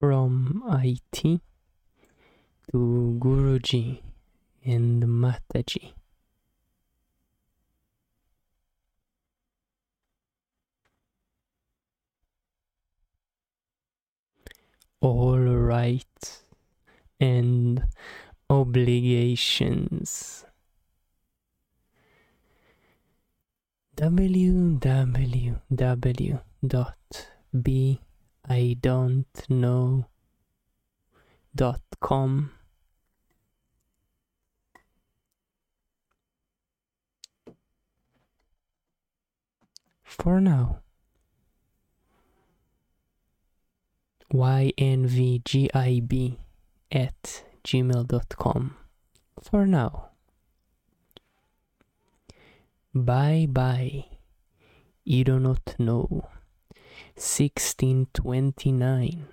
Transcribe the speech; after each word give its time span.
from 0.00 0.62
IT 0.68 1.40
to 2.70 3.18
Guruji 3.20 4.00
and 4.64 5.02
Mataji. 5.02 5.92
All 15.00 15.38
rights 15.38 16.42
and 17.20 17.84
obligations. 18.50 20.44
www 23.96 25.58
dot 26.66 27.28
b 27.62 28.00
I 28.48 28.76
don't 28.80 29.26
know. 29.50 30.06
Dot 31.54 31.82
com. 32.00 32.50
For 40.02 40.40
now. 40.40 40.80
Ynvgib 44.32 46.36
at 46.92 47.44
gmail.com 47.64 48.76
for 49.42 49.66
now. 49.66 50.08
Bye 52.94 53.46
bye. 53.48 54.04
You 55.04 55.24
do 55.24 55.38
not 55.38 55.74
know 55.78 56.28
1629 57.18 59.26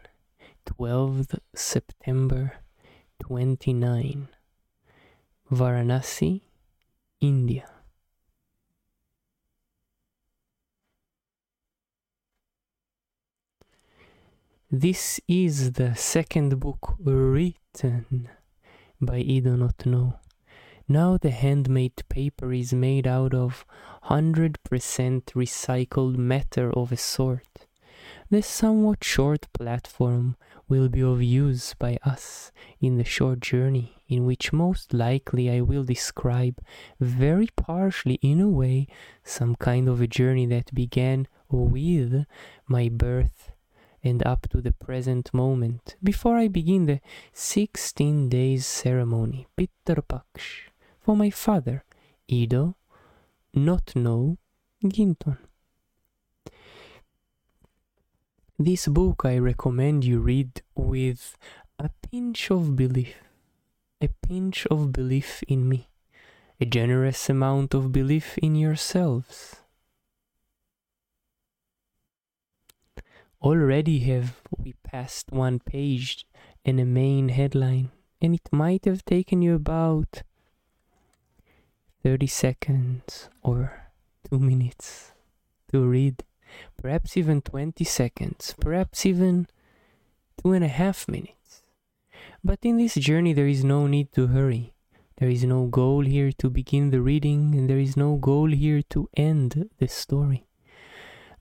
12th 0.66 1.38
september 1.54 2.54
29 3.20 4.28
varanasi 5.52 6.42
india 7.22 7.70
This 14.72 15.22
is 15.28 15.74
the 15.74 15.96
second 15.96 16.60
book 16.60 16.96
written 17.00 18.30
by 19.00 19.18
I 19.18 19.40
do 19.44 19.56
not 19.56 19.86
know. 19.86 20.20
Now 20.88 21.18
the 21.18 21.30
handmade 21.30 22.04
paper 22.10 22.52
is 22.52 22.74
made 22.74 23.08
out 23.08 23.34
of 23.34 23.66
100% 24.06 24.56
recycled 25.34 26.18
matter 26.18 26.72
of 26.74 26.92
a 26.92 26.98
sort. 26.98 27.55
This 28.28 28.48
somewhat 28.48 29.04
short 29.04 29.48
platform 29.54 30.36
will 30.68 30.90
be 30.90 31.04
of 31.04 31.22
use 31.22 31.76
by 31.76 32.00
us 32.04 32.52
in 32.82 32.98
the 32.98 33.04
short 33.04 33.40
journey 33.40 34.02
in 34.08 34.26
which 34.26 34.52
most 34.52 34.94
likely 34.96 35.48
I 35.50 35.62
will 35.62 35.84
describe 35.84 36.60
very 37.00 37.50
partially 37.56 38.16
in 38.24 38.42
a 38.42 38.50
way 38.50 38.88
some 39.24 39.56
kind 39.56 39.88
of 39.88 40.02
a 40.02 40.08
journey 40.08 40.48
that 40.48 40.74
began 40.74 41.28
with 41.50 42.26
my 42.68 42.90
birth 42.90 43.52
and 44.04 44.26
up 44.26 44.48
to 44.50 44.60
the 44.60 44.72
present 44.72 45.32
moment 45.32 45.96
before 46.04 46.38
I 46.38 46.48
begin 46.48 46.86
the 46.86 47.02
16 47.32 48.30
days 48.30 48.66
ceremony, 48.66 49.46
Pitar 49.56 50.02
Paksh, 50.02 50.70
for 51.00 51.16
my 51.16 51.30
father, 51.30 51.84
Ido, 52.28 52.76
not 53.54 53.96
know, 53.96 54.40
Ginton. 54.84 55.38
This 58.58 58.88
book 58.88 59.26
I 59.26 59.38
recommend 59.38 60.06
you 60.06 60.22
read 60.22 60.62
with 60.76 61.36
a 61.78 61.90
pinch 62.10 62.50
of 62.50 62.78
belief, 62.78 63.16
a 64.00 64.08
pinch 64.08 64.66
of 64.68 64.94
belief 64.94 65.44
in 65.46 65.68
me, 65.68 65.90
a 66.62 66.66
generous 66.66 67.30
amount 67.30 67.74
of 67.74 67.92
belief 67.92 68.38
in 68.38 68.56
yourselves. 68.56 69.58
Already 73.42 74.00
have 74.08 74.40
we 74.58 74.72
passed 74.84 75.34
one 75.34 75.60
page 75.60 76.26
and 76.64 76.80
a 76.80 76.86
main 76.86 77.28
headline 77.28 77.92
and 78.22 78.34
it 78.34 78.48
might 78.54 78.86
have 78.86 79.04
taken 79.04 79.42
you 79.42 79.56
about 79.56 80.24
30 82.04 82.26
seconds 82.28 83.28
or 83.44 83.90
2 84.30 84.40
minutes 84.40 85.12
to 85.74 85.86
read 85.86 86.24
perhaps 86.82 87.18
even 87.18 87.42
20 87.42 87.84
seconds 87.84 88.56
perhaps 88.60 89.06
even 89.06 89.48
two 90.42 90.52
and 90.54 90.64
a 90.64 90.70
half 90.70 91.08
minutes. 91.08 91.64
But 92.44 92.60
in 92.64 92.78
this 92.78 92.96
journey 92.96 93.34
there 93.34 93.48
is 93.48 93.64
no 93.64 93.88
need 93.88 94.12
to 94.14 94.28
hurry. 94.28 94.74
There 95.18 95.30
is 95.30 95.46
no 95.46 95.66
goal 95.66 96.02
here 96.02 96.32
to 96.40 96.50
begin 96.50 96.90
the 96.90 97.02
reading 97.02 97.56
and 97.56 97.70
there 97.70 97.80
is 97.80 97.96
no 97.96 98.18
goal 98.18 98.52
here 98.52 98.82
to 98.90 99.10
end 99.16 99.70
the 99.78 99.88
story. 99.88 100.46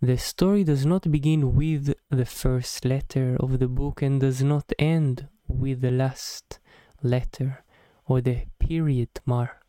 The 0.01 0.17
story 0.19 0.65
does 0.65 0.87
not 0.87 1.11
begin 1.11 1.55
with 1.55 1.95
the 2.11 2.27
first 2.27 2.85
letter 2.85 3.37
of 3.41 3.59
the 3.59 3.69
book 3.69 4.03
and 4.03 4.21
does 4.21 4.43
not 4.43 4.73
end 4.79 5.29
with 5.49 5.81
the 5.81 5.91
last 5.91 6.59
letter 7.03 7.65
or 8.07 8.21
the 8.21 8.47
period 8.59 9.09
mark. 9.25 9.64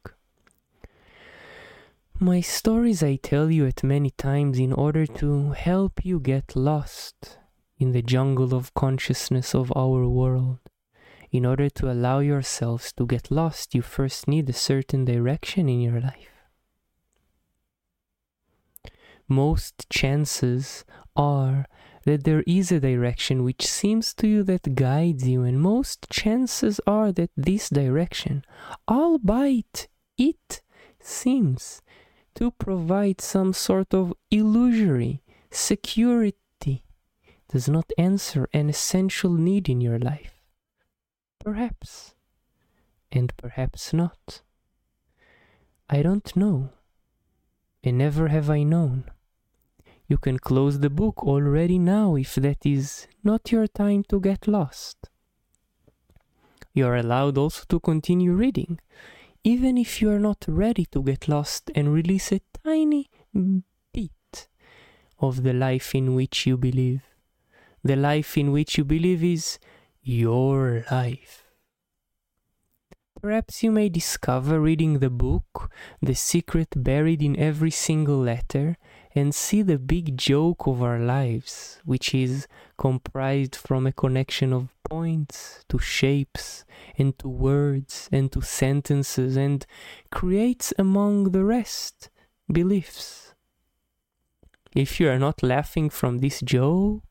My 2.20 2.42
stories 2.42 3.04
I 3.04 3.18
tell 3.18 3.52
you 3.52 3.66
at 3.68 3.84
many 3.84 4.10
times 4.10 4.58
in 4.58 4.72
order 4.74 5.06
to 5.06 5.52
help 5.52 6.06
you 6.06 6.20
get 6.20 6.56
lost 6.56 7.38
in 7.78 7.92
the 7.92 8.02
jungle 8.02 8.54
of 8.56 8.74
consciousness 8.74 9.54
of 9.54 9.72
our 9.76 10.08
world. 10.08 10.60
In 11.32 11.46
order 11.46 11.70
to 11.70 11.92
allow 11.92 12.20
yourselves 12.20 12.94
to 12.94 13.06
get 13.06 13.30
lost, 13.30 13.76
you 13.76 13.82
first 13.82 14.28
need 14.28 14.50
a 14.50 14.54
certain 14.54 15.04
direction 15.06 15.68
in 15.68 15.82
your 15.82 16.00
life 16.00 16.36
most 19.28 19.90
chances 19.90 20.86
are 21.16 21.66
that 22.06 22.24
there 22.24 22.44
is 22.46 22.72
a 22.72 22.80
direction 22.80 23.44
which 23.44 23.66
seems 23.66 24.14
to 24.14 24.28
you 24.28 24.44
that 24.44 24.76
guides 24.76 25.28
you, 25.28 25.42
and 25.44 25.60
most 25.60 26.08
chances 26.10 26.80
are 26.86 27.12
that 27.12 27.32
this 27.36 27.70
direction, 27.70 28.44
albeit 28.88 29.88
it 30.18 30.62
seems 31.00 31.82
to 32.36 32.52
provide 32.52 33.22
some 33.22 33.54
sort 33.54 33.94
of 33.94 34.14
illusory 34.32 35.22
security, 35.52 36.84
does 37.50 37.68
not 37.68 37.92
answer 37.98 38.48
an 38.54 38.70
essential 38.70 39.32
need 39.32 39.70
in 39.70 39.82
your 39.82 40.00
life. 40.00 40.42
Perhaps, 41.40 42.16
and 43.12 43.36
perhaps 43.38 43.94
not. 43.94 44.42
I 45.90 46.02
don't 46.02 46.36
know, 46.36 46.70
and 47.84 47.98
never 47.98 48.28
have 48.28 48.50
I 48.50 48.64
known 48.64 49.06
you 50.08 50.18
can 50.18 50.38
close 50.38 50.80
the 50.80 50.90
book 50.90 51.24
already 51.24 51.80
now 51.80 52.16
if 52.16 52.36
that 52.36 52.66
is 52.66 53.08
not 53.24 53.52
your 53.52 53.68
time 53.68 54.04
to 54.10 54.20
get 54.20 54.48
lost. 54.48 55.10
You 56.74 56.88
are 56.88 56.96
allowed 56.96 57.38
also 57.38 57.64
to 57.70 57.80
continue 57.80 58.34
reading, 58.34 58.80
even 59.46 59.78
if 59.78 60.02
you 60.02 60.10
are 60.10 60.20
not 60.20 60.44
ready 60.48 60.86
to 60.88 61.04
get 61.04 61.28
lost 61.28 61.70
and 61.76 61.94
release 61.94 62.32
a 62.32 62.42
tiny 62.64 63.08
bit 63.94 64.48
of 65.20 65.44
the 65.44 65.54
life 65.54 65.94
in 65.94 66.16
which 66.16 66.48
you 66.48 66.58
believe. 66.58 67.04
The 67.84 67.96
life 67.96 68.40
in 68.40 68.52
which 68.52 68.80
you 68.80 68.84
believe 68.84 69.24
is 69.24 69.60
your 70.02 70.84
life. 70.90 71.44
Perhaps 73.22 73.62
you 73.62 73.70
may 73.70 73.88
discover 73.88 74.60
reading 74.60 74.98
the 74.98 75.12
book 75.12 75.72
the 76.02 76.16
secret 76.16 76.70
buried 76.76 77.22
in 77.22 77.40
every 77.40 77.72
single 77.72 78.18
letter 78.18 78.78
and 79.14 79.34
see 79.34 79.62
the 79.62 79.78
big 79.78 80.18
joke 80.18 80.66
of 80.66 80.82
our 80.82 81.00
lives, 81.00 81.80
which 81.86 82.16
is 82.16 82.48
comprised 82.80 83.56
from 83.56 83.86
a 83.86 83.92
connection 83.92 84.52
of 84.52 84.75
points 84.96 85.66
to 85.68 85.78
shapes 85.78 86.64
and 86.98 87.10
to 87.20 87.28
words 87.28 88.08
and 88.12 88.32
to 88.32 88.42
sentences 88.42 89.36
and 89.36 89.66
creates 90.10 90.68
among 90.86 91.16
the 91.36 91.44
rest 91.44 92.10
beliefs. 92.60 93.34
If 94.74 94.90
you 95.00 95.10
are 95.10 95.20
not 95.28 95.44
laughing 95.44 95.90
from 95.90 96.14
this 96.20 96.38
joke, 96.42 97.04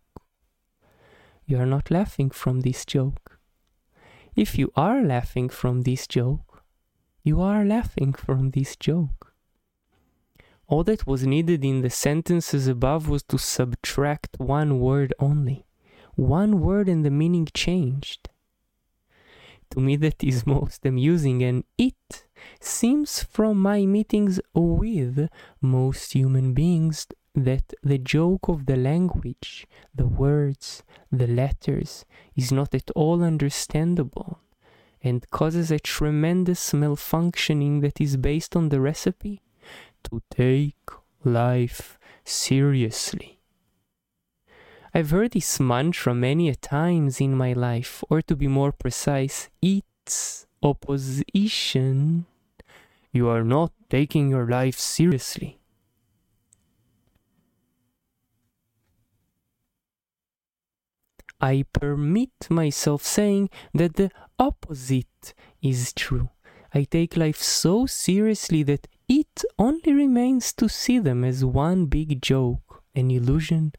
you 1.45 1.59
are 1.59 1.71
not 1.77 1.91
laughing 1.91 2.31
from 2.31 2.61
this 2.61 2.87
joke. 2.87 3.39
If 4.35 4.59
you 4.59 4.69
are 4.87 5.03
laughing 5.03 5.49
from 5.51 5.83
this 5.83 6.07
joke, 6.07 6.63
you 7.23 7.37
are 7.43 7.65
laughing 7.65 8.13
from 8.15 8.51
this 8.57 8.77
joke. 8.77 9.35
All 10.67 10.85
that 10.85 11.07
was 11.07 11.27
needed 11.27 11.63
in 11.65 11.83
the 11.83 11.91
sentences 11.91 12.67
above 12.67 13.11
was 13.11 13.23
to 13.25 13.39
subtract 13.39 14.31
one 14.39 14.81
word 14.81 15.13
only. 15.19 15.67
One 16.17 16.61
word 16.61 16.89
and 16.89 17.05
the 17.05 17.11
meaning 17.11 17.49
changed. 17.53 18.29
To 19.71 19.81
me, 19.81 19.97
that 19.97 20.23
is 20.23 20.47
most 20.47 20.87
amusing, 20.87 21.43
and 21.43 21.65
it 21.77 22.27
seems 22.61 23.23
from 23.23 23.59
my 23.59 23.87
meetings 23.87 24.41
with 24.55 25.29
most 25.61 26.13
human 26.13 26.55
beings 26.55 27.07
that 27.35 27.75
the 27.83 27.99
joke 27.99 28.49
of 28.49 28.67
the 28.67 28.77
language, 28.77 29.67
the 29.95 30.07
words, 30.07 30.85
the 31.11 31.27
letters, 31.27 32.05
is 32.37 32.53
not 32.53 32.75
at 32.75 32.91
all 32.93 33.23
understandable 33.23 34.39
and 35.03 35.29
causes 35.31 35.71
a 35.71 35.79
tremendous 35.79 36.73
malfunctioning 36.73 37.81
that 37.83 38.01
is 38.01 38.17
based 38.17 38.55
on 38.55 38.69
the 38.69 38.81
recipe 38.81 39.43
to 40.05 40.23
take 40.31 40.89
life 41.25 41.99
seriously. 42.25 43.34
I've 44.97 45.11
heard 45.11 45.33
this 45.33 45.59
mantra 45.59 46.15
many 46.15 46.49
a 46.49 46.55
times 46.55 47.21
in 47.21 47.37
my 47.37 47.53
life, 47.53 48.05
or 48.09 48.23
to 48.23 48.37
be 48.37 48.47
more 48.47 48.71
precise, 48.71 49.49
its 49.61 50.47
opposition. 50.63 52.27
You 53.11 53.29
are 53.29 53.43
not 53.43 53.73
taking 53.91 54.29
your 54.31 54.47
life 54.47 54.79
seriously. 54.79 55.59
I 61.41 61.65
permit 61.73 62.49
myself 62.49 63.03
saying 63.03 63.51
that 63.75 63.95
the 63.97 64.13
opposite 64.39 65.35
is 65.61 65.93
true. 65.93 66.31
I 66.73 66.85
take 66.85 67.17
life 67.17 67.43
so 67.43 67.87
seriously 67.87 68.63
that 68.63 68.87
it 69.09 69.45
only 69.59 69.93
remains 69.93 70.53
to 70.53 70.69
see 70.69 71.01
them 71.01 71.25
as 71.25 71.45
one 71.45 71.87
big 71.87 72.23
joke, 72.23 72.85
an 72.95 73.11
illusion, 73.11 73.73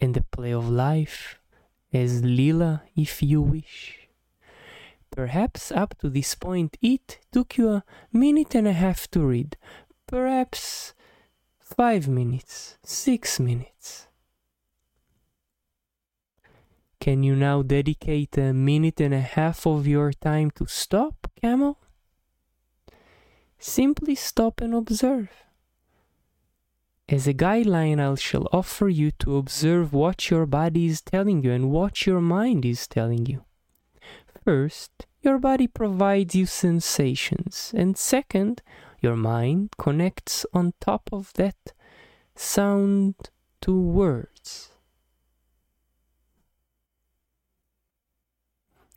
and 0.00 0.14
the 0.14 0.24
play 0.30 0.52
of 0.52 0.68
life, 0.68 1.38
as 1.92 2.22
lila 2.22 2.82
if 2.94 3.22
you 3.22 3.40
wish. 3.40 4.08
Perhaps 5.10 5.72
up 5.72 5.96
to 5.98 6.10
this 6.10 6.34
point 6.34 6.76
it 6.82 7.20
took 7.32 7.56
you 7.56 7.70
a 7.70 7.84
minute 8.12 8.54
and 8.54 8.68
a 8.68 8.72
half 8.72 9.10
to 9.12 9.20
read, 9.20 9.56
perhaps 10.06 10.92
five 11.58 12.06
minutes, 12.08 12.76
six 12.84 13.40
minutes. 13.40 14.08
Can 17.00 17.22
you 17.22 17.36
now 17.36 17.62
dedicate 17.62 18.36
a 18.36 18.52
minute 18.52 19.00
and 19.00 19.14
a 19.14 19.20
half 19.20 19.66
of 19.66 19.86
your 19.86 20.12
time 20.12 20.50
to 20.52 20.66
stop, 20.66 21.30
camel? 21.40 21.78
Simply 23.58 24.14
stop 24.14 24.60
and 24.60 24.74
observe. 24.74 25.45
As 27.08 27.28
a 27.28 27.34
guideline, 27.34 28.00
I 28.00 28.14
shall 28.16 28.48
offer 28.52 28.88
you 28.88 29.12
to 29.20 29.36
observe 29.36 29.92
what 29.92 30.28
your 30.28 30.44
body 30.44 30.86
is 30.86 31.00
telling 31.00 31.44
you 31.44 31.52
and 31.52 31.70
what 31.70 32.04
your 32.04 32.20
mind 32.20 32.64
is 32.64 32.88
telling 32.88 33.26
you. 33.26 33.44
First, 34.44 35.06
your 35.22 35.38
body 35.38 35.68
provides 35.68 36.34
you 36.34 36.46
sensations, 36.46 37.72
and 37.76 37.96
second, 37.96 38.60
your 39.00 39.14
mind 39.14 39.70
connects 39.78 40.44
on 40.52 40.74
top 40.80 41.08
of 41.12 41.32
that 41.34 41.72
sound 42.34 43.14
to 43.60 43.80
words. 43.80 44.72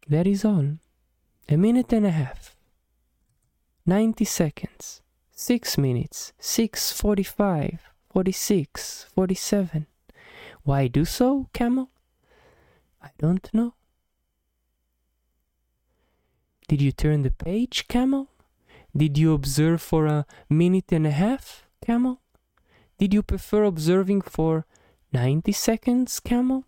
That 0.08 0.26
is 0.26 0.44
all. 0.44 0.78
A 1.48 1.58
minute 1.58 1.94
and 1.94 2.08
a 2.08 2.12
half. 2.12 2.56
90 3.86 4.26
seconds. 4.26 5.02
6 5.32 5.78
minutes. 5.78 6.34
6, 6.40 6.92
45, 6.92 7.90
46, 8.10 9.06
47. 9.14 9.86
Why 10.64 10.88
do 10.88 11.06
so, 11.06 11.48
camel? 11.54 11.90
I 13.02 13.10
don't 13.18 13.50
know. 13.54 13.76
Did 16.68 16.82
you 16.82 16.92
turn 16.92 17.22
the 17.22 17.32
page, 17.32 17.88
camel? 17.88 18.30
Did 18.96 19.18
you 19.18 19.34
observe 19.34 19.82
for 19.82 20.06
a 20.08 20.26
minute 20.50 20.92
and 20.92 21.06
a 21.06 21.12
half, 21.12 21.68
camel? 21.86 22.22
Did 22.98 23.14
you 23.14 23.24
prefer 23.24 23.64
observing 23.64 24.22
for 24.22 24.66
90 25.14 25.52
seconds, 25.52 26.20
camel? 26.20 26.66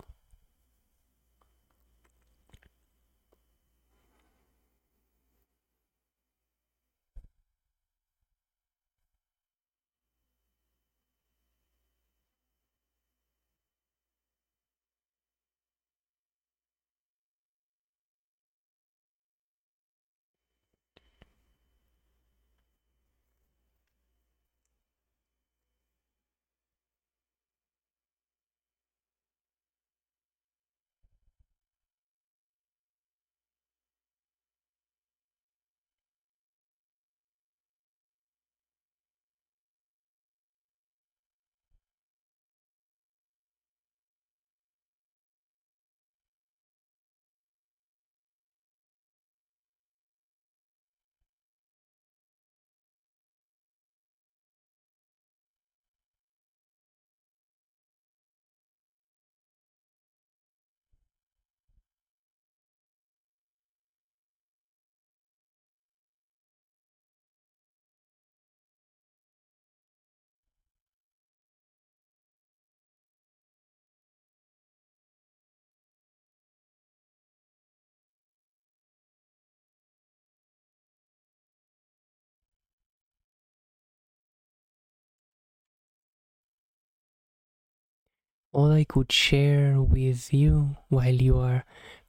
All 88.53 88.71
I 88.71 88.83
could 88.83 89.11
share 89.11 89.81
with 89.81 90.33
you 90.33 90.77
while 90.89 91.13
you 91.13 91.37
are 91.37 91.63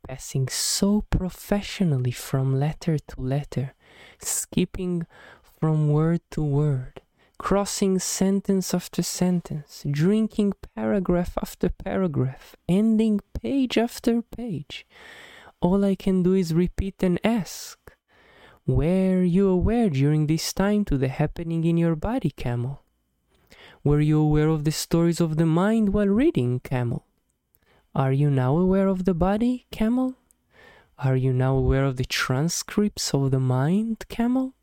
passing 0.07 0.49
so 0.49 1.03
professionally 1.09 2.11
from 2.11 2.59
letter 2.59 2.99
to 2.99 3.21
letter, 3.21 3.75
skipping 4.19 5.07
from 5.61 5.89
word 5.89 6.21
to 6.33 6.43
word, 6.43 7.01
crossing 7.39 8.01
sentence 8.01 8.75
after 8.75 9.03
sentence, 9.03 9.85
drinking 9.89 10.55
paragraph 10.75 11.39
after 11.41 11.69
paragraph, 11.69 12.57
ending 12.69 13.21
page 13.41 13.79
after 13.79 14.23
page. 14.23 14.87
All 15.61 15.85
I 15.85 15.95
can 15.95 16.25
do 16.25 16.35
is 16.35 16.53
repeat 16.53 17.03
and 17.03 17.21
ask. 17.23 17.79
Were 18.67 19.23
you 19.23 19.49
aware 19.49 19.91
during 19.91 20.27
this 20.27 20.53
time 20.53 20.85
to 20.87 20.99
the 20.99 21.09
happening 21.09 21.65
in 21.65 21.77
your 21.77 21.95
body, 21.95 22.31
Camel? 22.31 22.83
Were 23.85 24.01
you 24.01 24.21
aware 24.21 24.49
of 24.49 24.62
the 24.62 24.71
stories 24.71 25.21
of 25.21 25.37
the 25.39 25.47
mind 25.47 25.93
while 25.93 26.07
reading, 26.07 26.61
Camel? 26.61 27.05
Are 27.97 28.12
you 28.12 28.31
now 28.31 28.57
aware 28.57 28.87
of 28.87 29.05
the 29.07 29.15
body, 29.15 29.67
Camel? 29.73 30.15
Are 30.99 31.17
you 31.17 31.33
now 31.33 31.57
aware 31.57 31.85
of 31.85 31.97
the 31.97 32.05
transcripts 32.05 33.12
of 33.12 33.33
the 33.33 33.41
mind, 33.41 34.05
Camel? 34.09 34.55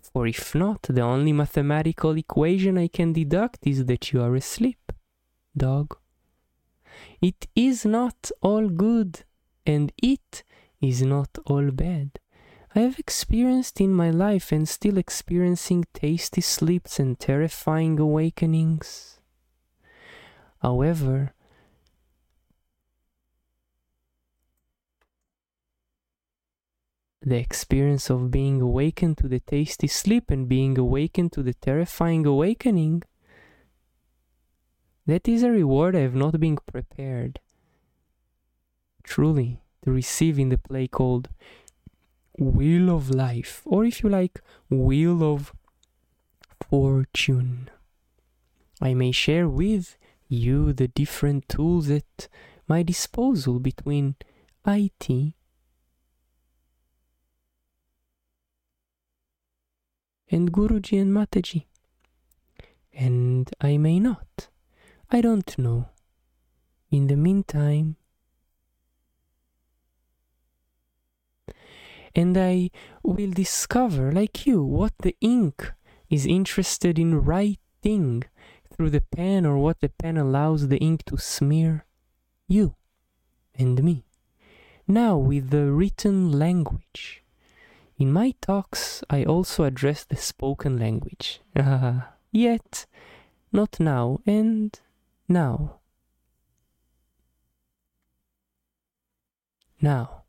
For 0.00 0.26
if 0.26 0.52
not, 0.52 0.82
the 0.82 1.02
only 1.02 1.32
mathematical 1.32 2.16
equation 2.16 2.76
I 2.76 2.88
can 2.88 3.12
deduct 3.12 3.64
is 3.64 3.84
that 3.84 4.12
you 4.12 4.20
are 4.20 4.34
asleep, 4.34 4.92
dog. 5.56 5.96
It 7.20 7.46
is 7.54 7.86
not 7.86 8.32
all 8.42 8.68
good, 8.68 9.22
and 9.64 9.92
it 10.02 10.42
is 10.80 11.02
not 11.02 11.38
all 11.46 11.70
bad. 11.70 12.18
I 12.76 12.80
have 12.80 12.98
experienced 12.98 13.80
in 13.80 13.94
my 13.94 14.10
life 14.10 14.52
and 14.52 14.68
still 14.68 14.98
experiencing 14.98 15.86
tasty 15.94 16.42
sleeps 16.42 17.00
and 17.00 17.18
terrifying 17.18 17.98
awakenings. 17.98 19.18
However, 20.60 21.32
the 27.22 27.38
experience 27.38 28.10
of 28.10 28.30
being 28.30 28.60
awakened 28.60 29.16
to 29.18 29.28
the 29.28 29.40
tasty 29.40 29.86
sleep 29.86 30.30
and 30.30 30.46
being 30.46 30.76
awakened 30.76 31.32
to 31.32 31.42
the 31.42 31.54
terrifying 31.54 32.26
awakening, 32.26 33.04
that 35.06 35.26
is 35.26 35.42
a 35.42 35.50
reward 35.50 35.96
I 35.96 36.00
have 36.00 36.14
not 36.14 36.38
been 36.38 36.58
prepared 36.70 37.40
truly 39.02 39.62
to 39.82 39.90
receive 39.90 40.38
in 40.38 40.50
the 40.50 40.58
play 40.58 40.86
called 40.86 41.30
wheel 42.38 42.90
of 42.90 43.10
life, 43.10 43.62
or 43.64 43.84
if 43.84 44.02
you 44.02 44.08
like, 44.08 44.40
wheel 44.70 45.22
of 45.22 45.52
fortune. 46.68 47.70
I 48.80 48.94
may 48.94 49.12
share 49.12 49.48
with 49.48 49.96
you 50.28 50.72
the 50.72 50.88
different 50.88 51.48
tools 51.48 51.88
at 51.90 52.28
my 52.68 52.82
disposal 52.82 53.60
between 53.60 54.16
IT 54.66 55.34
and 60.28 60.52
Guruji 60.52 61.00
and 61.00 61.12
Mataji. 61.12 61.66
And 62.92 63.50
I 63.60 63.76
may 63.76 64.00
not. 64.00 64.48
I 65.10 65.20
don't 65.20 65.56
know. 65.58 65.88
In 66.90 67.06
the 67.06 67.16
meantime, 67.16 67.96
and 72.16 72.36
I 72.38 72.70
will 73.02 73.30
discover, 73.30 74.10
like 74.10 74.46
you, 74.46 74.64
what 74.64 74.94
the 75.02 75.14
ink 75.20 75.72
is 76.08 76.24
interested 76.24 76.98
in 76.98 77.20
writing 77.20 78.24
through 78.72 78.90
the 78.90 79.02
pen 79.02 79.44
or 79.44 79.58
what 79.58 79.80
the 79.80 79.90
pen 79.90 80.16
allows 80.16 80.68
the 80.68 80.78
ink 80.78 81.04
to 81.04 81.18
smear 81.18 81.84
you 82.48 82.74
and 83.54 83.84
me. 83.84 84.06
Now, 84.88 85.18
with 85.18 85.50
the 85.50 85.70
written 85.70 86.32
language. 86.32 87.22
In 87.98 88.12
my 88.12 88.34
talks, 88.40 89.04
I 89.10 89.24
also 89.24 89.64
address 89.64 90.04
the 90.04 90.16
spoken 90.16 90.78
language. 90.78 91.40
Yet, 92.32 92.86
not 93.52 93.78
now, 93.78 94.20
and 94.26 94.78
now. 95.28 95.80
Now. 99.80 100.25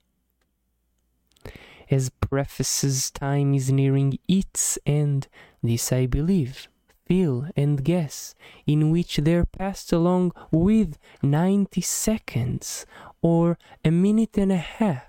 As 1.89 2.09
prefaces 2.09 3.09
time 3.11 3.53
is 3.53 3.71
nearing 3.71 4.19
its 4.27 4.77
end, 4.85 5.27
this 5.63 5.91
I 5.91 6.05
believe, 6.05 6.67
feel, 7.05 7.47
and 7.55 7.83
guess, 7.83 8.35
in 8.65 8.91
which 8.91 9.17
there 9.17 9.45
passed 9.45 9.93
along 9.93 10.33
with 10.51 10.97
ninety 11.23 11.81
seconds 11.81 12.85
or 13.21 13.57
a 13.85 13.91
minute 13.91 14.37
and 14.37 14.51
a 14.51 14.57
half. 14.57 15.05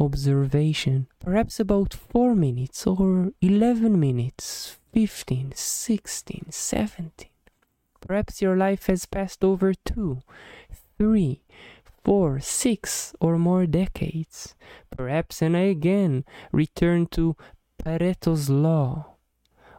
Observation, 0.00 1.06
perhaps 1.20 1.60
about 1.60 1.94
four 1.94 2.34
minutes 2.34 2.84
or 2.84 3.30
eleven 3.40 4.00
minutes, 4.00 4.76
fifteen, 4.92 5.52
sixteen, 5.54 6.46
seventeen. 6.50 7.30
Perhaps 8.00 8.42
your 8.42 8.56
life 8.56 8.86
has 8.86 9.06
passed 9.06 9.44
over 9.44 9.72
two, 9.72 10.20
three, 10.98 11.42
four, 12.04 12.38
six, 12.40 13.14
or 13.20 13.38
more 13.38 13.66
decades. 13.66 14.54
Perhaps, 14.96 15.42
and 15.42 15.56
I 15.56 15.66
again 15.72 16.24
return 16.52 17.06
to 17.12 17.36
Pareto's 17.82 18.50
law, 18.50 19.16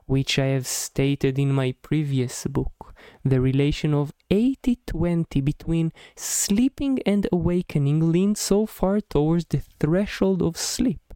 which 0.06 0.40
I 0.40 0.48
have 0.48 0.68
stated 0.68 1.38
in 1.40 1.54
my 1.54 1.76
previous 1.82 2.46
book, 2.46 2.96
the 3.24 3.40
relation 3.40 3.94
of 3.94 4.12
80 4.30 4.80
20 4.88 5.42
between 5.42 5.92
sleeping 6.16 7.00
and 7.06 7.28
awakening 7.32 8.12
leans 8.12 8.40
so 8.40 8.66
far 8.66 9.00
towards 9.02 9.46
the 9.46 9.62
threshold 9.80 10.42
of 10.42 10.58
sleep. 10.58 11.14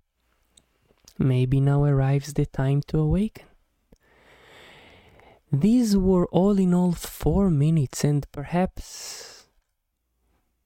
Maybe 1.17 1.59
now 1.59 1.83
arrives 1.83 2.33
the 2.33 2.45
time 2.45 2.81
to 2.87 2.99
awaken. 2.99 3.45
These 5.51 5.97
were 5.97 6.27
all 6.27 6.59
in 6.59 6.73
all 6.75 6.91
four 6.91 7.49
minutes 7.49 8.03
and 8.03 8.31
perhaps 8.31 9.38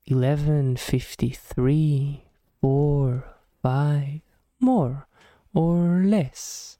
11.53, 0.10 2.22
4, 2.62 3.24
5, 3.62 4.22
more 4.60 5.08
or 5.54 6.04
less. 6.04 6.78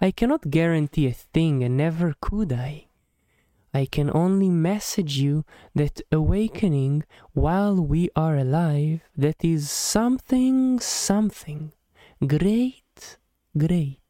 I 0.00 0.10
cannot 0.10 0.50
guarantee 0.50 1.06
a 1.08 1.12
thing 1.12 1.62
and 1.62 1.76
never 1.76 2.14
could 2.20 2.52
I. 2.52 2.86
I 3.72 3.86
can 3.86 4.10
only 4.14 4.48
message 4.48 5.18
you 5.18 5.44
that 5.74 6.00
awakening 6.12 7.04
while 7.32 7.74
we 7.74 8.08
are 8.14 8.36
alive, 8.36 9.00
that 9.16 9.44
is 9.44 9.68
something, 9.70 10.78
something 10.78 11.72
great, 12.26 13.18
great. 13.58 14.03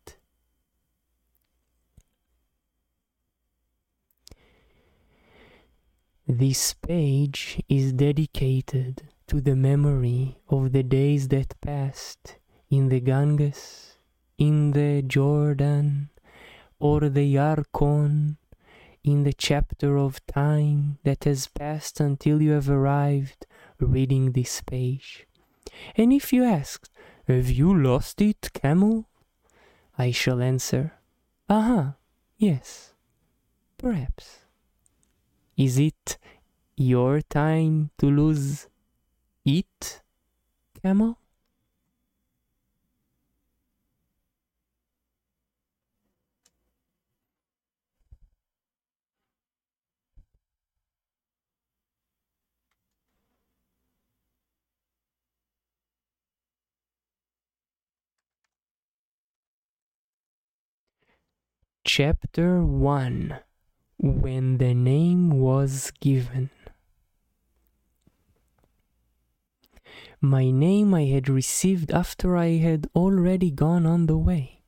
This 6.26 6.73
page 6.73 7.61
is 7.69 7.93
dedicated 7.93 9.02
to 9.26 9.43
the 9.43 9.54
memory 9.54 10.38
of 10.49 10.73
the 10.73 10.83
days 10.83 11.28
that 11.28 11.61
passed 11.61 12.37
in 12.71 12.88
the 12.88 13.00
Ganges, 13.00 13.99
in 14.38 14.71
the 14.71 15.02
Jordan, 15.02 16.09
or 16.78 17.11
the 17.11 17.35
Yarkon, 17.35 18.38
in 19.02 19.25
the 19.25 19.35
chapter 19.35 19.99
of 19.99 20.26
time 20.26 20.97
that 21.04 21.25
has 21.25 21.47
passed 21.47 22.00
until 22.00 22.40
you 22.40 22.52
have 22.52 22.71
arrived 22.71 23.45
reading 23.78 24.33
this 24.33 24.62
page. 24.62 25.26
And 25.95 26.11
if 26.11 26.33
you 26.33 26.43
ask, 26.43 26.88
Have 27.28 27.50
you 27.50 27.78
lost 27.78 28.23
it, 28.23 28.50
camel? 28.54 29.11
I 29.99 30.11
shall 30.11 30.40
answer, 30.40 30.95
Aha, 31.50 31.97
yes, 32.38 32.95
perhaps. 33.76 34.44
Is 35.57 35.79
it 35.79 36.19
your 36.77 37.21
time 37.23 37.91
to 37.99 38.07
lose 38.11 38.69
it, 39.45 40.03
camel? 40.83 41.19
Chapter 61.85 62.65
1 62.65 63.44
when 64.05 64.59
the 64.59 64.75
name 64.75 65.31
was 65.31 65.91
given. 65.99 66.51
My 70.21 70.51
name 70.51 70.93
I 70.93 71.05
had 71.05 71.27
received 71.31 71.91
after 71.91 72.37
I 72.37 72.59
had 72.59 72.87
already 72.95 73.51
gone 73.51 73.87
on 73.87 74.05
the 74.05 74.19
way. 74.19 74.61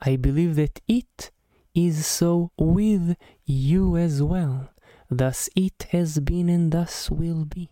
I 0.00 0.16
believe 0.16 0.56
that 0.56 0.80
it 0.88 1.30
is 1.74 2.06
so 2.06 2.50
with 2.56 3.16
you 3.44 3.98
as 3.98 4.22
well. 4.22 4.70
Thus 5.10 5.50
it 5.54 5.88
has 5.90 6.18
been 6.20 6.48
and 6.48 6.72
thus 6.72 7.10
will 7.10 7.44
be. 7.44 7.70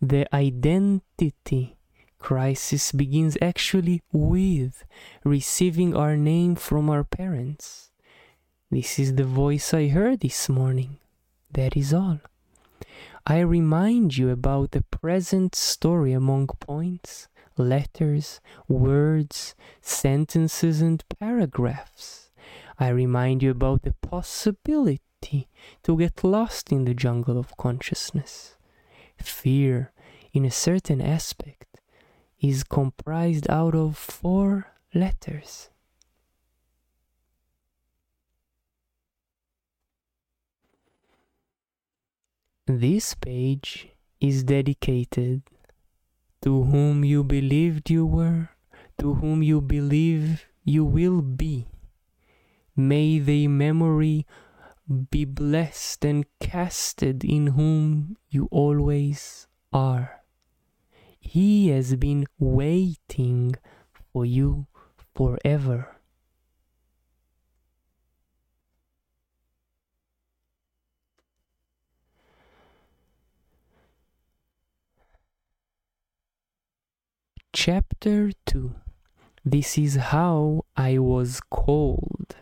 The 0.00 0.32
identity 0.32 1.78
crisis 2.20 2.92
begins 2.92 3.36
actually 3.42 4.02
with 4.12 4.84
receiving 5.24 5.96
our 5.96 6.16
name 6.16 6.54
from 6.54 6.88
our 6.88 7.02
parents. 7.02 7.91
This 8.72 8.98
is 8.98 9.16
the 9.16 9.24
voice 9.24 9.74
I 9.74 9.88
heard 9.88 10.20
this 10.20 10.48
morning. 10.48 10.96
That 11.52 11.76
is 11.76 11.92
all. 11.92 12.20
I 13.26 13.40
remind 13.40 14.16
you 14.16 14.30
about 14.30 14.70
the 14.70 14.80
present 14.80 15.54
story 15.54 16.14
among 16.14 16.46
points, 16.58 17.28
letters, 17.58 18.40
words, 18.68 19.54
sentences, 19.82 20.80
and 20.80 21.04
paragraphs. 21.20 22.30
I 22.78 22.88
remind 22.88 23.42
you 23.42 23.50
about 23.50 23.82
the 23.82 23.92
possibility 23.92 25.50
to 25.82 25.98
get 25.98 26.24
lost 26.24 26.72
in 26.72 26.86
the 26.86 26.94
jungle 26.94 27.36
of 27.36 27.54
consciousness. 27.58 28.56
Fear, 29.18 29.92
in 30.32 30.46
a 30.46 30.50
certain 30.50 31.02
aspect, 31.02 31.78
is 32.40 32.64
comprised 32.64 33.50
out 33.50 33.74
of 33.74 33.98
four 33.98 34.68
letters. 34.94 35.68
This 42.66 43.14
page 43.14 43.88
is 44.20 44.44
dedicated 44.44 45.42
to 46.42 46.62
whom 46.62 47.02
you 47.04 47.24
believed 47.24 47.90
you 47.90 48.06
were, 48.06 48.50
to 48.98 49.14
whom 49.14 49.42
you 49.42 49.60
believe 49.60 50.46
you 50.62 50.84
will 50.84 51.22
be. 51.22 51.66
May 52.76 53.18
the 53.18 53.48
memory 53.48 54.28
be 55.10 55.24
blessed 55.24 56.04
and 56.04 56.24
casted 56.38 57.24
in 57.24 57.48
whom 57.48 58.16
you 58.30 58.46
always 58.52 59.48
are. 59.72 60.22
He 61.18 61.68
has 61.70 61.96
been 61.96 62.26
waiting 62.38 63.56
for 64.12 64.24
you 64.24 64.68
forever. 65.16 65.96
Chapter 77.54 78.32
2 78.46 78.74
This 79.44 79.76
is 79.76 79.96
how 79.96 80.64
I 80.76 80.98
was 80.98 81.40
called. 81.50 82.36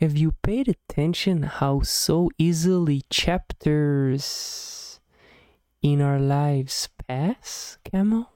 have 0.00 0.16
you 0.16 0.32
paid 0.42 0.68
attention 0.68 1.42
how 1.44 1.80
so 1.80 2.30
easily 2.36 3.02
chapters 3.08 5.00
in 5.80 6.02
our 6.02 6.18
lives 6.18 6.90
pass, 7.08 7.78
Camel? 7.84 8.30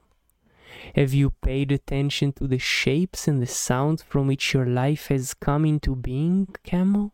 Have 0.94 1.12
you 1.12 1.30
paid 1.42 1.70
attention 1.70 2.32
to 2.32 2.46
the 2.46 2.58
shapes 2.58 3.28
and 3.28 3.42
the 3.42 3.46
sounds 3.46 4.02
from 4.02 4.28
which 4.28 4.54
your 4.54 4.64
life 4.64 5.08
has 5.08 5.34
come 5.34 5.66
into 5.66 5.94
being, 5.94 6.48
Camel? 6.64 7.12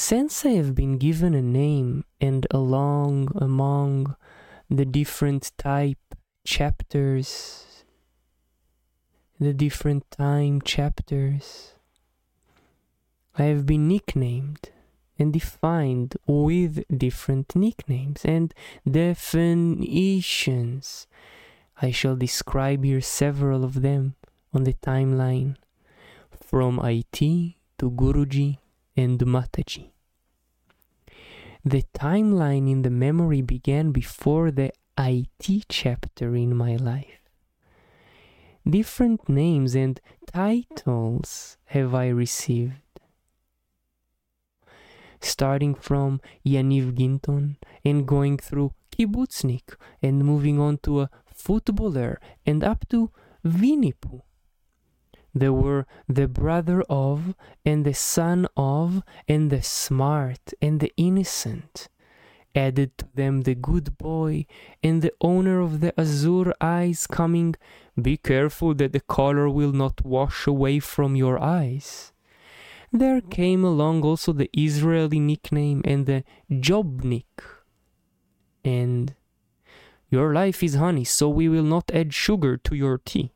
Since 0.00 0.46
I 0.46 0.50
have 0.50 0.76
been 0.76 0.96
given 0.96 1.34
a 1.34 1.42
name 1.42 2.04
and 2.20 2.46
along 2.52 3.32
among 3.34 4.14
the 4.70 4.84
different 4.84 5.50
type 5.58 6.14
chapters, 6.46 7.84
the 9.40 9.52
different 9.52 10.08
time 10.12 10.62
chapters, 10.62 11.74
I 13.36 13.42
have 13.50 13.66
been 13.66 13.88
nicknamed 13.88 14.70
and 15.18 15.32
defined 15.32 16.14
with 16.28 16.84
different 16.96 17.56
nicknames 17.56 18.24
and 18.24 18.54
definitions. 18.88 19.48
I 21.82 21.90
shall 21.90 22.14
describe 22.14 22.84
here 22.84 23.00
several 23.00 23.64
of 23.64 23.82
them 23.82 24.14
on 24.54 24.62
the 24.62 24.74
timeline 24.74 25.56
from 26.30 26.78
IT 26.84 27.18
to 27.18 27.90
Guruji 27.90 28.58
and 28.98 29.20
Mataji. 29.20 29.92
The 31.64 31.84
timeline 31.94 32.68
in 32.68 32.82
the 32.82 32.90
memory 32.90 33.42
began 33.42 33.92
before 33.92 34.50
the 34.50 34.72
IT 34.98 35.66
chapter 35.68 36.34
in 36.34 36.56
my 36.56 36.74
life. 36.74 37.20
Different 38.68 39.28
names 39.28 39.76
and 39.76 40.00
titles 40.26 41.56
have 41.66 41.94
I 41.94 42.08
received 42.08 42.72
starting 45.20 45.74
from 45.74 46.20
Yaniv 46.46 46.94
Ginton 46.94 47.56
and 47.84 48.06
going 48.06 48.36
through 48.36 48.72
kibbutznik 48.92 49.76
and 50.02 50.24
moving 50.24 50.60
on 50.60 50.78
to 50.78 51.00
a 51.02 51.10
footballer 51.26 52.20
and 52.46 52.62
up 52.62 52.88
to 52.88 53.10
Winnie 53.42 53.94
There 55.38 55.52
were 55.52 55.86
the 56.08 56.26
brother 56.26 56.82
of 56.88 57.36
and 57.64 57.84
the 57.84 57.94
son 57.94 58.48
of 58.56 59.02
and 59.28 59.50
the 59.50 59.62
smart 59.62 60.52
and 60.60 60.80
the 60.80 60.92
innocent. 60.96 61.88
Added 62.56 62.98
to 62.98 63.06
them 63.14 63.42
the 63.42 63.54
good 63.54 63.96
boy 63.98 64.46
and 64.82 65.00
the 65.00 65.12
owner 65.20 65.60
of 65.60 65.78
the 65.78 65.92
azure 66.00 66.52
eyes 66.60 67.06
coming, 67.06 67.54
Be 68.00 68.16
careful 68.16 68.74
that 68.74 68.92
the 68.92 69.00
color 69.00 69.48
will 69.48 69.72
not 69.72 70.04
wash 70.04 70.48
away 70.48 70.80
from 70.80 71.14
your 71.14 71.40
eyes. 71.40 72.12
There 72.90 73.20
came 73.20 73.62
along 73.62 74.02
also 74.02 74.32
the 74.32 74.50
Israeli 74.52 75.20
nickname 75.20 75.82
and 75.84 76.06
the 76.06 76.24
Jobnik. 76.50 77.42
And 78.64 79.14
your 80.10 80.32
life 80.32 80.64
is 80.64 80.74
honey, 80.74 81.04
so 81.04 81.28
we 81.28 81.48
will 81.48 81.68
not 81.76 81.92
add 81.92 82.12
sugar 82.12 82.56
to 82.56 82.74
your 82.74 82.98
tea. 82.98 83.30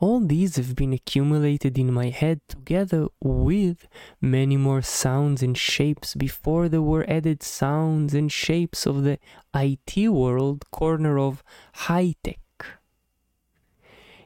All 0.00 0.20
these 0.20 0.56
have 0.56 0.74
been 0.74 0.94
accumulated 0.94 1.78
in 1.78 1.92
my 1.92 2.08
head 2.08 2.40
together 2.48 3.08
with 3.20 3.86
many 4.18 4.56
more 4.56 4.80
sounds 4.80 5.42
and 5.42 5.56
shapes 5.56 6.14
before 6.14 6.70
there 6.70 6.80
were 6.80 7.04
added 7.06 7.42
sounds 7.42 8.14
and 8.14 8.32
shapes 8.32 8.86
of 8.86 9.02
the 9.04 9.18
IT 9.54 10.08
world 10.08 10.64
corner 10.70 11.18
of 11.18 11.42
high 11.74 12.14
tech. 12.24 12.40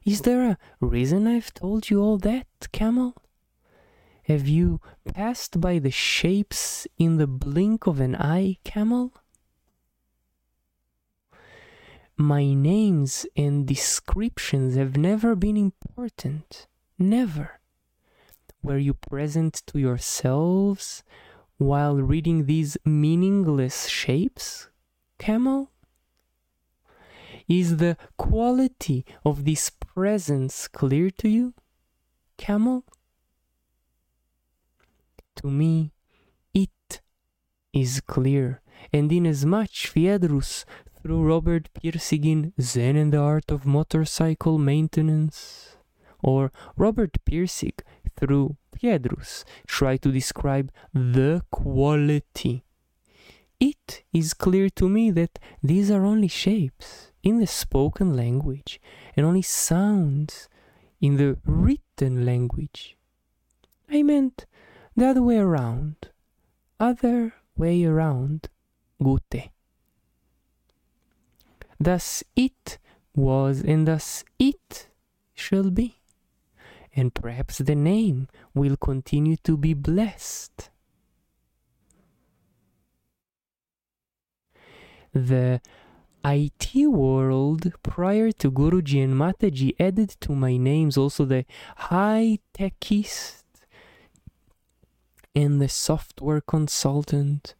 Is 0.05 0.21
there 0.21 0.51
a 0.51 0.59
reason 0.81 1.27
I've 1.27 1.53
told 1.53 1.91
you 1.91 2.01
all 2.01 2.19
that, 2.19 2.47
Camel? 2.71 3.17
Have 4.25 4.47
you 4.47 4.81
passed 5.13 5.61
by 5.61 5.81
the 5.81 5.91
shapes 5.91 6.87
in 6.99 7.17
the 7.17 7.27
blink 7.27 7.89
of 7.89 7.99
an 7.99 8.15
eye, 8.15 8.59
Camel? 8.63 9.13
My 12.17 12.55
names 12.55 13.27
and 13.37 13.67
descriptions 13.67 14.77
have 14.77 14.97
never 14.97 15.35
been 15.35 15.57
important. 15.57 16.69
Never. 16.97 17.61
Were 18.63 18.79
you 18.79 18.95
present 18.95 19.63
to 19.67 19.81
yourselves 19.81 21.03
while 21.59 21.97
reading 21.97 22.47
these 22.47 22.77
meaningless 22.85 23.89
shapes, 23.89 24.69
Camel? 25.19 25.73
Is 27.49 27.79
the 27.79 27.97
quality 28.17 29.05
of 29.25 29.45
this 29.45 29.69
presence 29.71 30.69
clear 30.69 31.11
to 31.11 31.29
you, 31.29 31.53
Camel? 32.39 32.85
To 35.37 35.49
me, 35.49 35.93
it 36.55 37.01
is 37.73 38.01
clear, 38.01 38.63
and 38.93 39.11
inasmuch 39.11 39.89
Phaedrus 39.89 40.65
through 41.05 41.23
Robert 41.23 41.69
Pirsig 41.75 42.25
in 42.25 42.55
Zen 42.59 42.97
and 42.97 43.13
the 43.13 43.19
Art 43.19 43.51
of 43.51 43.67
Motorcycle 43.67 44.57
Maintenance, 44.57 45.77
or 46.23 46.51
Robert 46.79 47.19
Pirsig 47.27 47.81
through 48.17 48.57
Phaedrus 48.75 49.45
try 49.67 49.99
to 49.99 50.11
describe 50.11 50.73
the 50.95 51.43
quality. 51.51 52.65
It 53.61 54.03
is 54.15 54.33
clear 54.33 54.71
to 54.71 54.89
me 54.89 55.11
that 55.11 55.39
these 55.63 55.91
are 55.91 56.07
only 56.07 56.29
shapes 56.29 57.13
in 57.23 57.39
the 57.39 57.47
spoken 57.47 58.17
language 58.17 58.81
and 59.15 59.27
only 59.27 59.43
sounds 59.43 60.49
in 61.03 61.19
the 61.19 61.37
written 61.45 62.25
language. 62.25 62.97
I 63.91 64.03
meant 64.03 64.47
the 64.97 65.09
other 65.09 65.23
way 65.23 65.37
around. 65.37 65.97
Other 66.81 67.35
way 67.59 67.85
around. 67.85 68.49
Gute. 69.03 69.51
Thus 71.85 72.25
it 72.35 72.79
was, 73.15 73.61
and 73.61 73.87
thus 73.87 74.25
it 74.39 74.89
shall 75.35 75.71
be. 75.71 75.97
And 76.97 77.13
perhaps 77.13 77.59
the 77.59 77.75
name 77.75 78.29
will 78.55 78.77
continue 78.79 79.37
to 79.49 79.59
be 79.59 79.75
blessed. 79.75 80.71
The 85.13 85.61
IT 86.25 86.71
world 86.87 87.71
prior 87.83 88.33
to 88.33 88.51
Guruji 88.51 89.05
and 89.05 89.15
Mataji 89.15 89.75
added 89.79 90.17
to 90.21 90.35
my 90.35 90.57
names 90.57 90.97
also 90.97 91.27
the 91.27 91.45
high 91.77 92.39
techist 92.55 93.45
and 95.35 95.61
the 95.61 95.69
software 95.69 96.41
consultant, 96.41 97.55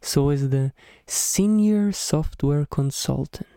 so 0.00 0.30
as 0.30 0.48
the 0.48 0.72
senior 1.06 1.92
software 1.92 2.64
consultant, 2.64 3.55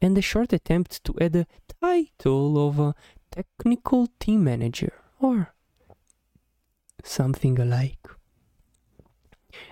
and 0.00 0.16
a 0.16 0.22
short 0.22 0.52
attempt 0.52 1.02
to 1.04 1.14
add 1.20 1.36
a 1.36 1.46
title 1.80 2.68
of 2.68 2.78
a 2.78 2.94
technical 3.30 4.08
team 4.18 4.44
manager 4.44 4.92
or 5.20 5.54
something 7.02 7.58
alike. 7.58 8.06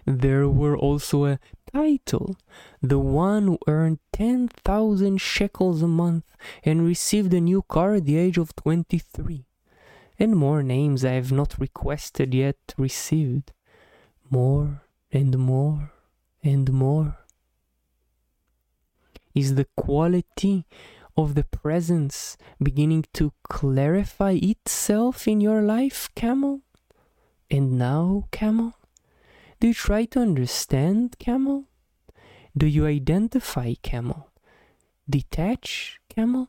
There 0.07 0.49
were 0.49 0.77
also 0.77 1.25
a 1.25 1.39
title, 1.73 2.37
the 2.81 2.99
one 2.99 3.47
who 3.47 3.59
earned 3.67 3.99
10,000 4.13 5.19
shekels 5.19 5.83
a 5.83 5.89
month 5.89 6.25
and 6.65 6.87
received 6.87 7.35
a 7.35 7.41
new 7.41 7.63
car 7.63 7.95
at 7.95 8.05
the 8.05 8.17
age 8.17 8.39
of 8.39 8.55
23 8.55 9.45
and 10.23 10.37
more 10.37 10.63
names 10.63 11.05
I 11.05 11.13
have 11.13 11.33
not 11.33 11.59
requested 11.59 12.33
yet 12.33 12.75
received. 12.77 13.53
More 14.31 14.83
and 15.11 15.37
more 15.37 15.91
and 16.45 16.73
more. 16.73 17.19
Is 19.35 19.55
the 19.55 19.67
quality 19.77 20.67
of 21.17 21.35
the 21.35 21.45
presence 21.45 22.37
beginning 22.63 23.07
to 23.15 23.33
clarify 23.49 24.39
itself 24.43 25.29
in 25.29 25.41
your 25.41 25.63
life, 25.63 26.09
Camel? 26.15 26.61
And 27.51 27.79
now, 27.79 28.29
Camel? 28.31 28.75
Do 29.61 29.69
you 29.69 29.75
try 29.75 30.05
to 30.07 30.21
understand, 30.21 31.17
Camel? 31.19 31.65
Do 32.57 32.67
you 32.67 32.87
identify, 32.87 33.75
Camel? 33.83 34.31
Detach, 35.09 35.99
Camel? 36.09 36.49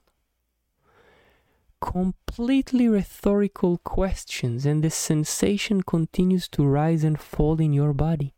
completely 1.83 2.87
rhetorical 2.87 3.77
questions, 3.79 4.65
and 4.65 4.83
the 4.83 4.89
sensation 4.89 5.81
continues 5.83 6.47
to 6.47 6.63
rise 6.63 7.03
and 7.03 7.19
fall 7.19 7.59
in 7.59 7.73
your 7.73 7.93
body, 7.93 8.33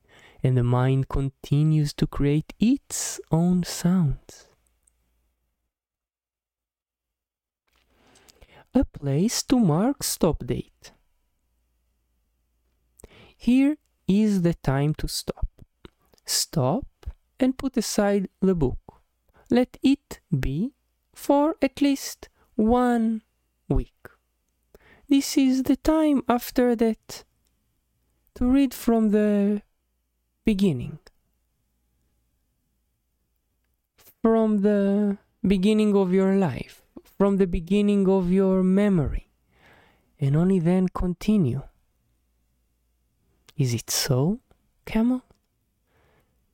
and 0.46 0.56
the 0.56 0.64
mind 0.64 1.10
continues 1.10 1.92
to 1.92 2.06
create 2.06 2.54
its 2.60 3.20
own 3.32 3.64
sounds. 3.64 4.48
A 8.76 8.86
place 8.86 9.42
to 9.42 9.60
mark 9.60 10.04
stop 10.04 10.46
date. 10.46 10.92
Here 13.36 13.78
is 14.08 14.44
the 14.44 14.54
time 14.54 14.94
to 15.00 15.08
stop. 15.08 15.48
Stop 16.26 16.86
and 17.40 17.58
put 17.58 17.76
aside 17.76 18.30
the 18.40 18.54
book. 18.54 19.02
Let 19.50 19.78
it 19.82 20.20
be 20.30 20.74
for 21.16 21.56
at 21.60 21.82
least 21.82 22.30
one 22.56 23.24
week. 23.68 24.04
this 25.08 25.38
is 25.38 25.64
the 25.64 25.78
time 25.78 26.22
after 26.28 26.76
that 26.76 27.24
to 28.36 28.44
read 28.56 28.74
from 28.74 29.10
the 29.10 29.62
beginning. 30.46 31.00
From 34.22 34.62
the 34.62 35.18
beginning 35.46 35.96
of 35.96 36.14
your 36.14 36.36
life, 36.36 36.84
from 37.18 37.38
the 37.38 37.48
beginning 37.48 38.08
of 38.08 38.32
your 38.32 38.62
memory, 38.64 39.28
and 40.20 40.36
only 40.36 40.60
then 40.60 40.88
continue. 40.90 41.64
Is 43.58 43.74
it 43.74 43.90
so, 43.90 44.40
camel? 44.86 45.24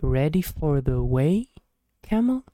Ready 0.02 0.42
for 0.42 0.82
the 0.82 1.04
way, 1.04 1.48
camel? 2.02 2.46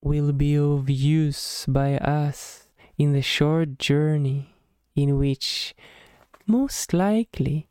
will 0.00 0.32
be 0.32 0.56
of 0.56 0.88
use 0.88 1.66
by 1.68 1.98
us 1.98 2.68
in 2.96 3.12
the 3.12 3.20
short 3.20 3.78
journey 3.78 4.54
in 4.96 5.18
which 5.18 5.74
most 6.46 6.94
likely 6.94 7.68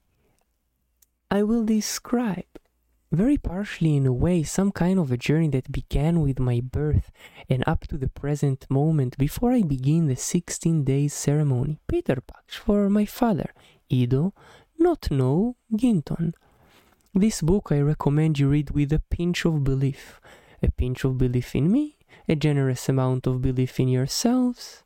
I 1.32 1.42
will 1.42 1.66
describe 1.66 2.46
very 3.14 3.38
partially 3.38 3.96
in 3.96 4.08
a 4.08 4.12
way 4.12 4.42
some 4.42 4.72
kind 4.72 4.98
of 4.98 5.12
a 5.12 5.18
journey 5.18 5.48
that 5.48 5.72
began 5.72 6.20
with 6.22 6.40
my 6.40 6.60
birth 6.60 7.12
and 7.48 7.64
up 7.68 7.86
to 7.86 7.96
the 7.96 8.08
present 8.10 8.66
moment 8.72 9.16
before 9.20 9.52
I 9.52 9.62
begin 9.62 10.08
the 10.08 10.16
16 10.16 10.84
days 10.84 11.14
ceremony, 11.14 11.80
Peter 11.88 12.16
Paksh, 12.16 12.58
for 12.58 12.90
my 12.90 13.06
father, 13.06 13.54
Ido, 13.88 14.34
not 14.80 15.12
know 15.12 15.56
Ginton. 15.72 16.34
This 17.14 17.44
book 17.44 17.72
I 17.72 17.82
recommend 17.82 18.40
you 18.40 18.50
read 18.50 18.72
with 18.72 18.92
a 18.92 19.04
pinch 19.12 19.46
of 19.46 19.64
belief, 19.64 20.20
a 20.64 20.72
pinch 20.72 21.04
of 21.04 21.20
belief 21.20 21.56
in 21.56 21.72
me, 21.72 22.00
a 22.28 22.36
generous 22.36 22.90
amount 22.90 23.28
of 23.28 23.44
belief 23.44 23.80
in 23.80 23.90
yourselves, 23.90 24.84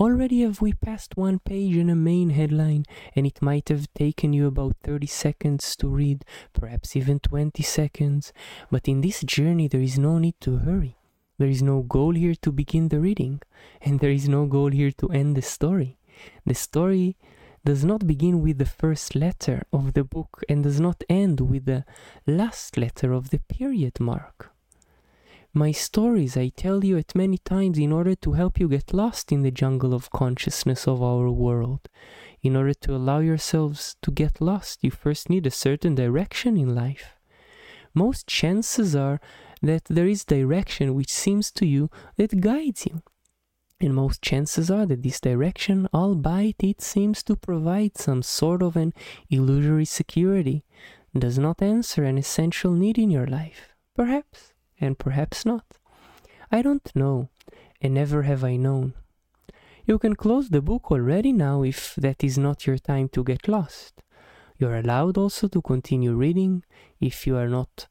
Already 0.00 0.40
have 0.40 0.62
we 0.62 0.72
passed 0.72 1.18
one 1.18 1.40
page 1.40 1.76
in 1.76 1.90
a 1.90 1.94
main 1.94 2.30
headline, 2.30 2.86
and 3.14 3.26
it 3.26 3.42
might 3.42 3.68
have 3.68 3.92
taken 3.92 4.32
you 4.32 4.46
about 4.46 4.76
30 4.82 5.06
seconds 5.06 5.76
to 5.76 5.88
read, 5.88 6.24
perhaps 6.54 6.96
even 6.96 7.20
20 7.20 7.62
seconds. 7.62 8.32
But 8.70 8.88
in 8.88 9.02
this 9.02 9.20
journey, 9.20 9.68
there 9.68 9.82
is 9.82 9.98
no 9.98 10.16
need 10.16 10.40
to 10.40 10.56
hurry. 10.56 10.96
There 11.36 11.48
is 11.48 11.62
no 11.62 11.82
goal 11.82 12.14
here 12.14 12.34
to 12.40 12.50
begin 12.50 12.88
the 12.88 12.98
reading, 12.98 13.42
and 13.82 14.00
there 14.00 14.10
is 14.10 14.26
no 14.26 14.46
goal 14.46 14.70
here 14.70 14.90
to 14.92 15.10
end 15.10 15.36
the 15.36 15.42
story. 15.42 15.98
The 16.46 16.54
story 16.54 17.18
does 17.62 17.84
not 17.84 18.06
begin 18.06 18.40
with 18.40 18.56
the 18.56 18.64
first 18.64 19.14
letter 19.14 19.64
of 19.70 19.92
the 19.92 20.04
book 20.04 20.42
and 20.48 20.62
does 20.62 20.80
not 20.80 21.04
end 21.10 21.42
with 21.42 21.66
the 21.66 21.84
last 22.26 22.78
letter 22.78 23.12
of 23.12 23.28
the 23.28 23.40
period 23.40 24.00
mark. 24.00 24.50
My 25.52 25.72
stories 25.72 26.36
I 26.36 26.50
tell 26.50 26.84
you 26.84 26.96
at 26.96 27.16
many 27.16 27.36
times 27.38 27.76
in 27.76 27.90
order 27.90 28.14
to 28.14 28.34
help 28.34 28.60
you 28.60 28.68
get 28.68 28.94
lost 28.94 29.32
in 29.32 29.42
the 29.42 29.50
jungle 29.50 29.92
of 29.92 30.12
consciousness 30.12 30.86
of 30.86 31.02
our 31.02 31.28
world. 31.28 31.88
In 32.40 32.54
order 32.54 32.72
to 32.74 32.94
allow 32.94 33.18
yourselves 33.18 33.96
to 34.02 34.12
get 34.12 34.40
lost, 34.40 34.84
you 34.84 34.92
first 34.92 35.28
need 35.28 35.48
a 35.48 35.50
certain 35.50 35.96
direction 35.96 36.56
in 36.56 36.72
life. 36.72 37.16
Most 37.94 38.28
chances 38.28 38.94
are 38.94 39.20
that 39.60 39.86
there 39.86 40.06
is 40.06 40.24
direction 40.24 40.94
which 40.94 41.12
seems 41.12 41.50
to 41.50 41.66
you 41.66 41.90
that 42.16 42.40
guides 42.40 42.86
you. 42.86 43.02
And 43.80 43.92
most 43.92 44.22
chances 44.22 44.70
are 44.70 44.86
that 44.86 45.02
this 45.02 45.20
direction, 45.20 45.88
albeit 45.92 46.62
it 46.62 46.80
seems 46.80 47.24
to 47.24 47.34
provide 47.34 47.98
some 47.98 48.22
sort 48.22 48.62
of 48.62 48.76
an 48.76 48.92
illusory 49.30 49.86
security, 49.86 50.64
does 51.12 51.40
not 51.40 51.60
answer 51.60 52.04
an 52.04 52.18
essential 52.18 52.70
need 52.70 52.98
in 52.98 53.10
your 53.10 53.26
life. 53.26 53.74
Perhaps 53.96 54.49
and 54.80 54.98
perhaps 54.98 55.44
not. 55.44 55.64
I 56.50 56.62
don't 56.62 56.90
know, 56.94 57.28
and 57.80 57.94
never 57.94 58.22
have 58.22 58.42
I 58.42 58.56
known. 58.56 58.94
You 59.86 59.98
can 59.98 60.14
close 60.14 60.48
the 60.48 60.62
book 60.62 60.90
already 60.90 61.32
now 61.32 61.62
if 61.62 61.94
that 61.96 62.22
is 62.22 62.38
not 62.38 62.66
your 62.66 62.78
time 62.78 63.08
to 63.10 63.24
get 63.24 63.48
lost. 63.48 64.02
You 64.58 64.68
are 64.68 64.76
allowed 64.76 65.16
also 65.16 65.48
to 65.48 65.62
continue 65.62 66.14
reading 66.14 66.64
if 67.00 67.26
you 67.26 67.36
are 67.36 67.48
not 67.48 67.86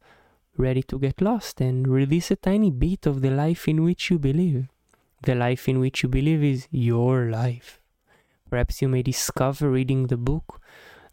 ready 0.56 0.84
to 0.84 1.00
get 1.00 1.22
lost 1.22 1.62
and 1.62 1.88
release 1.88 2.32
a 2.32 2.36
tiny 2.36 2.70
bit 2.70 3.06
of 3.06 3.22
the 3.22 3.32
life 3.32 3.68
in 3.68 3.84
which 3.84 4.12
you 4.12 4.20
believe. 4.20 4.68
The 5.24 5.36
life 5.36 5.68
in 5.68 5.80
which 5.80 6.04
you 6.04 6.10
believe 6.10 6.44
is 6.44 6.68
your 6.70 7.30
life. 7.30 7.82
Perhaps 8.50 8.82
you 8.82 8.88
may 8.88 9.02
discover 9.02 9.70
reading 9.70 10.08
the 10.08 10.18
book 10.18 10.62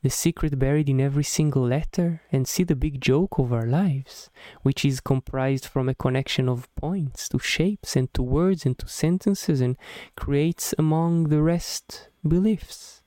the 0.06 0.10
secret 0.10 0.56
buried 0.56 0.88
in 0.88 1.00
every 1.00 1.24
single 1.24 1.66
letter, 1.66 2.22
and 2.30 2.46
see 2.46 2.62
the 2.62 2.76
big 2.76 3.00
joke 3.00 3.40
of 3.40 3.52
our 3.52 3.66
lives, 3.66 4.30
which 4.62 4.84
is 4.84 5.00
comprised 5.00 5.66
from 5.66 5.88
a 5.88 5.96
connection 5.96 6.48
of 6.48 6.72
points 6.76 7.28
to 7.28 7.40
shapes 7.40 7.96
and 7.96 8.14
to 8.14 8.22
words 8.22 8.64
and 8.64 8.78
to 8.78 8.86
sentences 8.86 9.60
and 9.60 9.76
creates 10.14 10.72
among 10.78 11.24
the 11.24 11.42
rest 11.42 12.08
beliefs. 12.22 13.02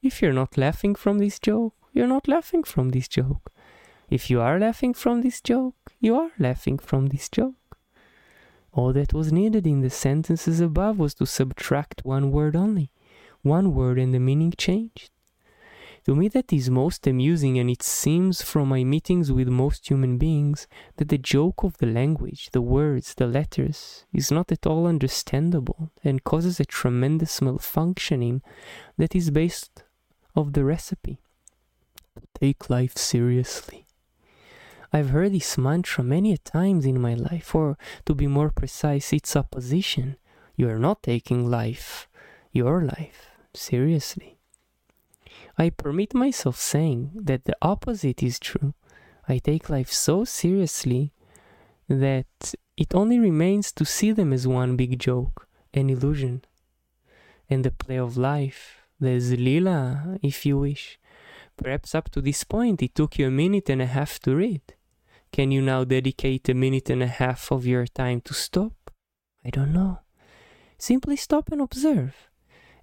If 0.00 0.22
you're 0.22 0.40
not 0.42 0.56
laughing 0.56 0.94
from 0.94 1.18
this 1.18 1.40
joke, 1.40 1.74
you're 1.92 2.14
not 2.16 2.28
laughing 2.28 2.62
from 2.62 2.90
this 2.90 3.08
joke. 3.08 3.50
If 4.08 4.30
you 4.30 4.40
are 4.40 4.60
laughing 4.60 4.94
from 4.94 5.22
this 5.22 5.40
joke, 5.40 5.90
you 5.98 6.14
are 6.14 6.30
laughing 6.38 6.78
from 6.78 7.08
this 7.08 7.28
joke. 7.28 7.78
All 8.72 8.92
that 8.92 9.12
was 9.12 9.32
needed 9.32 9.66
in 9.66 9.80
the 9.80 9.90
sentences 9.90 10.60
above 10.60 11.00
was 11.00 11.14
to 11.14 11.26
subtract 11.26 12.04
one 12.04 12.30
word 12.30 12.54
only. 12.54 12.92
One 13.42 13.74
word 13.74 13.98
and 13.98 14.14
the 14.14 14.20
meaning 14.20 14.54
changed. 14.56 15.10
To 16.08 16.14
me, 16.14 16.28
that 16.28 16.54
is 16.54 16.70
most 16.70 17.06
amusing, 17.06 17.58
and 17.58 17.68
it 17.68 17.82
seems 17.82 18.40
from 18.40 18.70
my 18.70 18.82
meetings 18.82 19.30
with 19.30 19.48
most 19.48 19.90
human 19.90 20.16
beings 20.16 20.66
that 20.96 21.10
the 21.10 21.18
joke 21.18 21.62
of 21.62 21.76
the 21.76 21.86
language, 21.86 22.48
the 22.52 22.62
words, 22.62 23.12
the 23.12 23.26
letters, 23.26 24.06
is 24.14 24.30
not 24.30 24.50
at 24.50 24.66
all 24.66 24.86
understandable 24.86 25.90
and 26.02 26.24
causes 26.24 26.58
a 26.58 26.64
tremendous 26.64 27.40
malfunctioning 27.40 28.40
that 28.96 29.14
is 29.14 29.30
based 29.30 29.84
of 30.34 30.54
the 30.54 30.64
recipe. 30.64 31.18
Take 32.40 32.70
life 32.70 32.96
seriously. 32.96 33.84
I've 34.90 35.10
heard 35.10 35.34
this 35.34 35.58
mantra 35.58 36.02
many 36.02 36.32
a 36.32 36.38
times 36.38 36.86
in 36.86 36.98
my 37.02 37.12
life, 37.12 37.54
or 37.54 37.76
to 38.06 38.14
be 38.14 38.26
more 38.26 38.48
precise, 38.48 39.12
its 39.12 39.36
opposition. 39.36 40.16
You 40.56 40.70
are 40.70 40.78
not 40.78 41.02
taking 41.02 41.50
life, 41.50 42.08
your 42.50 42.82
life, 42.82 43.28
seriously. 43.52 44.37
I 45.56 45.70
permit 45.70 46.14
myself 46.14 46.56
saying 46.56 47.10
that 47.14 47.44
the 47.44 47.56
opposite 47.60 48.22
is 48.22 48.38
true. 48.38 48.74
I 49.28 49.38
take 49.38 49.68
life 49.68 49.92
so 49.92 50.24
seriously 50.24 51.12
that 51.88 52.54
it 52.76 52.94
only 52.94 53.18
remains 53.18 53.72
to 53.72 53.84
see 53.84 54.12
them 54.12 54.32
as 54.32 54.46
one 54.46 54.76
big 54.76 54.98
joke, 54.98 55.48
an 55.74 55.90
illusion. 55.90 56.44
And 57.50 57.64
the 57.64 57.70
play 57.70 57.98
of 57.98 58.16
life, 58.16 58.82
the 59.00 59.18
zlila, 59.18 60.18
if 60.22 60.46
you 60.46 60.58
wish. 60.58 60.98
Perhaps 61.56 61.94
up 61.94 62.08
to 62.10 62.20
this 62.20 62.44
point 62.44 62.82
it 62.82 62.94
took 62.94 63.18
you 63.18 63.26
a 63.26 63.30
minute 63.30 63.68
and 63.68 63.82
a 63.82 63.86
half 63.86 64.20
to 64.20 64.36
read. 64.36 64.62
Can 65.32 65.50
you 65.50 65.60
now 65.60 65.84
dedicate 65.84 66.48
a 66.48 66.54
minute 66.54 66.88
and 66.88 67.02
a 67.02 67.06
half 67.06 67.50
of 67.50 67.66
your 67.66 67.86
time 67.86 68.20
to 68.22 68.34
stop? 68.34 68.90
I 69.44 69.50
don't 69.50 69.72
know. 69.72 70.00
Simply 70.78 71.16
stop 71.16 71.50
and 71.50 71.60
observe 71.60 72.27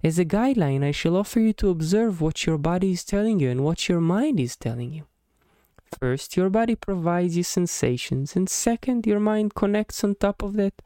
As 0.06 0.20
a 0.20 0.24
guideline, 0.24 0.84
I 0.84 0.92
shall 0.92 1.16
offer 1.16 1.40
you 1.40 1.52
to 1.54 1.68
observe 1.68 2.20
what 2.20 2.46
your 2.46 2.58
body 2.58 2.92
is 2.92 3.02
telling 3.02 3.40
you 3.40 3.50
and 3.50 3.64
what 3.64 3.88
your 3.88 4.00
mind 4.00 4.38
is 4.38 4.54
telling 4.54 4.92
you. 4.92 5.04
First, 5.98 6.36
your 6.36 6.48
body 6.48 6.76
provides 6.76 7.36
you 7.36 7.42
sensations, 7.42 8.36
and 8.36 8.48
second, 8.48 9.04
your 9.04 9.18
mind 9.18 9.56
connects 9.56 10.04
on 10.04 10.14
top 10.14 10.44
of 10.44 10.52
that 10.52 10.80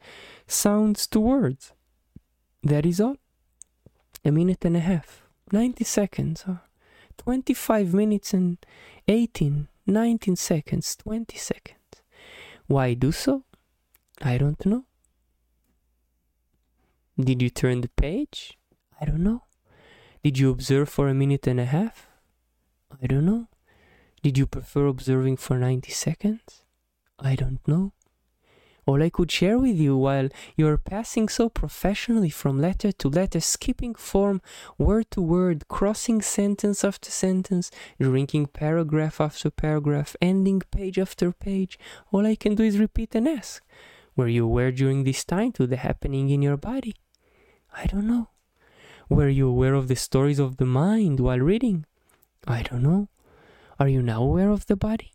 sounds 0.47 1.05
to 1.05 1.19
words. 1.19 1.71
That 2.63 2.83
is 2.83 2.99
all. 2.99 3.17
A 4.25 4.31
minute 4.31 4.65
and 4.65 4.75
a 4.75 4.79
half, 4.79 5.21
90 5.51 5.83
seconds, 5.83 6.43
or 6.47 6.61
25 7.17 7.93
minutes 7.93 8.33
and 8.33 8.57
18, 9.07 9.67
19 9.85 10.35
seconds, 10.35 10.95
20 10.95 11.37
seconds. 11.37 12.01
Why 12.65 12.95
do 12.95 13.11
so? 13.11 13.43
I 14.19 14.39
don't 14.39 14.65
know. 14.65 14.85
Did 17.19 17.43
you 17.43 17.51
turn 17.51 17.81
the 17.81 17.89
page? 17.89 18.57
I 19.01 19.05
don't 19.05 19.23
know. 19.23 19.43
Did 20.23 20.37
you 20.37 20.51
observe 20.51 20.87
for 20.87 21.07
a 21.07 21.13
minute 21.15 21.47
and 21.47 21.59
a 21.59 21.65
half? 21.65 22.07
I 23.01 23.07
don't 23.07 23.25
know. 23.25 23.47
Did 24.21 24.37
you 24.37 24.45
prefer 24.45 24.85
observing 24.85 25.37
for 25.37 25.57
90 25.57 25.91
seconds? 25.91 26.61
I 27.17 27.35
don't 27.35 27.67
know. 27.67 27.93
All 28.85 29.01
I 29.01 29.09
could 29.09 29.31
share 29.31 29.57
with 29.57 29.77
you 29.77 29.97
while 29.97 30.29
you're 30.55 30.77
passing 30.77 31.29
so 31.29 31.49
professionally 31.49 32.29
from 32.29 32.61
letter 32.61 32.91
to 32.91 33.09
letter, 33.09 33.39
skipping 33.39 33.95
form, 33.95 34.41
word 34.77 35.09
to 35.11 35.21
word, 35.21 35.67
crossing 35.67 36.21
sentence 36.21 36.83
after 36.83 37.09
sentence, 37.09 37.71
drinking 37.99 38.47
paragraph 38.47 39.21
after 39.21 39.49
paragraph, 39.49 40.15
ending 40.21 40.61
page 40.71 40.99
after 40.99 41.31
page, 41.31 41.79
all 42.11 42.25
I 42.25 42.35
can 42.35 42.55
do 42.55 42.63
is 42.63 42.77
repeat 42.77 43.15
and 43.15 43.27
ask, 43.27 43.63
Were 44.15 44.27
you 44.27 44.45
aware 44.45 44.71
during 44.71 45.03
this 45.03 45.23
time 45.23 45.51
to 45.53 45.65
the 45.65 45.77
happening 45.77 46.29
in 46.29 46.41
your 46.41 46.57
body? 46.57 46.95
I 47.75 47.85
don't 47.85 48.07
know. 48.07 48.29
Were 49.11 49.27
you 49.27 49.49
aware 49.49 49.73
of 49.73 49.89
the 49.89 49.97
stories 49.97 50.39
of 50.39 50.55
the 50.55 50.65
mind 50.65 51.19
while 51.19 51.39
reading? 51.39 51.85
I 52.47 52.63
don't 52.63 52.81
know. 52.81 53.09
Are 53.77 53.89
you 53.89 54.01
now 54.01 54.23
aware 54.23 54.49
of 54.49 54.67
the 54.67 54.77
body? 54.77 55.11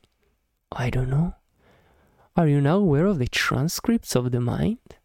I 0.70 0.90
don't 0.90 1.08
know. 1.08 1.34
Are 2.36 2.46
you 2.46 2.60
now 2.60 2.76
aware 2.76 3.06
of 3.06 3.18
the 3.18 3.26
transcripts 3.26 4.14
of 4.14 4.32
the 4.32 4.40
mind? 4.42 4.96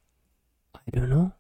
I 0.76 0.92
don't 0.92 1.10
know. 1.10 1.32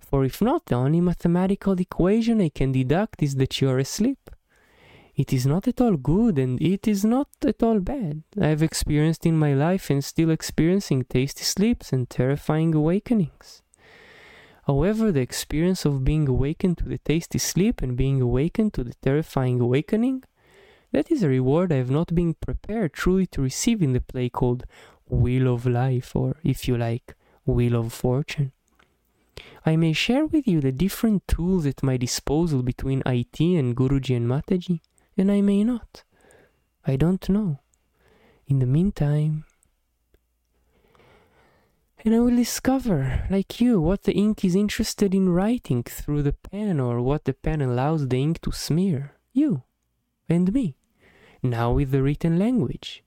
For 0.00 0.24
if 0.24 0.40
not, 0.40 0.64
the 0.64 0.76
only 0.76 1.02
mathematical 1.02 1.78
equation 1.78 2.40
I 2.40 2.48
can 2.48 2.72
deduct 2.72 3.22
is 3.22 3.34
that 3.34 3.60
you 3.60 3.68
are 3.68 3.78
asleep. 3.78 4.30
It 5.14 5.34
is 5.34 5.44
not 5.44 5.68
at 5.68 5.78
all 5.82 5.98
good 5.98 6.38
and 6.38 6.58
it 6.62 6.88
is 6.88 7.04
not 7.04 7.28
at 7.44 7.62
all 7.62 7.80
bad. 7.80 8.22
I 8.40 8.46
have 8.46 8.62
experienced 8.62 9.26
in 9.26 9.36
my 9.36 9.52
life 9.52 9.90
and 9.90 10.02
still 10.02 10.30
experiencing 10.30 11.04
tasty 11.04 11.44
sleeps 11.44 11.92
and 11.92 12.08
terrifying 12.08 12.74
awakenings. 12.74 13.60
However, 14.66 15.10
the 15.10 15.20
experience 15.20 15.84
of 15.84 16.04
being 16.04 16.28
awakened 16.28 16.78
to 16.78 16.84
the 16.84 16.98
tasty 16.98 17.38
sleep 17.38 17.82
and 17.82 17.96
being 17.96 18.20
awakened 18.20 18.74
to 18.74 18.84
the 18.84 18.94
terrifying 19.02 19.60
awakening 19.60 20.24
that 20.92 21.10
is 21.10 21.22
a 21.22 21.28
reward 21.28 21.72
I 21.72 21.76
have 21.76 21.90
not 21.90 22.14
been 22.14 22.34
prepared 22.34 22.92
truly 22.92 23.26
to 23.28 23.42
receive 23.42 23.80
in 23.80 23.92
the 23.92 24.00
play 24.00 24.28
called 24.28 24.64
Wheel 25.08 25.52
of 25.52 25.66
Life, 25.66 26.16
or 26.16 26.36
if 26.42 26.66
you 26.66 26.76
like, 26.76 27.14
Wheel 27.44 27.76
of 27.76 27.92
Fortune. 27.92 28.52
I 29.64 29.76
may 29.76 29.92
share 29.92 30.26
with 30.26 30.48
you 30.48 30.60
the 30.60 30.72
different 30.72 31.28
tools 31.28 31.64
at 31.66 31.82
my 31.82 31.96
disposal 31.96 32.62
between 32.62 33.02
IT 33.06 33.40
and 33.40 33.76
Guruji 33.76 34.16
and 34.16 34.26
Mataji, 34.26 34.80
and 35.16 35.30
I 35.30 35.40
may 35.42 35.62
not. 35.62 36.02
I 36.86 36.96
don't 36.96 37.28
know. 37.28 37.60
In 38.48 38.58
the 38.58 38.66
meantime, 38.66 39.44
and 42.04 42.14
I 42.14 42.20
will 42.20 42.36
discover, 42.36 43.26
like 43.30 43.60
you, 43.60 43.80
what 43.80 44.04
the 44.04 44.12
ink 44.12 44.44
is 44.44 44.54
interested 44.54 45.14
in 45.14 45.28
writing 45.28 45.82
through 45.82 46.22
the 46.22 46.32
pen 46.32 46.80
or 46.80 47.00
what 47.00 47.24
the 47.24 47.34
pen 47.34 47.60
allows 47.60 48.08
the 48.08 48.20
ink 48.20 48.40
to 48.42 48.52
smear. 48.52 49.16
You 49.32 49.62
and 50.28 50.52
me 50.52 50.76
now 51.42 51.72
with 51.72 51.90
the 51.90 52.02
written 52.02 52.38
language. 52.38 53.02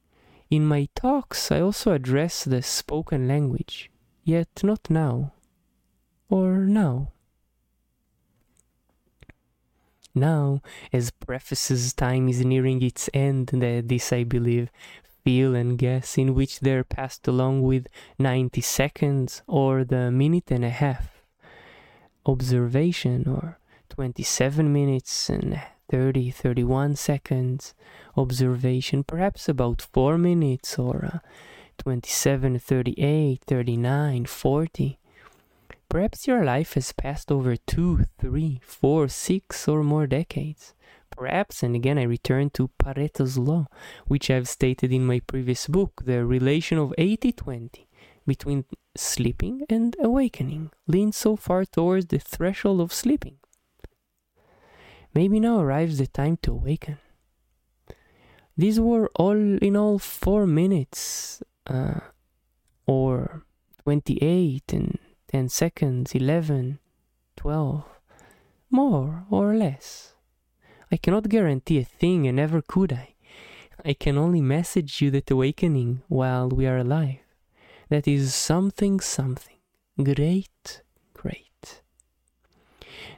In 0.49 0.65
my 0.65 0.87
talks, 0.95 1.51
I 1.51 1.61
also 1.61 1.93
address 1.93 2.43
the 2.43 2.61
spoken 2.61 3.27
language, 3.27 3.89
yet 4.23 4.63
not 4.63 4.89
now. 4.89 5.33
Or 6.29 6.59
now. 6.59 7.11
Now, 10.15 10.61
as 10.91 11.09
prefaces 11.09 11.93
time 11.93 12.29
is 12.29 12.45
nearing 12.45 12.83
its 12.83 13.09
end, 13.15 13.47
this 13.47 14.13
I 14.13 14.23
believe, 14.23 14.69
feel 15.23 15.55
and 15.55 15.77
guess, 15.77 16.17
in 16.17 16.33
which 16.33 16.59
they're 16.59 16.83
passed 16.83 17.27
along 17.27 17.61
with 17.61 17.87
90 18.19 18.61
seconds 18.61 19.41
or 19.47 19.83
the 19.83 20.11
minute 20.11 20.51
and 20.51 20.65
a 20.65 20.69
half 20.69 21.23
observation 22.25 23.27
or 23.27 23.57
27 23.89 24.71
minutes 24.71 25.29
and 25.29 25.61
30, 25.89 26.31
31 26.31 26.95
seconds 26.95 27.73
observation, 28.15 29.03
perhaps 29.03 29.47
about 29.47 29.81
4 29.81 30.17
minutes 30.17 30.79
or 30.79 31.05
uh, 31.13 31.19
27, 31.77 32.59
38, 32.59 33.41
39, 33.45 34.25
40. 34.25 34.99
Perhaps 35.89 36.27
your 36.27 36.43
life 36.43 36.73
has 36.73 36.91
passed 36.91 37.31
over 37.31 37.55
two, 37.55 38.05
three, 38.19 38.59
four, 38.63 39.07
six, 39.07 39.67
or 39.67 39.83
more 39.83 40.07
decades. 40.07 40.73
Perhaps, 41.15 41.63
and 41.63 41.75
again 41.75 41.97
I 41.97 42.03
return 42.03 42.49
to 42.51 42.69
Pareto's 42.79 43.37
law, 43.37 43.67
which 44.07 44.29
I've 44.29 44.47
stated 44.47 44.91
in 44.91 45.05
my 45.05 45.19
previous 45.19 45.67
book, 45.67 46.01
the 46.05 46.25
relation 46.25 46.77
of 46.77 46.93
80 46.97 47.31
20 47.31 47.87
between 48.25 48.65
sleeping 48.95 49.61
and 49.69 49.95
awakening 49.99 50.71
leans 50.87 51.17
so 51.17 51.35
far 51.35 51.65
towards 51.65 52.07
the 52.07 52.19
threshold 52.19 52.81
of 52.81 52.93
sleeping. 52.93 53.37
Maybe 55.13 55.39
now 55.39 55.59
arrives 55.59 55.97
the 55.99 56.07
time 56.07 56.37
to 56.43 56.51
awaken. 56.51 56.97
These 58.57 58.79
were 58.79 59.09
all 59.15 59.35
in 59.35 59.75
all 59.75 59.99
four 59.99 60.45
minutes, 60.47 61.41
uh, 61.67 61.99
or 62.85 63.43
28 63.83 64.73
and 64.73 64.99
10 65.27 65.49
seconds, 65.49 66.13
11, 66.13 66.79
12, 67.35 67.83
more 68.69 69.25
or 69.29 69.55
less. 69.55 70.12
I 70.93 70.97
cannot 70.97 71.27
guarantee 71.27 71.79
a 71.79 71.83
thing, 71.83 72.27
and 72.27 72.35
never 72.35 72.61
could 72.61 72.93
I. 72.93 73.15
I 73.83 73.93
can 73.93 74.15
only 74.15 74.41
message 74.41 75.01
you 75.01 75.09
that 75.09 75.31
awakening 75.31 76.03
while 76.07 76.49
we 76.49 76.67
are 76.67 76.77
alive. 76.77 77.17
That 77.89 78.07
is 78.07 78.35
something, 78.35 78.99
something. 78.99 79.57
Great, 79.97 80.83
great. 81.15 81.81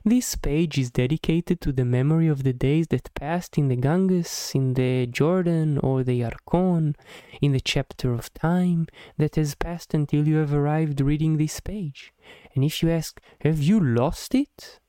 this 0.05 0.35
page 0.35 0.77
is 0.77 0.89
dedicated 0.89 1.59
to 1.61 1.73
the 1.73 1.83
memory 1.83 2.29
of 2.29 2.43
the 2.43 2.53
days 2.53 2.88
that 2.93 3.13
passed 3.13 3.57
in 3.57 3.67
the 3.67 3.75
Ganges, 3.75 4.53
in 4.55 4.75
the 4.75 5.05
Jordan 5.07 5.77
or 5.79 6.01
the 6.01 6.21
Yarkon, 6.21 6.95
in 7.41 7.51
the 7.51 7.59
chapter 7.73 8.13
of 8.13 8.33
time 8.33 8.88
that 9.17 9.35
has 9.35 9.53
passed 9.53 9.93
until 9.93 10.25
you 10.29 10.38
have 10.38 10.53
arrived 10.53 11.01
reading 11.01 11.35
this 11.35 11.59
page. 11.59 12.13
And 12.53 12.63
if 12.63 12.81
you 12.81 12.89
ask, 12.89 13.19
Have 13.41 13.61
you 13.61 13.81
lost 13.81 14.33
it? 14.33 14.79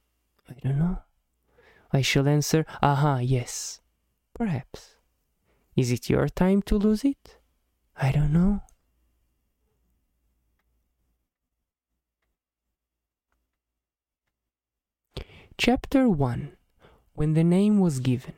I 0.49 0.55
don't 0.63 0.79
know. 0.79 0.99
I 1.93 2.03
shall 2.03 2.29
answer, 2.29 2.65
Aha, 2.83 3.19
yes. 3.19 3.81
Perhaps. 4.35 4.97
Is 5.77 5.91
it 5.91 6.09
your 6.09 6.29
time 6.29 6.63
to 6.63 6.77
lose 6.77 7.05
it? 7.05 7.39
I 7.97 8.13
don't 8.13 8.33
know. 8.33 8.63
Chapter 15.59 16.09
1 16.09 16.53
When 17.15 17.35
the 17.35 17.45
name 17.45 17.81
was 17.81 18.01
given. 18.01 18.35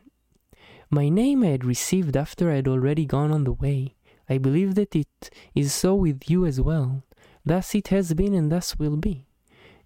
My 0.90 1.08
name 1.08 1.42
I 1.42 1.48
had 1.48 1.64
received 1.64 2.16
after 2.16 2.50
I 2.50 2.56
had 2.56 2.68
already 2.68 3.04
gone 3.04 3.30
on 3.30 3.44
the 3.44 3.52
way. 3.52 3.96
I 4.28 4.38
believe 4.38 4.74
that 4.74 4.96
it 4.96 5.30
is 5.54 5.72
so 5.72 5.94
with 5.94 6.30
you 6.30 6.46
as 6.46 6.60
well. 6.60 7.02
Thus 7.44 7.74
it 7.74 7.88
has 7.88 8.14
been 8.14 8.34
and 8.34 8.50
thus 8.50 8.78
will 8.78 8.96
be. 8.96 9.27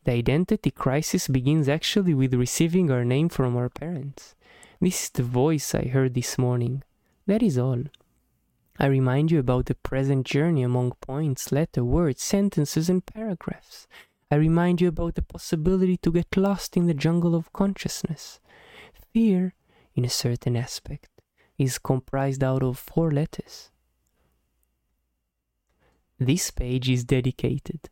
The 0.04 0.12
identity 0.12 0.72
crisis 0.72 1.28
begins 1.28 1.68
actually 1.68 2.14
with 2.14 2.34
receiving 2.34 2.90
our 2.90 3.04
name 3.04 3.28
from 3.28 3.56
our 3.56 3.68
parents. 3.68 4.34
This 4.80 5.04
is 5.04 5.10
the 5.10 5.22
voice 5.22 5.76
I 5.76 5.84
heard 5.84 6.14
this 6.14 6.36
morning. 6.36 6.82
That 7.26 7.42
is 7.42 7.56
all. 7.56 7.84
I 8.80 8.86
remind 8.86 9.30
you 9.30 9.38
about 9.38 9.66
the 9.66 9.76
present 9.76 10.26
journey 10.26 10.64
among 10.64 10.92
points, 11.00 11.52
letter, 11.52 11.84
words, 11.84 12.20
sentences, 12.20 12.88
and 12.88 13.06
paragraphs. 13.06 13.86
I 14.28 14.36
remind 14.36 14.80
you 14.80 14.88
about 14.88 15.14
the 15.14 15.22
possibility 15.22 15.98
to 15.98 16.10
get 16.10 16.36
lost 16.36 16.76
in 16.76 16.86
the 16.86 16.94
jungle 16.94 17.36
of 17.36 17.52
consciousness. 17.52 18.40
Fear, 19.12 19.54
in 19.94 20.04
a 20.04 20.10
certain 20.10 20.56
aspect, 20.56 21.10
is 21.58 21.78
comprised 21.78 22.42
out 22.42 22.64
of 22.64 22.76
four 22.76 23.12
letters. 23.12 23.70
This 26.18 26.50
page 26.50 26.88
is 26.88 27.04
dedicated. 27.04 27.90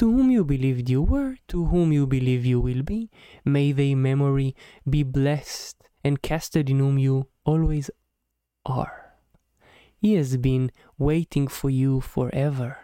To 0.00 0.10
whom 0.10 0.30
you 0.30 0.46
believed 0.46 0.88
you 0.88 1.02
were, 1.02 1.36
to 1.48 1.66
whom 1.66 1.92
you 1.92 2.06
believe 2.06 2.46
you 2.46 2.58
will 2.58 2.82
be, 2.82 3.10
may 3.44 3.70
their 3.70 3.94
memory 3.94 4.56
be 4.88 5.02
blessed 5.02 5.76
and 6.02 6.22
casted 6.22 6.70
in 6.70 6.78
whom 6.78 6.98
you 6.98 7.28
always 7.44 7.90
are. 8.64 9.12
He 9.98 10.14
has 10.14 10.38
been 10.38 10.72
waiting 10.96 11.48
for 11.48 11.68
you 11.68 12.00
forever. 12.00 12.78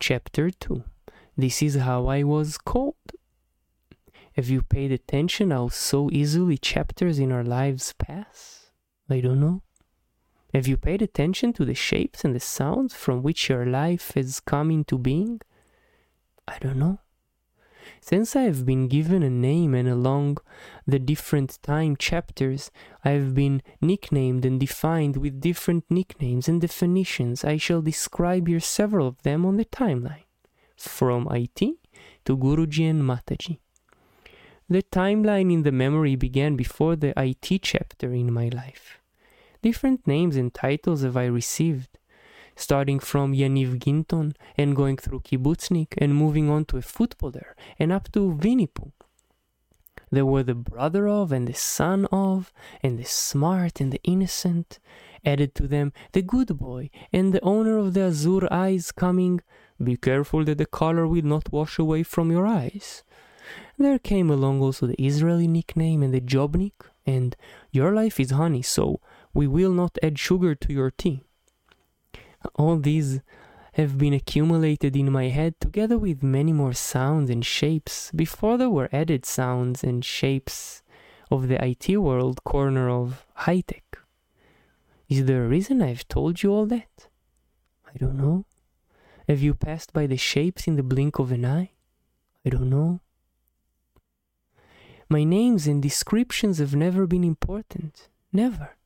Chapter 0.00 0.50
2 0.50 0.82
This 1.36 1.62
is 1.62 1.76
how 1.76 2.08
I 2.08 2.24
was 2.24 2.58
called. 2.58 3.12
Have 4.32 4.48
you 4.48 4.62
paid 4.62 4.90
attention 4.90 5.52
how 5.52 5.68
so 5.68 6.10
easily 6.10 6.58
chapters 6.58 7.20
in 7.20 7.30
our 7.30 7.44
lives 7.44 7.94
pass? 7.96 8.72
I 9.08 9.20
don't 9.20 9.38
know. 9.38 9.62
Have 10.54 10.66
you 10.66 10.76
paid 10.76 11.02
attention 11.02 11.52
to 11.54 11.64
the 11.64 11.74
shapes 11.74 12.24
and 12.24 12.34
the 12.34 12.40
sounds 12.40 12.94
from 12.94 13.22
which 13.22 13.48
your 13.48 13.66
life 13.66 14.12
has 14.14 14.40
come 14.40 14.70
into 14.70 14.98
being? 14.98 15.40
I 16.48 16.58
don't 16.60 16.78
know. 16.78 17.00
Since 18.00 18.36
I 18.36 18.42
have 18.42 18.64
been 18.64 18.88
given 18.88 19.22
a 19.22 19.30
name 19.30 19.74
and 19.74 19.88
along 19.88 20.38
the 20.86 20.98
different 20.98 21.58
time 21.62 21.96
chapters, 21.96 22.70
I 23.04 23.10
have 23.10 23.34
been 23.34 23.62
nicknamed 23.80 24.44
and 24.44 24.60
defined 24.60 25.16
with 25.16 25.40
different 25.40 25.84
nicknames 25.90 26.48
and 26.48 26.60
definitions, 26.60 27.44
I 27.44 27.56
shall 27.56 27.82
describe 27.82 28.48
here 28.48 28.60
several 28.60 29.08
of 29.08 29.22
them 29.22 29.44
on 29.44 29.56
the 29.56 29.64
timeline, 29.64 30.24
from 30.76 31.28
IT 31.30 31.60
to 32.24 32.36
Guruji 32.36 32.88
and 32.90 33.02
Mataji. 33.02 33.58
The 34.68 34.82
timeline 34.82 35.52
in 35.52 35.62
the 35.62 35.72
memory 35.72 36.16
began 36.16 36.56
before 36.56 36.96
the 36.96 37.12
IT 37.16 37.62
chapter 37.62 38.12
in 38.12 38.32
my 38.32 38.48
life. 38.48 39.00
Different 39.66 40.06
names 40.06 40.36
and 40.36 40.54
titles 40.54 41.02
have 41.02 41.16
I 41.16 41.24
received, 41.24 41.98
starting 42.54 43.00
from 43.00 43.32
Yaniv 43.32 43.80
Ginton 43.80 44.36
and 44.56 44.76
going 44.76 44.96
through 44.96 45.22
Kibbutznik 45.22 45.94
and 45.98 46.14
moving 46.14 46.48
on 46.48 46.66
to 46.66 46.76
a 46.76 46.82
footballer 46.82 47.56
and 47.76 47.90
up 47.90 48.12
to 48.12 48.20
Pooh. 48.72 48.92
There 50.12 50.24
were 50.24 50.44
the 50.44 50.54
brother 50.54 51.08
of 51.08 51.32
and 51.32 51.48
the 51.48 51.60
son 51.80 52.06
of, 52.12 52.52
and 52.80 52.96
the 52.96 53.04
smart 53.04 53.80
and 53.80 53.90
the 53.90 54.00
innocent. 54.04 54.78
Added 55.24 55.56
to 55.56 55.66
them 55.66 55.92
the 56.12 56.22
good 56.22 56.56
boy 56.56 56.88
and 57.12 57.32
the 57.32 57.42
owner 57.42 57.76
of 57.76 57.94
the 57.94 58.02
azure 58.02 58.46
eyes 58.52 58.92
coming, 58.92 59.40
Be 59.82 59.96
careful 59.96 60.44
that 60.44 60.58
the 60.58 60.66
color 60.66 61.08
will 61.08 61.28
not 61.34 61.50
wash 61.50 61.76
away 61.76 62.04
from 62.04 62.30
your 62.30 62.46
eyes. 62.46 63.02
There 63.78 63.98
came 63.98 64.30
along 64.30 64.62
also 64.62 64.86
the 64.86 65.04
Israeli 65.04 65.48
nickname 65.48 66.04
and 66.04 66.14
the 66.14 66.20
Jobnik, 66.20 66.78
and 67.04 67.34
Your 67.72 67.92
life 67.92 68.20
is 68.20 68.30
honey, 68.30 68.62
so 68.62 69.00
we 69.36 69.46
will 69.46 69.72
not 69.72 69.98
add 70.02 70.18
sugar 70.18 70.54
to 70.54 70.72
your 70.72 70.90
tea. 70.90 71.22
All 72.54 72.78
these 72.78 73.20
have 73.74 73.98
been 73.98 74.14
accumulated 74.14 74.96
in 74.96 75.12
my 75.12 75.28
head 75.28 75.60
together 75.60 75.98
with 75.98 76.22
many 76.22 76.54
more 76.54 76.72
sounds 76.72 77.28
and 77.28 77.44
shapes 77.44 78.10
before 78.12 78.56
there 78.56 78.70
were 78.70 78.88
added 78.92 79.26
sounds 79.26 79.84
and 79.84 80.02
shapes 80.02 80.82
of 81.30 81.48
the 81.48 81.62
IT 81.62 81.98
world 81.98 82.42
corner 82.44 82.88
of 82.88 83.26
high 83.34 83.60
tech. 83.60 83.98
Is 85.10 85.26
there 85.26 85.44
a 85.44 85.48
reason 85.48 85.82
I've 85.82 86.08
told 86.08 86.42
you 86.42 86.50
all 86.54 86.64
that? 86.66 87.08
I 87.86 87.98
don't 87.98 88.16
know. 88.16 88.46
Have 89.28 89.42
you 89.42 89.52
passed 89.52 89.92
by 89.92 90.06
the 90.06 90.16
shapes 90.16 90.66
in 90.66 90.76
the 90.76 90.82
blink 90.82 91.18
of 91.18 91.30
an 91.30 91.44
eye? 91.44 91.72
I 92.46 92.48
don't 92.48 92.70
know. 92.70 93.00
My 95.10 95.24
names 95.24 95.66
and 95.66 95.82
descriptions 95.82 96.56
have 96.56 96.74
never 96.74 97.06
been 97.06 97.22
important. 97.22 98.08
Never. 98.32 98.76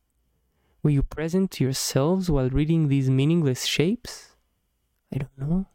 Were 0.83 0.90
you 0.90 1.03
present 1.03 1.51
to 1.53 1.64
yourselves 1.64 2.31
while 2.31 2.49
reading 2.49 2.88
these 2.88 3.11
meaningless 3.11 3.66
shapes? 3.66 4.37
I 5.12 5.19
don't 5.19 5.38
know. 5.38 5.66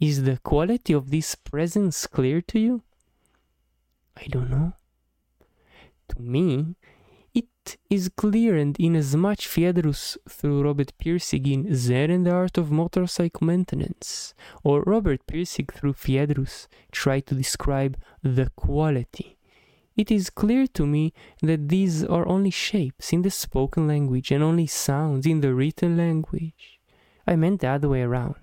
Is 0.00 0.24
the 0.24 0.38
quality 0.38 0.92
of 0.92 1.10
this 1.10 1.34
presence 1.34 2.06
clear 2.06 2.40
to 2.42 2.58
you? 2.58 2.82
I 4.16 4.26
don't 4.28 4.50
know. 4.50 4.72
To 6.08 6.20
me, 6.20 6.74
it 7.32 7.76
is 7.88 8.08
clear, 8.08 8.56
and 8.56 8.76
inasmuch 8.80 9.42
Phaedrus 9.42 10.18
through 10.28 10.64
Robert 10.64 10.92
Pirsig 10.98 11.46
in 11.46 11.72
Zen 11.74 12.10
and 12.10 12.26
the 12.26 12.32
Art 12.32 12.58
of 12.58 12.72
Motorcycle 12.72 13.46
Maintenance, 13.46 14.34
or 14.64 14.82
Robert 14.82 15.24
Pirsig 15.26 15.72
through 15.72 15.92
Phaedrus 15.92 16.66
try 16.90 17.20
to 17.20 17.34
describe 17.34 17.96
the 18.22 18.50
quality 18.56 19.36
it 20.00 20.10
is 20.10 20.30
clear 20.30 20.66
to 20.66 20.86
me 20.86 21.12
that 21.42 21.68
these 21.68 22.02
are 22.04 22.26
only 22.26 22.50
shapes 22.50 23.12
in 23.12 23.20
the 23.20 23.30
spoken 23.30 23.86
language 23.86 24.30
and 24.30 24.42
only 24.42 24.66
sounds 24.66 25.26
in 25.26 25.42
the 25.42 25.54
written 25.54 25.96
language. 25.96 26.80
I 27.26 27.36
meant 27.36 27.60
the 27.60 27.68
other 27.68 27.90
way 27.90 28.02
around. 28.02 28.36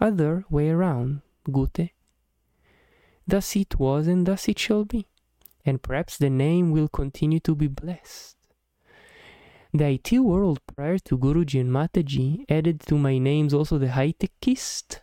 Other 0.00 0.44
way 0.48 0.70
around, 0.70 1.22
Gute. 1.50 1.90
Thus 3.26 3.56
it 3.56 3.80
was 3.80 4.06
and 4.06 4.24
thus 4.26 4.48
it 4.48 4.60
shall 4.60 4.84
be. 4.84 5.08
And 5.64 5.82
perhaps 5.82 6.16
the 6.16 6.30
name 6.30 6.70
will 6.70 6.88
continue 6.88 7.40
to 7.40 7.56
be 7.56 7.66
blessed. 7.66 8.36
The 9.74 9.86
IT 9.96 10.20
world 10.20 10.60
prior 10.74 10.98
to 10.98 11.18
Guruji 11.18 11.60
and 11.60 11.70
Mataji 11.70 12.44
added 12.48 12.80
to 12.86 12.96
my 12.96 13.18
names 13.18 13.52
also 13.52 13.76
the 13.76 13.90
high-techist, 13.90 15.00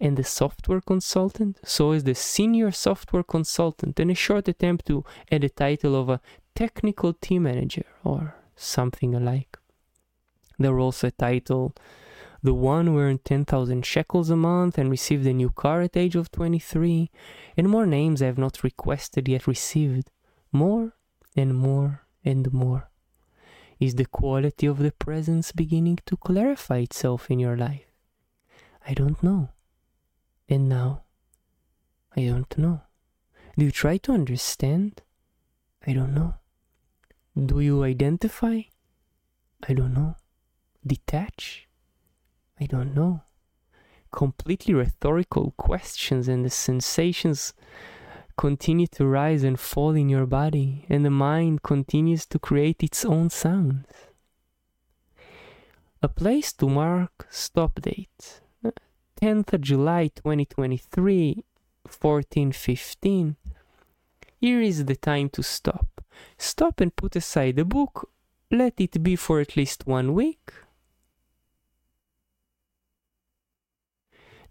and 0.00 0.16
the 0.16 0.24
software 0.24 0.80
consultant. 0.80 1.58
So 1.64 1.92
is 1.92 2.04
the 2.04 2.14
senior 2.14 2.70
software 2.70 3.22
consultant, 3.22 3.98
and 3.98 4.10
a 4.10 4.14
short 4.14 4.48
attempt 4.48 4.86
to 4.86 5.04
add 5.30 5.44
a 5.44 5.48
title 5.48 5.94
of 5.96 6.08
a 6.08 6.20
technical 6.54 7.12
team 7.12 7.44
manager 7.44 7.86
or 8.04 8.34
something 8.56 9.14
alike. 9.14 9.58
There 10.58 10.72
were 10.72 10.80
also 10.80 11.08
a 11.08 11.12
title, 11.12 11.74
the 12.42 12.54
one 12.54 12.86
who 12.86 12.98
earned 12.98 13.24
10,000 13.24 13.84
shekels 13.84 14.30
a 14.30 14.36
month 14.36 14.78
and 14.78 14.90
received 14.90 15.26
a 15.26 15.32
new 15.32 15.50
car 15.50 15.82
at 15.82 15.96
age 15.96 16.16
of 16.16 16.30
23, 16.30 17.10
and 17.56 17.68
more 17.68 17.86
names 17.86 18.22
I 18.22 18.26
have 18.26 18.38
not 18.38 18.62
requested 18.62 19.28
yet 19.28 19.46
received. 19.46 20.10
More 20.52 20.94
and 21.36 21.54
more 21.56 22.06
and 22.24 22.52
more. 22.52 22.90
Is 23.78 23.94
the 23.94 24.06
quality 24.06 24.66
of 24.66 24.78
the 24.78 24.92
presence 24.92 25.52
beginning 25.52 25.98
to 26.06 26.16
clarify 26.16 26.78
itself 26.78 27.30
in 27.30 27.38
your 27.38 27.56
life? 27.56 27.92
I 28.86 28.94
don't 28.94 29.22
know. 29.22 29.50
And 30.48 30.68
now, 30.68 31.02
I 32.16 32.24
don't 32.24 32.56
know. 32.56 32.80
Do 33.56 33.64
you 33.64 33.70
try 33.70 33.98
to 33.98 34.12
understand? 34.12 35.02
I 35.86 35.92
don't 35.92 36.14
know. 36.14 36.34
Do 37.36 37.60
you 37.60 37.84
identify? 37.84 38.62
I 39.68 39.74
don't 39.74 39.92
know. 39.92 40.16
Detach? 40.86 41.68
I 42.60 42.66
don't 42.66 42.94
know. 42.94 43.22
Completely 44.10 44.74
rhetorical 44.74 45.52
questions, 45.56 46.28
and 46.28 46.44
the 46.44 46.50
sensations 46.50 47.52
continue 48.38 48.86
to 48.86 49.06
rise 49.06 49.42
and 49.42 49.60
fall 49.60 49.94
in 49.94 50.08
your 50.08 50.24
body, 50.24 50.86
and 50.88 51.04
the 51.04 51.10
mind 51.10 51.62
continues 51.62 52.24
to 52.26 52.38
create 52.38 52.82
its 52.82 53.04
own 53.04 53.28
sounds. 53.28 53.86
A 56.02 56.08
place 56.08 56.52
to 56.54 56.68
mark 56.68 57.26
stop 57.28 57.80
date 57.82 58.40
10th 59.20 59.52
of 59.52 59.62
July 59.62 60.08
2023, 60.14 61.44
1415. 61.82 63.36
Here 64.40 64.60
is 64.60 64.84
the 64.84 64.94
time 64.94 65.28
to 65.30 65.42
stop. 65.42 66.04
Stop 66.36 66.80
and 66.80 66.94
put 66.94 67.16
aside 67.16 67.56
the 67.56 67.64
book. 67.64 68.10
Let 68.52 68.74
it 68.80 69.02
be 69.02 69.16
for 69.16 69.40
at 69.40 69.56
least 69.56 69.88
one 69.88 70.14
week. 70.14 70.52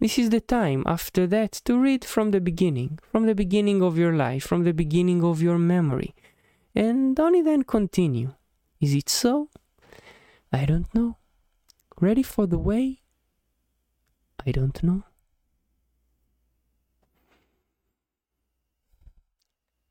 This 0.02 0.20
is 0.20 0.30
the 0.30 0.42
time 0.42 0.84
after 0.86 1.26
that 1.28 1.54
to 1.64 1.80
read 1.80 2.04
from 2.04 2.32
the 2.32 2.42
beginning, 2.42 3.00
from 3.12 3.26
the 3.26 3.34
beginning 3.34 3.82
of 3.82 3.98
your 3.98 4.14
life, 4.14 4.44
from 4.44 4.66
the 4.66 4.74
beginning 4.74 5.24
of 5.24 5.42
your 5.42 5.58
memory, 5.58 6.14
and 6.76 7.18
only 7.20 7.42
then 7.42 7.64
continue. 7.64 8.34
Is 8.82 8.94
it 8.94 9.10
so? 9.10 9.50
I 10.52 10.66
don't 10.66 10.94
know. 10.94 11.18
Ready 12.00 12.22
for 12.22 12.46
the 12.46 12.60
way? 12.60 13.02
I 14.46 14.52
don't 14.52 14.82
know. 14.84 15.04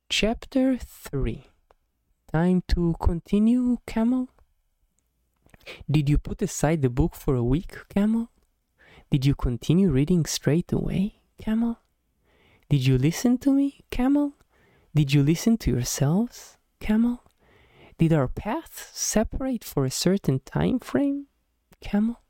Chapter 0.09 0.79
3 0.79 1.47
Time 2.33 2.63
to 2.69 2.95
continue, 3.01 3.79
Camel? 3.87 4.29
Did 5.91 6.09
you 6.09 6.19
put 6.19 6.43
aside 6.43 6.83
the 6.83 6.91
book 6.91 7.15
for 7.15 7.35
a 7.35 7.45
week, 7.45 7.77
Camel? 7.95 8.31
Did 9.11 9.27
you 9.27 9.35
continue 9.35 9.91
reading 9.91 10.25
straight 10.25 10.73
away, 10.73 11.21
Camel? 11.39 11.79
Did 12.69 12.87
you 12.87 12.99
listen 12.99 13.39
to 13.39 13.53
me, 13.53 13.85
Camel? 13.91 14.33
Did 14.95 15.13
you 15.13 15.23
listen 15.23 15.59
to 15.59 15.71
yourselves, 15.71 16.57
Camel? 16.81 17.23
Did 17.99 18.13
our 18.13 18.29
paths 18.29 18.91
separate 18.93 19.65
for 19.65 19.85
a 19.85 19.91
certain 19.91 20.41
time 20.41 20.81
frame, 20.81 21.27
Camel? 21.81 22.21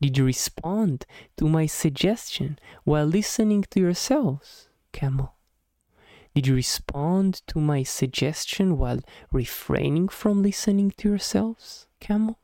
Did 0.00 0.18
you 0.18 0.24
respond 0.24 1.06
to 1.36 1.48
my 1.48 1.66
suggestion 1.66 2.58
while 2.84 3.06
listening 3.06 3.64
to 3.70 3.80
yourselves, 3.80 4.68
camel? 4.92 5.34
Did 6.34 6.46
you 6.46 6.54
respond 6.54 7.42
to 7.48 7.60
my 7.60 7.82
suggestion 7.82 8.78
while 8.78 9.00
refraining 9.30 10.08
from 10.08 10.42
listening 10.42 10.92
to 10.98 11.08
yourselves, 11.08 11.86
camel? 12.00 12.38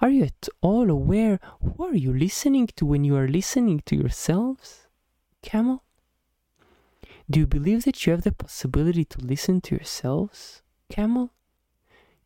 Are 0.00 0.10
you 0.10 0.24
at 0.24 0.48
all 0.60 0.90
aware 0.90 1.40
who 1.62 1.84
are 1.84 1.94
you 1.94 2.12
listening 2.12 2.68
to 2.76 2.86
when 2.86 3.04
you 3.04 3.16
are 3.16 3.28
listening 3.28 3.82
to 3.86 3.96
yourselves, 3.96 4.86
camel? 5.42 5.84
Do 7.30 7.40
you 7.40 7.46
believe 7.46 7.84
that 7.84 8.06
you 8.06 8.12
have 8.12 8.22
the 8.22 8.32
possibility 8.32 9.04
to 9.04 9.20
listen 9.20 9.60
to 9.62 9.74
yourselves, 9.74 10.62
camel? 10.88 11.32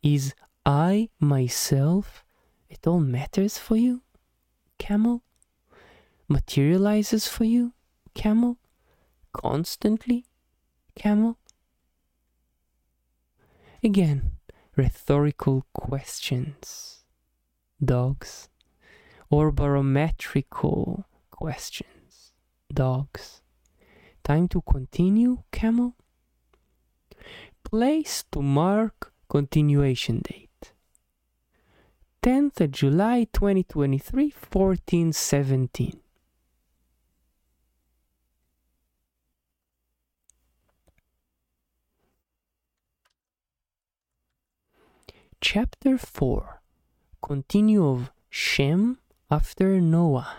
Is 0.02 0.34
I 0.64 1.10
myself 1.18 2.24
it 2.70 2.86
all 2.86 3.00
matters 3.00 3.58
for 3.58 3.76
you? 3.76 4.02
Camel? 4.82 5.22
materializes 6.28 7.28
for 7.28 7.44
you, 7.44 7.72
camel? 8.14 8.56
Constantly, 9.32 10.26
camel? 10.96 11.38
Again, 13.84 14.32
rhetorical 14.76 15.64
questions, 15.72 17.04
dogs, 17.92 18.48
or 19.30 19.52
barometrical 19.52 21.06
questions, 21.30 22.32
dogs. 22.72 23.42
Time 24.24 24.48
to 24.48 24.62
continue, 24.62 25.42
camel? 25.52 25.96
Place 27.62 28.24
to 28.32 28.40
mark 28.40 29.12
continuation 29.28 30.20
date. 30.20 30.51
10th 32.22 32.60
of 32.60 32.70
July 32.70 33.26
2023, 33.32 34.26
1417. 34.26 36.00
Chapter 45.40 45.98
4 45.98 46.60
Continue 47.20 47.84
of 47.84 48.12
Shem 48.30 48.98
after 49.28 49.80
Noah. 49.80 50.32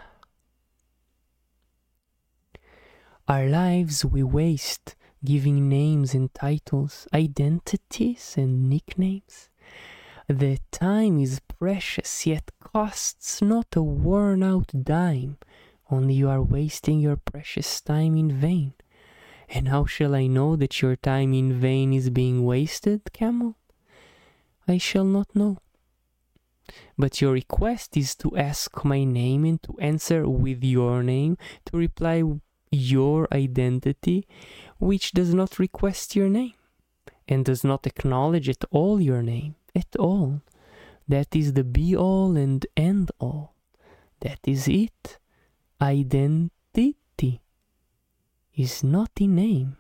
Our 3.27 3.47
lives 3.47 4.05
we 4.05 4.23
waste 4.23 4.95
giving 5.25 5.67
names 5.67 6.13
and 6.13 6.33
titles, 6.33 7.09
identities 7.13 8.35
and 8.37 8.69
nicknames. 8.69 9.49
The 10.27 10.59
time 10.71 11.19
is 11.19 11.41
precious, 11.41 12.25
yet 12.25 12.51
costs 12.59 13.41
not 13.41 13.75
a 13.75 13.81
worn 13.81 14.41
out 14.41 14.71
dime. 14.83 15.37
Only 15.91 16.13
you 16.13 16.29
are 16.29 16.41
wasting 16.41 16.99
your 16.99 17.17
precious 17.17 17.81
time 17.81 18.15
in 18.15 18.31
vain. 18.31 18.73
And 19.49 19.67
how 19.67 19.85
shall 19.85 20.15
I 20.15 20.27
know 20.27 20.55
that 20.55 20.81
your 20.81 20.95
time 20.95 21.33
in 21.33 21.59
vain 21.59 21.93
is 21.93 22.09
being 22.09 22.45
wasted, 22.45 23.01
camel? 23.11 23.55
I 24.67 24.77
shall 24.77 25.03
not 25.03 25.35
know. 25.35 25.57
But 26.97 27.21
your 27.21 27.33
request 27.33 27.97
is 27.97 28.15
to 28.15 28.37
ask 28.37 28.85
my 28.85 29.03
name 29.03 29.43
and 29.43 29.61
to 29.63 29.77
answer 29.79 30.27
with 30.27 30.63
your 30.63 31.03
name, 31.03 31.37
to 31.65 31.77
reply 31.77 32.23
your 32.71 33.27
identity, 33.31 34.25
which 34.79 35.11
does 35.11 35.33
not 35.33 35.59
request 35.59 36.15
your 36.15 36.29
name 36.29 36.53
and 37.27 37.45
does 37.45 37.63
not 37.63 37.85
acknowledge 37.85 38.49
at 38.49 38.63
all 38.71 39.01
your 39.01 39.21
name, 39.21 39.55
at 39.75 39.95
all. 39.97 40.41
That 41.07 41.35
is 41.35 41.53
the 41.53 41.63
be 41.63 41.95
all 41.95 42.37
and 42.37 42.65
end 42.77 43.11
all. 43.19 43.55
That 44.21 44.39
is 44.45 44.67
it. 44.67 45.17
Identity 45.81 47.41
is 48.55 48.83
not 48.83 49.11
a 49.19 49.27
name. 49.27 49.77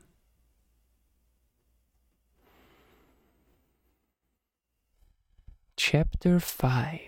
Chapter 5.77 6.39
5 6.39 6.99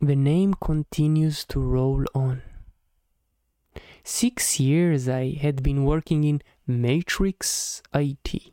The 0.00 0.16
name 0.16 0.54
continues 0.54 1.44
to 1.46 1.60
roll 1.60 2.04
on. 2.14 2.42
Six 4.04 4.58
years 4.58 5.08
I 5.08 5.34
had 5.34 5.62
been 5.62 5.84
working 5.84 6.24
in 6.24 6.42
Matrix 6.66 7.82
IT 7.92 8.52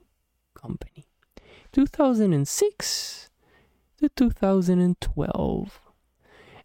company. 0.53 1.05
2006 1.72 3.30
to 4.00 4.10
2012. 4.10 5.80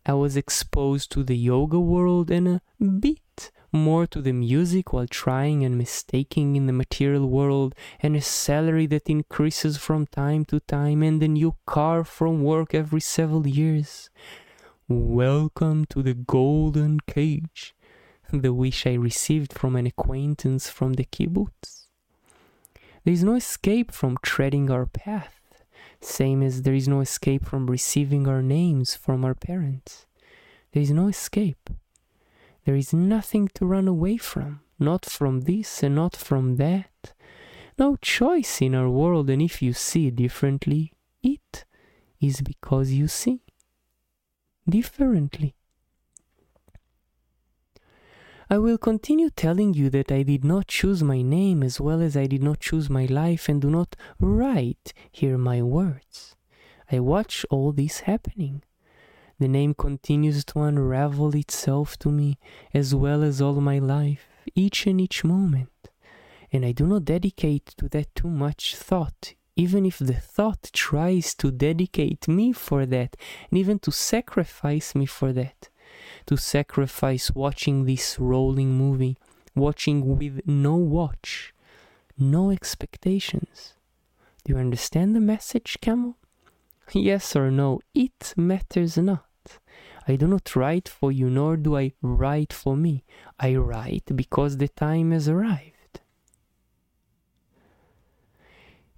I 0.04 0.12
was 0.14 0.36
exposed 0.36 1.12
to 1.12 1.22
the 1.22 1.36
yoga 1.36 1.78
world 1.78 2.30
and 2.30 2.48
a 2.48 2.60
bit 2.84 3.50
more 3.72 4.06
to 4.08 4.20
the 4.20 4.32
music 4.32 4.92
while 4.92 5.06
trying 5.06 5.64
and 5.64 5.78
mistaking 5.78 6.56
in 6.56 6.66
the 6.66 6.72
material 6.72 7.28
world, 7.28 7.74
and 8.00 8.16
a 8.16 8.20
salary 8.20 8.86
that 8.86 9.08
increases 9.08 9.76
from 9.76 10.06
time 10.06 10.44
to 10.46 10.58
time, 10.60 11.02
and 11.04 11.22
a 11.22 11.28
new 11.28 11.54
car 11.66 12.02
from 12.02 12.42
work 12.42 12.74
every 12.74 13.00
several 13.00 13.46
years. 13.46 14.10
Welcome 14.88 15.84
to 15.86 16.02
the 16.02 16.14
golden 16.14 16.98
cage, 17.06 17.76
the 18.32 18.52
wish 18.52 18.86
I 18.86 18.94
received 18.94 19.52
from 19.52 19.76
an 19.76 19.86
acquaintance 19.86 20.68
from 20.68 20.94
the 20.94 21.04
kibbutz. 21.04 21.86
There 23.04 23.14
is 23.14 23.22
no 23.22 23.34
escape 23.36 23.92
from 23.92 24.18
treading 24.20 24.68
our 24.68 24.86
path, 24.86 25.39
same 26.00 26.42
as 26.42 26.62
there 26.62 26.74
is 26.74 26.88
no 26.88 27.00
escape 27.00 27.44
from 27.44 27.70
receiving 27.70 28.26
our 28.26 28.42
names 28.42 28.94
from 28.94 29.24
our 29.24 29.34
parents. 29.34 30.06
There 30.72 30.82
is 30.82 30.90
no 30.90 31.08
escape. 31.08 31.70
There 32.64 32.76
is 32.76 32.92
nothing 32.92 33.48
to 33.54 33.66
run 33.66 33.88
away 33.88 34.16
from, 34.16 34.60
not 34.78 35.04
from 35.04 35.42
this 35.42 35.82
and 35.82 35.94
not 35.94 36.16
from 36.16 36.56
that. 36.56 37.12
No 37.78 37.96
choice 37.96 38.60
in 38.60 38.74
our 38.74 38.90
world, 38.90 39.30
and 39.30 39.40
if 39.40 39.62
you 39.62 39.72
see 39.72 40.10
differently, 40.10 40.92
it 41.22 41.64
is 42.20 42.42
because 42.42 42.92
you 42.92 43.08
see 43.08 43.40
differently. 44.68 45.54
I 48.52 48.58
will 48.58 48.78
continue 48.78 49.30
telling 49.30 49.74
you 49.74 49.90
that 49.90 50.10
I 50.10 50.24
did 50.24 50.44
not 50.44 50.66
choose 50.66 51.04
my 51.04 51.22
name 51.22 51.62
as 51.62 51.80
well 51.80 52.02
as 52.02 52.16
I 52.16 52.26
did 52.26 52.42
not 52.42 52.58
choose 52.58 52.90
my 52.90 53.04
life 53.04 53.48
and 53.48 53.62
do 53.62 53.70
not 53.70 53.94
write 54.18 54.92
here 55.12 55.38
my 55.38 55.62
words. 55.62 56.34
I 56.90 56.98
watch 56.98 57.46
all 57.48 57.70
this 57.70 58.00
happening. 58.00 58.64
The 59.38 59.46
name 59.46 59.74
continues 59.74 60.44
to 60.46 60.62
unravel 60.62 61.36
itself 61.36 61.96
to 62.00 62.10
me 62.10 62.40
as 62.74 62.92
well 62.92 63.22
as 63.22 63.40
all 63.40 63.60
my 63.60 63.78
life, 63.78 64.26
each 64.56 64.84
and 64.84 65.00
each 65.00 65.22
moment. 65.22 65.88
And 66.50 66.66
I 66.66 66.72
do 66.72 66.88
not 66.88 67.04
dedicate 67.04 67.66
to 67.76 67.88
that 67.90 68.12
too 68.16 68.30
much 68.30 68.74
thought, 68.74 69.34
even 69.54 69.86
if 69.86 69.98
the 70.00 70.14
thought 70.14 70.70
tries 70.72 71.36
to 71.36 71.52
dedicate 71.52 72.26
me 72.26 72.50
for 72.50 72.84
that, 72.84 73.16
and 73.48 73.60
even 73.60 73.78
to 73.78 73.92
sacrifice 73.92 74.96
me 74.96 75.06
for 75.06 75.32
that 75.34 75.69
to 76.26 76.36
sacrifice 76.36 77.30
watching 77.30 77.84
this 77.84 78.18
rolling 78.18 78.76
movie, 78.76 79.16
watching 79.54 80.16
with 80.18 80.46
no 80.46 80.76
watch, 80.76 81.54
no 82.18 82.50
expectations. 82.50 83.74
Do 84.44 84.52
you 84.52 84.58
understand 84.58 85.14
the 85.14 85.20
message, 85.20 85.78
Camel? 85.80 86.16
Yes 86.92 87.36
or 87.36 87.50
no, 87.52 87.80
it 87.94 88.34
matters 88.36 88.98
not. 88.98 89.24
I 90.08 90.16
do 90.16 90.26
not 90.26 90.56
write 90.56 90.88
for 90.88 91.12
you, 91.12 91.30
nor 91.30 91.56
do 91.56 91.76
I 91.76 91.92
write 92.02 92.52
for 92.52 92.76
me. 92.76 93.04
I 93.38 93.54
write 93.54 94.10
because 94.16 94.56
the 94.56 94.66
time 94.66 95.12
has 95.12 95.28
arrived. 95.28 95.69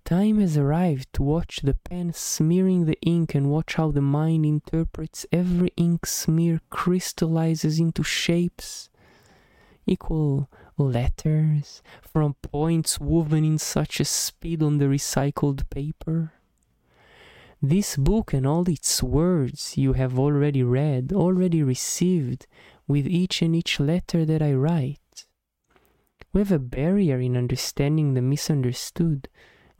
Time 0.04 0.40
has 0.40 0.56
arrived 0.56 1.12
to 1.12 1.22
watch 1.22 1.60
the 1.62 1.74
pen 1.74 2.12
smearing 2.12 2.86
the 2.86 3.00
ink 3.02 3.34
and 3.34 3.50
watch 3.50 3.74
how 3.74 3.90
the 3.92 4.02
mind 4.02 4.44
interprets 4.44 5.24
every 5.30 5.70
ink 5.76 6.06
smear 6.06 6.60
crystallizes 6.70 7.78
into 7.78 8.02
shapes, 8.02 8.90
equal 9.86 10.50
letters 10.76 11.82
from 12.00 12.34
points 12.34 12.98
woven 12.98 13.44
in 13.44 13.58
such 13.58 14.00
a 14.00 14.04
speed 14.04 14.62
on 14.62 14.78
the 14.78 14.86
recycled 14.86 15.68
paper. 15.70 16.32
This 17.62 17.96
book 17.96 18.32
and 18.32 18.44
all 18.44 18.68
its 18.68 19.04
words 19.04 19.78
you 19.78 19.92
have 19.92 20.18
already 20.18 20.64
read, 20.64 21.12
already 21.12 21.62
received 21.62 22.48
with 22.88 23.06
each 23.06 23.40
and 23.40 23.54
each 23.54 23.78
letter 23.78 24.24
that 24.24 24.42
I 24.42 24.52
write. 24.52 25.26
We 26.32 26.40
have 26.40 26.50
a 26.50 26.58
barrier 26.58 27.20
in 27.20 27.36
understanding 27.36 28.14
the 28.14 28.22
misunderstood 28.22 29.28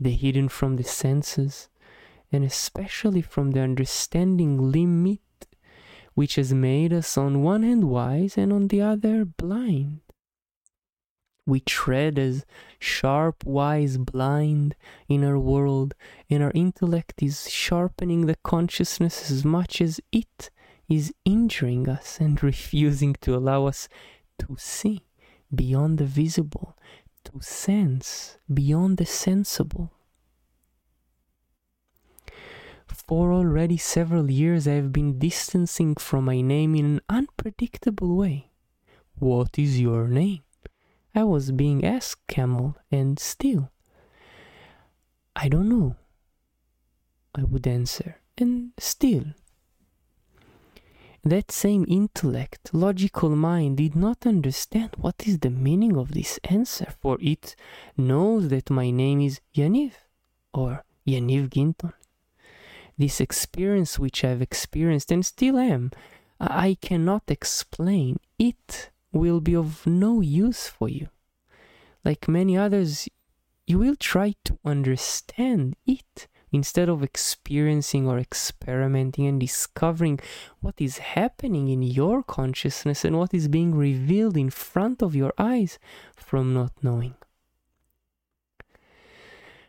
the 0.03 0.11
hidden 0.11 0.49
from 0.49 0.77
the 0.77 0.85
senses, 0.85 1.69
and 2.31 2.45
especially 2.45 3.23
from 3.23 3.51
the 3.53 3.61
understanding 3.61 4.73
limit, 4.73 5.21
which 6.15 6.37
has 6.37 6.53
made 6.53 6.93
us 6.93 7.17
on 7.17 7.43
one 7.43 7.63
hand 7.63 7.85
wise 7.85 8.37
and 8.37 8.53
on 8.53 8.69
the 8.69 8.81
other 8.81 9.25
blind. 9.25 10.01
We 11.45 11.61
tread 11.61 12.19
as 12.19 12.47
sharp, 12.79 13.45
wise, 13.45 13.99
blind 13.99 14.77
in 15.09 15.25
our 15.25 15.39
world, 15.39 15.95
and 16.31 16.43
our 16.43 16.53
intellect 16.55 17.23
is 17.23 17.51
sharpening 17.51 18.27
the 18.27 18.37
consciousness 18.45 19.31
as 19.31 19.45
much 19.45 19.81
as 19.81 20.01
it 20.13 20.51
is 20.89 21.13
injuring 21.25 21.89
us 21.89 22.21
and 22.21 22.41
refusing 22.53 23.15
to 23.23 23.35
allow 23.35 23.67
us 23.67 23.89
to 24.39 24.57
see 24.59 25.01
beyond 25.53 25.99
the 25.99 26.05
visible, 26.05 26.77
to 27.25 27.41
sense 27.41 28.39
beyond 28.53 28.99
the 28.99 29.07
sensible. 29.07 29.93
For 32.87 33.33
already 33.33 33.77
several 33.77 34.31
years 34.31 34.69
I 34.69 34.73
have 34.73 34.93
been 34.93 35.19
distancing 35.19 35.95
from 35.97 36.25
my 36.27 36.41
name 36.41 36.75
in 36.75 36.85
an 36.85 37.01
unpredictable 37.09 38.17
way. 38.17 38.51
What 39.19 39.59
is 39.59 39.81
your 39.81 40.09
name? 40.09 40.43
I 41.15 41.25
was 41.25 41.53
being 41.53 41.85
asked, 41.85 42.27
Camel, 42.27 42.77
and 42.91 43.19
still. 43.19 43.71
I 45.35 45.49
don't 45.49 45.69
know, 45.69 45.97
I 47.35 47.43
would 47.43 47.67
answer, 47.67 48.21
and 48.39 48.73
still. 48.79 49.25
That 51.25 51.53
same 51.53 51.85
intellect, 51.89 52.71
logical 52.73 53.31
mind, 53.31 53.77
did 53.77 53.95
not 53.95 54.27
understand 54.27 54.91
what 54.99 55.27
is 55.27 55.39
the 55.39 55.51
meaning 55.51 55.97
of 55.97 56.13
this 56.13 56.41
answer, 56.45 56.93
for 57.01 57.19
it 57.21 57.55
knows 57.97 58.49
that 58.49 58.71
my 58.71 58.91
name 58.91 59.21
is 59.21 59.41
Yaniv 59.55 59.93
or 60.53 60.85
Yaniv 61.07 61.51
Ginton. 61.51 61.93
This 62.99 63.21
experience 63.21 63.99
which 63.99 64.25
I've 64.25 64.43
experienced 64.43 65.11
and 65.13 65.25
still 65.25 65.59
am, 65.59 65.93
I 66.41 66.77
cannot 66.81 67.25
explain. 67.29 68.19
It 68.39 68.91
will 69.13 69.41
be 69.41 69.55
of 69.55 69.87
no 69.87 70.21
use 70.21 70.69
for 70.69 70.89
you. 70.89 71.09
Like 72.05 72.27
many 72.27 72.57
others, 72.57 73.09
you 73.67 73.79
will 73.79 73.97
try 73.97 74.35
to 74.45 74.59
understand 74.65 75.77
it 75.87 76.27
instead 76.53 76.89
of 76.89 77.03
experiencing 77.03 78.07
or 78.07 78.19
experimenting 78.19 79.27
and 79.27 79.41
discovering 79.41 80.21
what 80.61 80.75
is 80.79 80.99
happening 80.99 81.69
in 81.69 81.83
your 81.83 82.23
consciousness 82.23 83.05
and 83.05 83.19
what 83.19 83.33
is 83.33 83.49
being 83.49 83.75
revealed 83.75 84.37
in 84.37 84.51
front 84.51 85.03
of 85.03 85.17
your 85.17 85.33
eyes 85.39 85.79
from 86.15 86.53
not 86.53 86.73
knowing. 86.83 87.15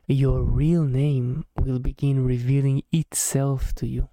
Your 0.05 0.43
real 0.43 0.83
name 0.83 1.45
will 1.57 1.79
begin 1.79 2.25
revealing 2.25 2.83
itself 2.91 3.73
to 3.75 3.87
you. 3.87 4.09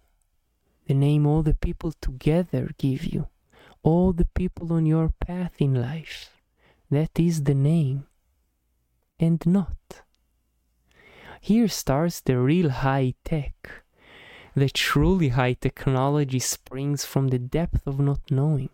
The 0.87 0.95
name 0.95 1.27
all 1.27 1.43
the 1.43 1.55
people 1.55 1.93
together 2.01 2.71
give 2.79 3.05
you, 3.05 3.29
all 3.83 4.13
the 4.13 4.25
people 4.25 4.73
on 4.73 4.87
your 4.87 5.09
path 5.09 5.55
in 5.59 5.75
life. 5.75 6.31
That 6.91 7.19
is 7.19 7.45
the 7.45 7.55
name, 7.55 8.07
and 9.19 9.45
not 9.47 10.03
here 11.41 11.69
starts 11.69 12.21
the 12.21 12.39
real 12.39 12.69
high 12.69 13.15
tech. 13.25 13.83
The 14.55 14.69
truly 14.69 15.31
high 15.31 15.55
technology 15.55 16.39
springs 16.39 17.05
from 17.05 17.29
the 17.29 17.39
depth 17.39 17.87
of 17.87 17.99
not 17.99 18.21
knowing. 18.31 18.69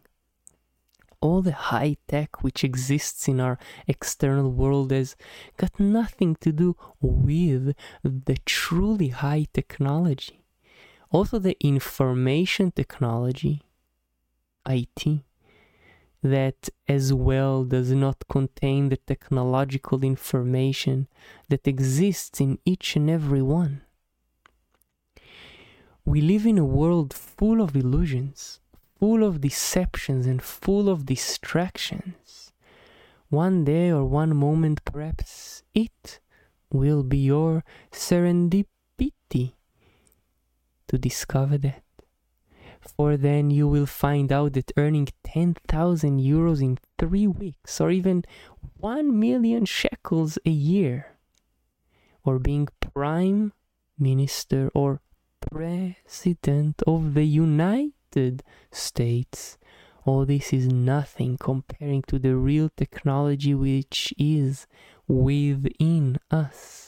All 1.21 1.43
the 1.43 1.53
high 1.53 1.97
tech 2.09 2.43
which 2.43 2.65
exists 2.65 3.29
in 3.29 3.41
our 3.41 3.59
external 3.87 4.51
world 4.51 4.91
has 4.91 5.17
got 5.57 5.79
nothing 5.79 6.37
to 6.37 6.53
do 6.53 6.77
with 7.01 7.75
the 8.03 8.37
truly 8.45 9.09
high 9.09 9.47
technology. 9.53 10.43
Also, 11.11 11.39
the 11.39 11.57
information 11.61 12.73
technology, 12.73 13.63
IT, 14.69 15.21
that 16.31 16.69
as 16.89 17.13
well 17.13 17.65
does 17.65 17.91
not 17.93 18.25
contain 18.29 18.89
the 18.89 18.97
technological 18.97 20.03
information 20.05 21.09
that 21.49 21.67
exists 21.67 22.41
in 22.41 22.59
each 22.65 22.97
and 22.97 23.09
every 23.11 23.43
one. 23.43 23.83
We 26.05 26.21
live 26.21 26.47
in 26.47 26.59
a 26.59 26.65
world 26.65 27.13
full 27.13 27.61
of 27.61 27.75
illusions, 27.75 28.61
full 28.99 29.25
of 29.25 29.41
deceptions, 29.41 30.27
and 30.27 30.41
full 30.41 30.89
of 30.89 31.05
distractions. 31.05 32.53
One 33.29 33.65
day 33.65 33.91
or 33.91 34.05
one 34.05 34.37
moment, 34.37 34.85
perhaps 34.85 35.65
it 35.75 36.21
will 36.71 37.03
be 37.03 37.19
your 37.19 37.65
serendipity 37.91 39.55
to 40.89 40.99
discover 40.99 41.59
that 41.59 41.83
for 42.89 43.17
then 43.17 43.51
you 43.51 43.67
will 43.69 43.87
find 43.87 44.33
out 44.33 44.53
that 44.55 44.73
earning 44.77 45.09
10,000 45.25 46.21
euros 46.21 46.63
in 46.63 46.79
three 46.99 47.27
weeks 47.27 47.81
or 47.81 47.91
even 47.91 48.25
1 48.79 49.19
million 49.19 49.65
shekels 49.65 50.39
a 50.45 50.51
year 50.51 51.17
or 52.25 52.39
being 52.39 52.69
prime 52.81 53.53
minister 53.99 54.71
or 54.75 55.01
president 55.41 56.83
of 56.87 57.15
the 57.15 57.25
United 57.25 58.43
States. 58.71 59.59
All 60.05 60.25
this 60.25 60.53
is 60.53 60.67
nothing 60.69 61.37
comparing 61.39 62.03
to 62.03 62.19
the 62.19 62.37
real 62.37 62.71
technology 62.77 63.55
which 63.55 64.15
is 64.19 64.67
within 65.09 66.19
us. 66.31 66.86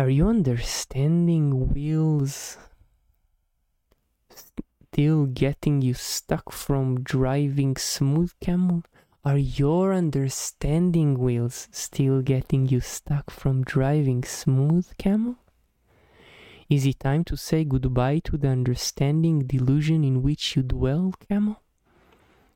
Are 0.00 0.08
you 0.08 0.28
understanding 0.28 1.74
wheels 1.74 2.56
still 4.34 5.26
getting 5.26 5.82
you 5.82 5.92
stuck 5.92 6.50
from 6.52 7.02
driving 7.02 7.76
smooth 7.76 8.32
camel? 8.40 8.82
Are 9.26 9.36
your 9.36 9.92
understanding 9.92 11.18
wheels 11.18 11.68
still 11.70 12.22
getting 12.22 12.66
you 12.66 12.80
stuck 12.80 13.30
from 13.30 13.62
driving 13.62 14.24
smooth 14.24 14.86
camel? 14.96 15.36
Is 16.70 16.86
it 16.86 16.98
time 16.98 17.22
to 17.24 17.36
say 17.36 17.64
goodbye 17.64 18.20
to 18.20 18.38
the 18.38 18.48
understanding 18.48 19.40
delusion 19.40 20.02
in 20.02 20.22
which 20.22 20.56
you 20.56 20.62
dwell, 20.62 21.12
camel? 21.28 21.60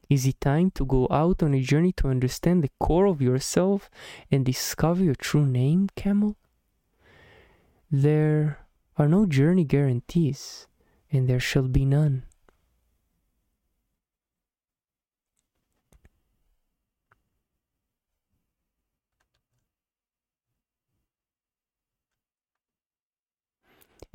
Is 0.08 0.26
it 0.26 0.40
time 0.40 0.70
to 0.76 0.86
go 0.86 1.06
out 1.10 1.42
on 1.42 1.52
a 1.52 1.60
journey 1.60 1.92
to 1.98 2.08
understand 2.08 2.64
the 2.64 2.70
core 2.80 3.04
of 3.04 3.20
yourself 3.20 3.90
and 4.30 4.46
discover 4.46 5.04
your 5.04 5.14
true 5.14 5.44
name, 5.44 5.90
camel? 5.94 6.36
There 7.90 8.58
are 8.96 9.08
no 9.08 9.26
journey 9.26 9.64
guarantees, 9.64 10.66
and 11.10 11.28
there 11.28 11.40
shall 11.40 11.68
be 11.68 11.84
none. 11.84 12.24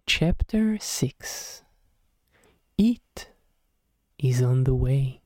Chapter 0.05 0.79
6 0.79 1.61
It 2.77 3.29
is 4.17 4.41
on 4.41 4.63
the 4.63 4.73
way. 4.73 5.21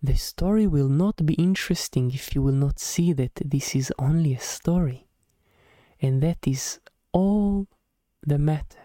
The 0.00 0.14
story 0.14 0.66
will 0.68 0.88
not 0.88 1.26
be 1.26 1.34
interesting 1.34 2.12
if 2.12 2.34
you 2.34 2.42
will 2.42 2.52
not 2.52 2.78
see 2.78 3.12
that 3.12 3.34
this 3.44 3.74
is 3.74 3.92
only 3.98 4.34
a 4.34 4.40
story 4.40 5.08
and 6.02 6.20
that 6.20 6.46
is 6.46 6.80
all 7.12 7.68
the 8.26 8.38
matter. 8.38 8.78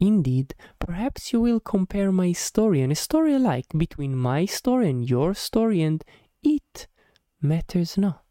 Indeed, 0.00 0.54
perhaps 0.78 1.32
you 1.32 1.40
will 1.40 1.60
compare 1.60 2.10
my 2.10 2.32
story 2.32 2.80
and 2.80 2.90
a 2.90 2.96
story 2.96 3.34
alike 3.34 3.66
between 3.76 4.16
my 4.16 4.46
story 4.46 4.90
and 4.90 5.08
your 5.08 5.34
story, 5.34 5.82
and 5.82 6.02
it 6.42 6.88
matters 7.40 7.96
not. 7.96 8.24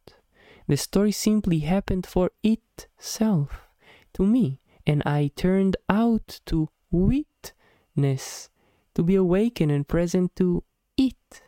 The 0.67 0.77
story 0.77 1.11
simply 1.11 1.59
happened 1.59 2.05
for 2.05 2.31
itself 2.43 3.67
to 4.13 4.25
me, 4.25 4.59
and 4.85 5.01
I 5.05 5.31
turned 5.35 5.77
out 5.87 6.41
to 6.47 6.69
witness, 6.91 8.49
to 8.95 9.03
be 9.03 9.15
awakened 9.15 9.71
and 9.71 9.87
present 9.87 10.35
to 10.37 10.63
it. 10.97 11.43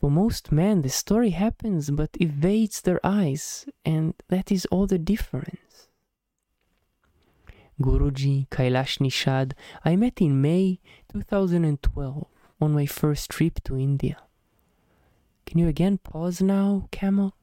For 0.00 0.10
most 0.10 0.52
men, 0.52 0.82
the 0.82 0.88
story 0.88 1.30
happens 1.30 1.90
but 1.90 2.10
evades 2.20 2.80
their 2.80 3.00
eyes, 3.02 3.66
and 3.84 4.14
that 4.28 4.52
is 4.52 4.64
all 4.66 4.86
the 4.86 4.98
difference. 4.98 5.88
Guruji 7.80 8.48
Kailash 8.48 8.98
Nishad, 8.98 9.52
I 9.84 9.96
met 9.96 10.20
in 10.20 10.40
May 10.40 10.80
2012 11.12 12.26
on 12.60 12.72
my 12.72 12.86
first 12.86 13.30
trip 13.30 13.60
to 13.64 13.76
India. 13.76 14.18
Can 15.46 15.58
you 15.58 15.68
again 15.68 15.98
pause 15.98 16.40
now, 16.42 16.88
camel? 16.90 17.34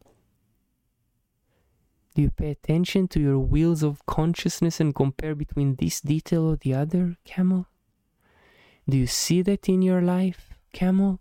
Do 2.13 2.21
you 2.21 2.31
pay 2.31 2.51
attention 2.51 3.09
to 3.09 3.19
your 3.19 3.39
wheels 3.39 3.83
of 3.83 4.05
consciousness 4.05 4.79
and 4.79 4.95
compare 4.95 5.35
between 5.35 5.75
this 5.75 5.99
detail 5.99 6.43
or 6.43 6.55
the 6.55 6.73
other, 6.73 7.17
camel? 7.25 7.67
Do 8.87 8.95
you 8.97 9.07
see 9.07 9.41
that 9.41 9.67
in 9.67 9.81
your 9.81 10.01
life, 10.01 10.53
camel? 10.71 11.19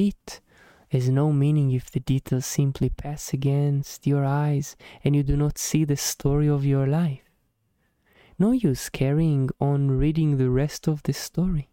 It 0.00 0.40
has 0.88 1.10
no 1.10 1.30
meaning 1.30 1.72
if 1.72 1.90
the 1.90 2.00
details 2.00 2.46
simply 2.46 2.88
pass 2.88 3.34
against 3.34 4.06
your 4.06 4.24
eyes 4.24 4.74
and 5.04 5.14
you 5.14 5.22
do 5.22 5.36
not 5.36 5.58
see 5.58 5.84
the 5.84 5.98
story 5.98 6.48
of 6.48 6.64
your 6.64 6.86
life. 6.86 7.28
No 8.38 8.52
use 8.52 8.88
carrying 8.88 9.50
on 9.60 9.90
reading 9.90 10.38
the 10.38 10.48
rest 10.48 10.88
of 10.88 11.02
the 11.02 11.12
story. 11.12 11.68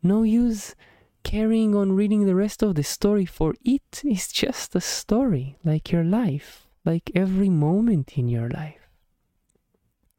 No 0.00 0.22
use 0.22 0.76
carrying 1.24 1.74
on 1.74 1.96
reading 1.96 2.24
the 2.24 2.36
rest 2.36 2.62
of 2.62 2.76
the 2.76 2.84
story, 2.84 3.26
for 3.26 3.54
it 3.64 4.04
is 4.04 4.30
just 4.30 4.76
a 4.76 4.80
story, 4.80 5.58
like 5.64 5.90
your 5.90 6.04
life, 6.04 6.68
like 6.84 7.10
every 7.16 7.48
moment 7.48 8.16
in 8.16 8.28
your 8.28 8.48
life. 8.48 8.88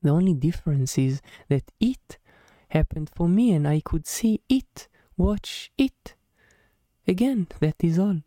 The 0.01 0.09
only 0.09 0.33
difference 0.33 0.97
is 0.97 1.21
that 1.47 1.71
it 1.79 2.18
happened 2.69 3.09
for 3.13 3.27
me 3.27 3.51
and 3.51 3.67
I 3.67 3.81
could 3.81 4.07
see 4.07 4.41
it, 4.49 4.87
watch 5.17 5.71
it. 5.77 6.15
Again, 7.07 7.47
that 7.59 7.75
is 7.83 7.99
all. 7.99 8.21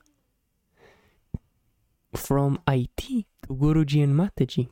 From 2.14 2.60
IT 2.68 2.96
to 2.96 3.48
Guruji 3.48 4.02
and 4.02 4.14
Mataji. 4.14 4.68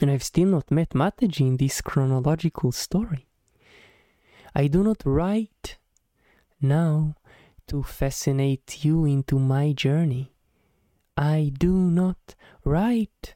And 0.00 0.10
I've 0.10 0.22
still 0.22 0.48
not 0.48 0.70
met 0.70 0.90
Mataji 0.90 1.40
in 1.40 1.56
this 1.56 1.80
chronological 1.80 2.70
story. 2.72 3.26
I 4.54 4.68
do 4.68 4.82
not 4.82 5.02
write 5.04 5.78
now 6.60 7.14
to 7.68 7.82
fascinate 7.82 8.84
you 8.84 9.04
into 9.04 9.38
my 9.38 9.72
journey. 9.72 10.32
I 11.16 11.52
do 11.58 11.72
not 11.72 12.34
write 12.64 13.34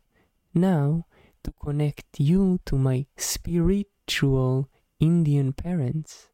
now 0.55 1.07
to 1.43 1.53
connect 1.53 2.21
you 2.21 2.61
to 2.67 2.77
my 2.77 3.07
spiritual 3.17 4.69
Indian 5.01 5.53
parents. 5.53 6.29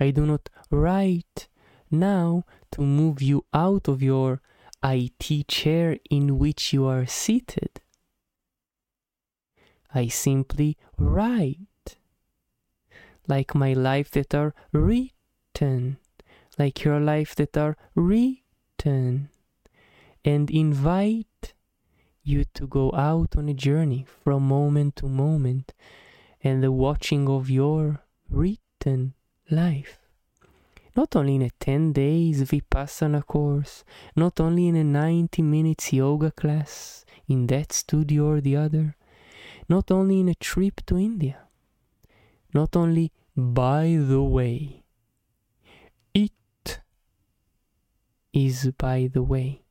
I 0.00 0.10
do 0.10 0.24
not 0.24 0.48
write 0.70 1.48
now 1.90 2.44
to 2.72 2.80
move 2.80 3.20
you 3.20 3.44
out 3.52 3.88
of 3.88 4.02
your 4.02 4.40
IT 4.82 5.48
chair 5.48 5.98
in 6.10 6.38
which 6.38 6.72
you 6.72 6.86
are 6.86 7.06
seated. 7.06 7.80
I 9.94 10.08
simply 10.08 10.76
write 10.98 11.96
like 13.26 13.54
my 13.54 13.72
life 13.72 14.10
that 14.12 14.34
are 14.34 14.54
written, 14.72 15.98
like 16.58 16.84
your 16.84 17.00
life 17.00 17.34
that 17.36 17.56
are 17.56 17.76
written, 17.94 19.30
and 20.24 20.50
invite 20.50 21.54
you 22.22 22.44
to 22.54 22.66
go 22.66 22.92
out 22.92 23.36
on 23.36 23.48
a 23.48 23.54
journey 23.54 24.06
from 24.22 24.48
moment 24.48 24.96
to 24.96 25.06
moment 25.06 25.72
and 26.42 26.62
the 26.62 26.72
watching 26.72 27.28
of 27.28 27.48
your 27.48 28.00
written 28.30 29.14
life. 29.50 29.98
Not 30.96 31.16
only 31.16 31.34
in 31.36 31.42
a 31.42 31.50
10 31.50 31.92
days 31.92 32.42
Vipassana 32.42 33.26
course, 33.26 33.84
not 34.14 34.38
only 34.38 34.68
in 34.68 34.76
a 34.76 34.84
90 34.84 35.42
minutes 35.42 35.92
yoga 35.92 36.30
class 36.30 37.04
in 37.26 37.46
that 37.48 37.72
studio 37.72 38.28
or 38.28 38.40
the 38.40 38.56
other, 38.56 38.96
not 39.68 39.90
only 39.90 40.20
in 40.20 40.28
a 40.28 40.34
trip 40.34 40.80
to 40.86 40.96
India, 40.96 41.38
not 42.52 42.76
only 42.76 43.12
by 43.36 43.96
the 43.98 44.22
way, 44.22 44.84
it 46.12 46.80
is 48.32 48.70
by 48.78 49.10
the 49.12 49.22
way. 49.22 49.62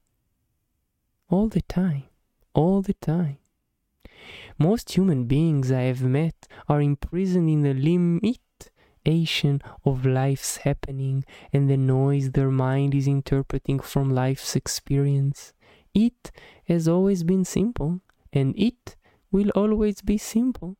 All 1.30 1.48
the 1.48 1.62
time, 1.62 2.04
all 2.54 2.82
the 2.82 2.94
time. 2.94 3.38
Most 4.70 4.94
human 4.94 5.26
beings 5.26 5.74
I 5.74 5.82
have 5.92 6.04
met 6.04 6.48
are 6.70 6.82
imprisoned 6.82 7.50
in 7.50 7.64
the 7.64 7.74
limitation 7.74 9.62
of 9.84 10.06
life's 10.06 10.56
happening 10.64 11.26
and 11.52 11.70
the 11.70 11.76
noise 11.76 12.32
their 12.32 12.50
mind 12.50 12.96
is 12.96 13.06
interpreting 13.06 13.82
from 13.82 14.10
life's 14.10 14.56
experience. 14.56 15.52
It 15.94 16.32
has 16.70 16.88
always 16.88 17.26
been 17.26 17.44
simple, 17.44 18.00
and 18.32 18.58
it 18.58 18.96
will 19.34 19.50
always 19.50 20.02
be 20.02 20.18
simple. 20.18 20.78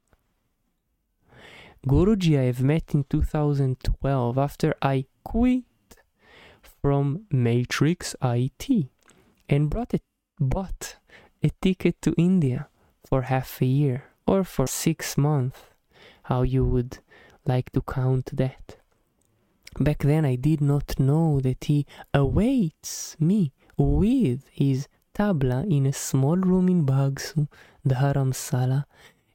Guruji 1.86 2.40
I 2.40 2.44
have 2.44 2.64
met 2.64 2.94
in 2.94 3.04
2012 3.10 4.38
after 4.38 4.74
I 4.82 5.08
quit 5.26 5.66
from 6.82 7.26
Matrix 7.32 8.16
IT 8.24 8.88
and 9.50 9.70
brought 9.70 9.94
a, 9.94 10.00
bought 10.40 10.96
a 11.44 11.50
ticket 11.62 12.02
to 12.04 12.14
India 12.14 12.70
for 13.14 13.22
half 13.22 13.62
a 13.62 13.66
year 13.68 14.06
or 14.26 14.44
for 14.44 14.66
six 14.66 15.20
months, 15.20 15.60
how 16.24 16.42
you 16.42 16.66
would 16.66 16.98
like 17.46 17.72
to 17.72 17.80
count 17.80 18.26
that. 18.34 18.78
Back 19.80 20.00
then 20.00 20.26
I 20.26 20.34
did 20.34 20.62
not 20.62 21.00
know 21.00 21.40
that 21.42 21.66
he 21.66 21.86
awaits 22.12 23.16
me 23.20 23.54
with 23.78 24.48
his 24.52 24.88
tabla 25.14 25.60
in 25.70 25.86
a 25.86 25.94
small 25.94 26.38
room 26.38 26.68
in 26.68 26.88
Bagsu, 26.88 27.48
Dharamsala, 27.88 28.86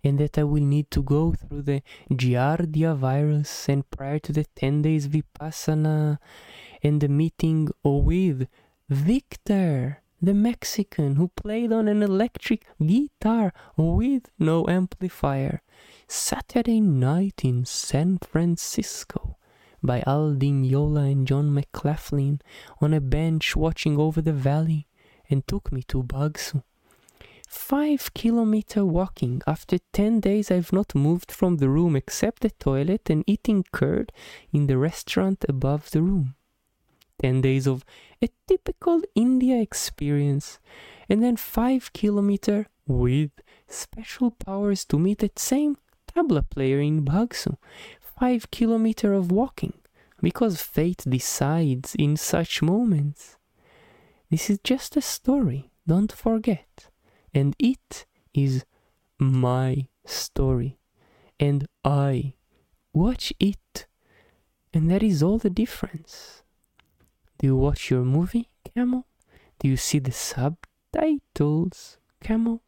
and 0.03 0.19
that 0.19 0.37
I 0.39 0.43
will 0.43 0.65
need 0.65 0.91
to 0.91 1.01
go 1.01 1.35
through 1.35 1.63
the 1.63 1.83
Giardia 2.11 2.97
virus 2.97 3.69
and 3.69 3.89
prior 3.93 4.19
to 4.19 4.33
the 4.33 4.47
10 4.57 4.83
days 4.83 5.07
Vipassana 5.07 6.19
and 6.83 7.01
the 7.01 7.09
meeting 7.09 7.69
with 7.85 8.49
Victor, 8.89 10.03
the 10.21 10.35
Mexican 10.35 11.17
who 11.17 11.29
played 11.29 11.73
on 11.73 11.89
an 11.89 12.03
electric 12.03 12.67
guitar 12.85 13.53
with 13.77 14.29
no 14.39 14.67
amplifier. 14.69 15.63
Saturday 16.09 16.81
night 16.81 17.43
in 17.45 17.65
San 17.65 18.19
Francisco 18.19 19.37
by 19.83 20.03
Al 20.07 20.35
Di 20.35 20.51
Meola 20.51 21.13
and 21.13 21.27
John 21.27 21.55
McLaughlin 21.55 22.41
on 22.81 22.95
a 22.95 23.01
bench 23.01 23.55
watching 23.55 23.99
over 23.99 24.21
the 24.21 24.33
valley 24.33 24.89
and 25.31 25.47
took 25.47 25.71
me 25.71 25.83
to 25.89 26.03
Bagsu. 26.03 26.63
Five 27.49 28.13
kilometer 28.13 28.85
walking. 28.85 29.41
After 29.47 29.79
ten 29.93 30.21
days, 30.21 30.51
I've 30.51 30.73
not 30.73 30.95
moved 30.95 31.33
from 31.33 31.57
the 31.57 31.69
room 31.69 31.97
except 31.97 32.43
the 32.43 32.51
toilet 32.51 33.09
and 33.09 33.25
eating 33.27 33.65
curd 33.73 34.13
in 34.53 34.67
the 34.67 34.77
restaurant 34.77 35.45
above 35.49 35.91
the 35.91 36.03
room. 36.03 36.35
Ten 37.21 37.41
days 37.41 37.67
of 37.67 37.85
a 38.23 38.29
typical 38.47 39.03
India 39.15 39.61
experience, 39.61 40.61
and 41.09 41.23
then 41.23 41.37
five 41.37 41.93
kilometer 41.93 42.67
with 42.87 43.31
special 43.67 44.31
powers 44.31 44.85
to 44.87 44.99
meet 44.99 45.19
that 45.19 45.39
same 45.39 45.77
tabla 46.07 46.49
player 46.49 46.81
in 46.81 47.05
Bagsu. 47.05 47.57
Five 48.01 48.51
kilometer 48.51 49.13
of 49.13 49.33
walking, 49.33 49.75
because 50.23 50.63
fate 50.63 51.05
decides 51.09 51.95
in 51.95 52.17
such 52.17 52.63
moments. 52.63 53.37
This 54.31 54.51
is 54.51 54.59
just 54.63 54.97
a 54.97 55.01
story, 55.01 55.71
don't 55.87 56.13
forget. 56.13 56.91
And 57.35 57.55
it 57.59 58.07
is 58.35 58.65
my 59.19 59.89
story. 60.05 60.79
And 61.41 61.67
I 61.85 62.35
watch 62.93 63.33
it. 63.41 63.87
And 64.75 64.91
that 64.91 65.03
is 65.03 65.23
all 65.23 65.39
the 65.39 65.51
difference. 65.51 66.43
Do 67.39 67.47
you 67.47 67.57
watch 67.57 67.89
your 67.89 68.03
movie, 68.03 68.49
Camel? 68.75 69.07
Do 69.61 69.69
you 69.69 69.77
see 69.77 70.01
the 70.01 70.11
subtitles, 70.11 71.99
Camel? 72.21 72.63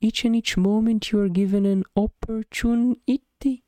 Each 0.00 0.24
and 0.24 0.34
each 0.34 0.56
moment 0.56 1.12
you 1.12 1.20
are 1.20 1.28
given 1.28 1.64
an 1.64 1.84
opportunity. 1.96 3.62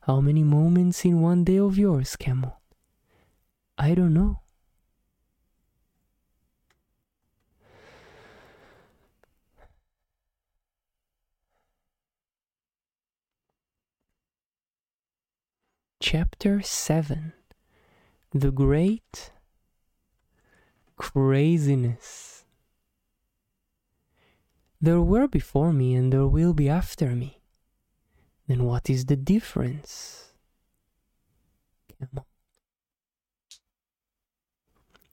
How 0.00 0.20
many 0.22 0.42
moments 0.42 1.04
in 1.04 1.20
one 1.20 1.44
day 1.44 1.58
of 1.58 1.76
yours, 1.76 2.16
Camel? 2.16 2.62
I 3.76 3.94
don't 3.94 4.14
know. 4.14 4.40
Chapter 16.00 16.62
7 16.62 17.34
The 18.34 18.50
Great 18.50 19.30
Craziness. 20.96 22.46
There 24.80 25.02
were 25.02 25.28
before 25.28 25.70
me 25.70 25.94
and 25.94 26.10
there 26.10 26.26
will 26.26 26.54
be 26.54 26.66
after 26.66 27.10
me. 27.10 27.42
Then 28.48 28.64
what 28.64 28.88
is 28.88 29.04
the 29.04 29.16
difference? 29.16 30.32
Camel. 31.98 32.26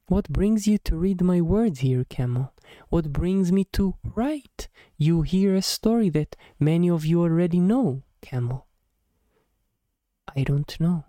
What 0.07 0.29
brings 0.29 0.65
you 0.65 0.77
to 0.77 0.95
read 0.95 1.21
my 1.21 1.41
words 1.41 1.79
here, 1.79 2.05
Camel? 2.05 2.53
What 2.87 3.11
brings 3.11 3.51
me 3.51 3.65
to 3.73 3.95
write? 4.15 4.69
You 4.97 5.23
hear 5.23 5.55
a 5.55 5.61
story 5.61 6.07
that 6.11 6.37
many 6.57 6.89
of 6.89 7.05
you 7.05 7.21
already 7.23 7.59
know, 7.59 8.03
Camel. 8.21 8.65
I 10.33 10.43
don't 10.43 10.79
know. 10.79 11.03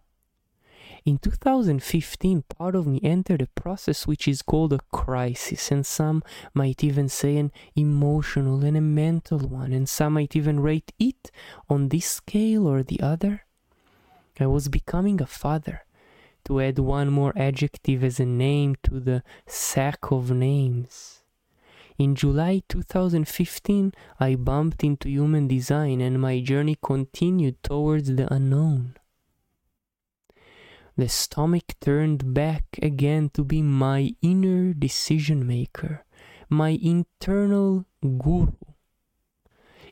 In 1.05 1.18
2015, 1.18 2.42
part 2.42 2.74
of 2.74 2.86
me 2.86 3.01
entered 3.03 3.40
a 3.40 3.46
process 3.46 4.07
which 4.07 4.28
is 4.28 4.42
called 4.42 4.72
a 4.72 4.80
crisis, 4.92 5.70
and 5.72 5.86
some 5.86 6.22
might 6.53 6.84
even 6.84 7.09
say 7.09 7.36
an 7.38 7.53
emotional 7.74 8.64
and 8.64 8.76
a 8.76 8.82
mental 8.82 9.38
one, 9.38 9.72
and 9.72 9.88
some 9.88 10.14
might 10.14 10.36
even 10.36 10.61
rate 10.61 10.92
it 10.98 11.30
on 11.68 11.88
this 11.88 12.07
scale 12.07 12.66
or 12.66 12.82
the 12.82 13.01
other. 13.01 13.44
I 14.38 14.46
was 14.46 14.68
becoming 14.68 15.20
a 15.20 15.26
father. 15.26 15.82
To 16.46 16.61
add 16.61 16.78
one 16.78 17.11
more 17.11 17.34
adjective 17.36 18.03
as 18.03 18.18
a 18.18 18.24
name 18.24 18.74
to 18.84 18.98
the 18.98 19.22
sack 19.46 20.11
of 20.11 20.30
names. 20.30 21.22
In 21.98 22.14
July 22.14 22.62
2015, 22.66 23.92
I 24.18 24.34
bumped 24.36 24.82
into 24.82 25.11
human 25.11 25.48
design 25.48 26.01
and 26.01 26.18
my 26.18 26.40
journey 26.40 26.78
continued 26.82 27.62
towards 27.62 28.16
the 28.16 28.32
unknown. 28.32 28.96
The 31.01 31.09
stomach 31.09 31.76
turned 31.80 32.34
back 32.34 32.78
again 32.82 33.30
to 33.30 33.42
be 33.42 33.62
my 33.62 34.14
inner 34.20 34.74
decision 34.74 35.46
maker, 35.46 36.05
my 36.51 36.78
internal 36.82 37.86
guru. 38.03 38.53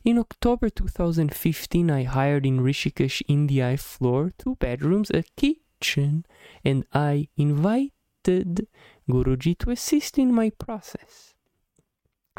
In 0.03 0.19
October 0.19 0.69
2015, 0.69 1.89
I 1.89 2.03
hired 2.03 2.45
in 2.45 2.59
Rishikesh, 2.59 3.23
India, 3.27 3.73
a 3.73 3.77
floor, 3.77 4.33
two 4.37 4.57
bedrooms, 4.57 5.09
a 5.09 5.23
kitchen, 5.35 6.27
and 6.63 6.85
I 6.93 7.29
invited 7.35 8.67
Guruji 9.09 9.57
to 9.57 9.71
assist 9.71 10.19
in 10.19 10.31
my 10.31 10.51
process. 10.51 11.33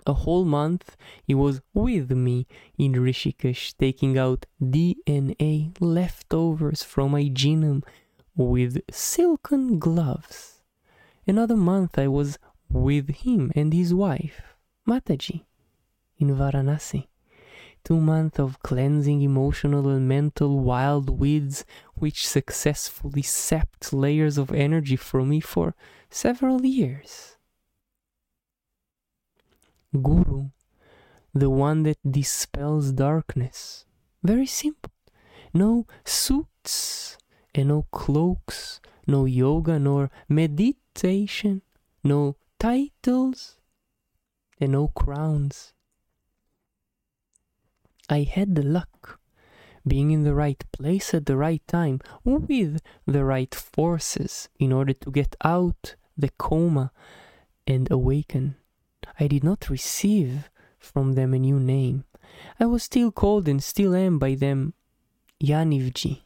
A 0.07 0.13
whole 0.13 0.45
month 0.45 0.97
he 1.25 1.35
was 1.35 1.61
with 1.75 2.13
me 2.13 2.47
in 2.79 2.93
Rishikesh, 2.93 3.75
taking 3.79 4.17
out 4.17 4.47
DNA 4.63 5.75
leftovers 5.81 6.85
from 6.85 7.11
my 7.11 7.25
genome 7.25 7.83
with 8.37 8.81
silken 8.91 9.79
gloves. 9.79 10.63
Another 11.27 11.57
month 11.57 11.99
I 11.99 12.09
was 12.09 12.39
with 12.71 13.09
him 13.11 13.53
and 13.55 13.73
his 13.73 13.93
wife, 13.93 14.43
Mataji, 14.89 15.45
in 16.19 16.35
Varanasi. 16.37 17.07
Two 17.83 18.01
months 18.01 18.39
of 18.39 18.63
cleansing 18.63 19.23
emotional 19.23 19.89
and 19.89 20.07
mental 20.07 20.61
wild 20.61 21.09
weeds 21.09 21.65
which 21.95 22.29
successfully 22.29 23.23
sapped 23.23 23.93
layers 23.93 24.37
of 24.37 24.53
energy 24.53 24.97
from 24.97 25.31
me 25.31 25.41
for 25.41 25.75
several 26.11 26.65
years. 26.65 27.37
Guru, 30.01 30.51
the 31.35 31.51
one 31.51 31.83
that 31.85 31.99
dispels 32.09 32.93
darkness. 32.93 33.87
Very 34.23 34.47
simple. 34.47 34.93
No 35.55 35.87
suits 36.05 37.17
and 37.55 37.69
no 37.69 37.87
cloaks, 37.91 38.81
no 39.07 39.25
yoga 39.25 39.79
nor 39.79 40.11
meditation, 40.29 41.63
no 42.05 42.37
titles 42.59 43.59
and 44.61 44.73
no 44.73 44.89
crowns. 44.89 45.73
I 48.09 48.23
had 48.23 48.55
the 48.55 48.63
luck 48.63 49.21
being 49.87 50.11
in 50.11 50.25
the 50.25 50.35
right 50.35 50.63
place 50.73 51.15
at 51.15 51.27
the 51.27 51.37
right 51.37 51.63
time 51.67 52.01
with 52.25 52.81
the 53.07 53.25
right 53.25 53.55
forces 53.55 54.49
in 54.59 54.73
order 54.73 54.93
to 54.93 55.11
get 55.11 55.37
out 55.43 55.95
the 56.17 56.31
coma 56.37 56.93
and 57.67 57.91
awaken. 57.91 58.57
I 59.19 59.27
did 59.27 59.45
not 59.45 59.71
receive 59.71 60.51
from 60.79 61.15
them 61.15 61.35
a 61.35 61.39
new 61.39 61.59
name. 61.59 62.05
I 62.59 62.67
was 62.67 62.83
still 62.83 63.11
called 63.11 63.49
and 63.49 63.63
still 63.63 63.95
am 63.95 64.19
by 64.19 64.35
them 64.35 64.75
Yanivji. 65.43 66.23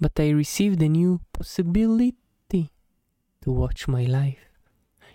But 0.00 0.18
I 0.20 0.30
received 0.30 0.80
a 0.82 0.88
new 0.88 1.20
possibility 1.32 2.70
to 3.42 3.50
watch 3.50 3.88
my 3.88 4.04
life. 4.04 4.48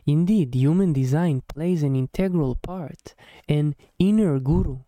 Indeed, 0.05 0.53
human 0.55 0.91
design 0.91 1.41
plays 1.47 1.83
an 1.83 1.95
integral 1.95 2.55
part, 2.55 3.15
an 3.47 3.75
inner 3.97 4.39
guru. 4.39 4.79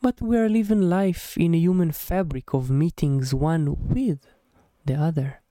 But 0.00 0.22
we 0.22 0.38
are 0.38 0.48
living 0.48 0.82
life 0.88 1.36
in 1.36 1.54
a 1.54 1.58
human 1.58 1.92
fabric 1.92 2.54
of 2.54 2.70
meetings 2.70 3.34
one 3.34 3.76
with 3.88 4.26
the 4.86 4.94
other. 4.94 5.42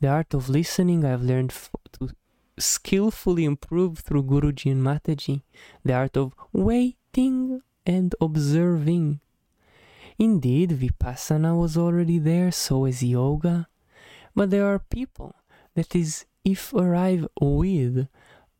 The 0.00 0.08
art 0.08 0.32
of 0.34 0.48
listening 0.48 1.04
I've 1.04 1.22
learned 1.22 1.50
f- 1.50 1.70
to 1.94 2.10
skillfully 2.58 3.44
improve 3.44 3.98
through 3.98 4.24
Guruji 4.24 4.70
and 4.70 4.82
Mataji. 4.82 5.42
The 5.84 5.94
art 5.94 6.16
of 6.16 6.34
waiting 6.52 7.62
and 7.86 8.14
observing. 8.20 9.20
Indeed, 10.20 10.72
Vipassana 10.72 11.58
was 11.58 11.78
already 11.78 12.18
there, 12.18 12.52
so 12.52 12.84
is 12.84 13.02
yoga. 13.02 13.68
But 14.34 14.50
there 14.50 14.66
are 14.66 14.78
people 14.78 15.34
that 15.74 15.96
is 15.96 16.26
if 16.44 16.74
arrive 16.74 17.26
with 17.40 18.06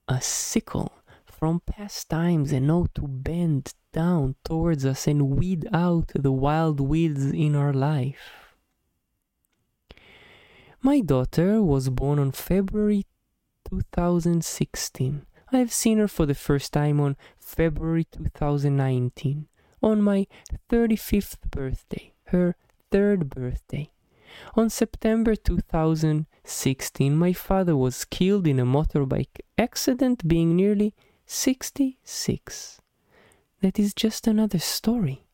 a 0.08 0.20
sickle 0.22 0.90
from 1.26 1.60
past 1.60 2.08
times 2.08 2.50
and 2.50 2.66
know 2.66 2.86
to 2.94 3.02
bend 3.02 3.74
down 3.92 4.36
towards 4.42 4.86
us 4.86 5.06
and 5.06 5.36
weed 5.36 5.68
out 5.70 6.12
the 6.14 6.32
wild 6.32 6.80
weeds 6.80 7.26
in 7.26 7.54
our 7.54 7.74
life. 7.74 8.56
My 10.80 11.00
daughter 11.00 11.62
was 11.62 11.90
born 11.90 12.18
on 12.18 12.32
February 12.32 13.04
2016. 13.68 15.26
I've 15.52 15.74
seen 15.74 15.98
her 15.98 16.08
for 16.08 16.24
the 16.24 16.34
first 16.34 16.72
time 16.72 17.00
on 17.00 17.18
February 17.38 18.04
2019, 18.04 19.46
on 19.82 20.02
my 20.02 20.26
35th 20.70 21.38
birthday, 21.50 22.12
her 22.24 22.56
third 22.90 23.30
birthday. 23.30 23.90
On 24.54 24.70
September 24.70 25.34
2016, 25.34 27.16
my 27.16 27.32
father 27.32 27.76
was 27.76 28.04
killed 28.04 28.46
in 28.46 28.60
a 28.60 28.64
motorbike 28.64 29.40
accident, 29.58 30.26
being 30.26 30.56
nearly 30.56 30.94
66. 31.26 32.80
That 33.60 33.78
is 33.78 33.92
just 33.94 34.26
another 34.26 34.58
story. 34.58 35.26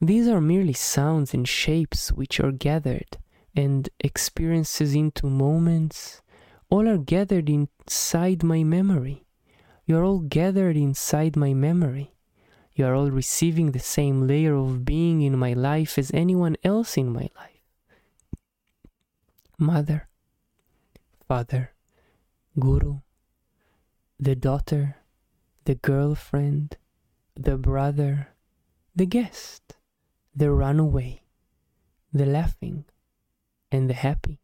These 0.00 0.28
are 0.28 0.40
merely 0.40 0.72
sounds 0.72 1.34
and 1.34 1.46
shapes 1.46 2.10
which 2.10 2.40
are 2.40 2.52
gathered, 2.52 3.18
and 3.54 3.88
experiences 4.00 4.94
into 4.94 5.26
moments. 5.26 6.22
All 6.70 6.88
are 6.88 6.96
gathered 6.96 7.50
inside 7.50 8.42
my 8.42 8.64
memory. 8.64 9.24
You 9.86 9.98
are 9.98 10.04
all 10.04 10.20
gathered 10.20 10.76
inside 10.76 11.36
my 11.36 11.54
memory. 11.54 12.14
You 12.74 12.86
are 12.86 12.94
all 12.94 13.10
receiving 13.10 13.72
the 13.72 13.78
same 13.78 14.26
layer 14.26 14.54
of 14.54 14.84
being 14.84 15.22
in 15.22 15.38
my 15.38 15.52
life 15.52 15.98
as 15.98 16.10
anyone 16.14 16.56
else 16.62 16.96
in 16.96 17.12
my 17.12 17.28
life. 17.36 17.62
Mother, 19.58 20.08
father, 21.26 21.72
guru, 22.58 23.00
the 24.18 24.34
daughter, 24.34 24.96
the 25.64 25.74
girlfriend, 25.74 26.76
the 27.34 27.56
brother, 27.56 28.28
the 28.94 29.06
guest, 29.06 29.76
the 30.34 30.50
runaway, 30.50 31.22
the 32.12 32.26
laughing, 32.26 32.84
and 33.70 33.90
the 33.90 33.94
happy. 33.94 34.40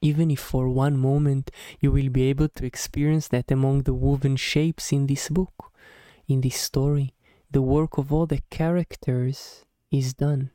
Even 0.00 0.30
if 0.30 0.38
for 0.38 0.68
one 0.68 0.96
moment 0.96 1.50
you 1.80 1.90
will 1.90 2.08
be 2.08 2.24
able 2.24 2.48
to 2.48 2.64
experience 2.64 3.28
that 3.28 3.50
among 3.50 3.82
the 3.82 3.94
woven 3.94 4.36
shapes 4.36 4.92
in 4.92 5.06
this 5.06 5.28
book, 5.28 5.72
in 6.28 6.40
this 6.40 6.56
story, 6.56 7.14
the 7.50 7.62
work 7.62 7.98
of 7.98 8.12
all 8.12 8.26
the 8.26 8.42
characters 8.50 9.64
is 9.90 10.14
done. 10.14 10.50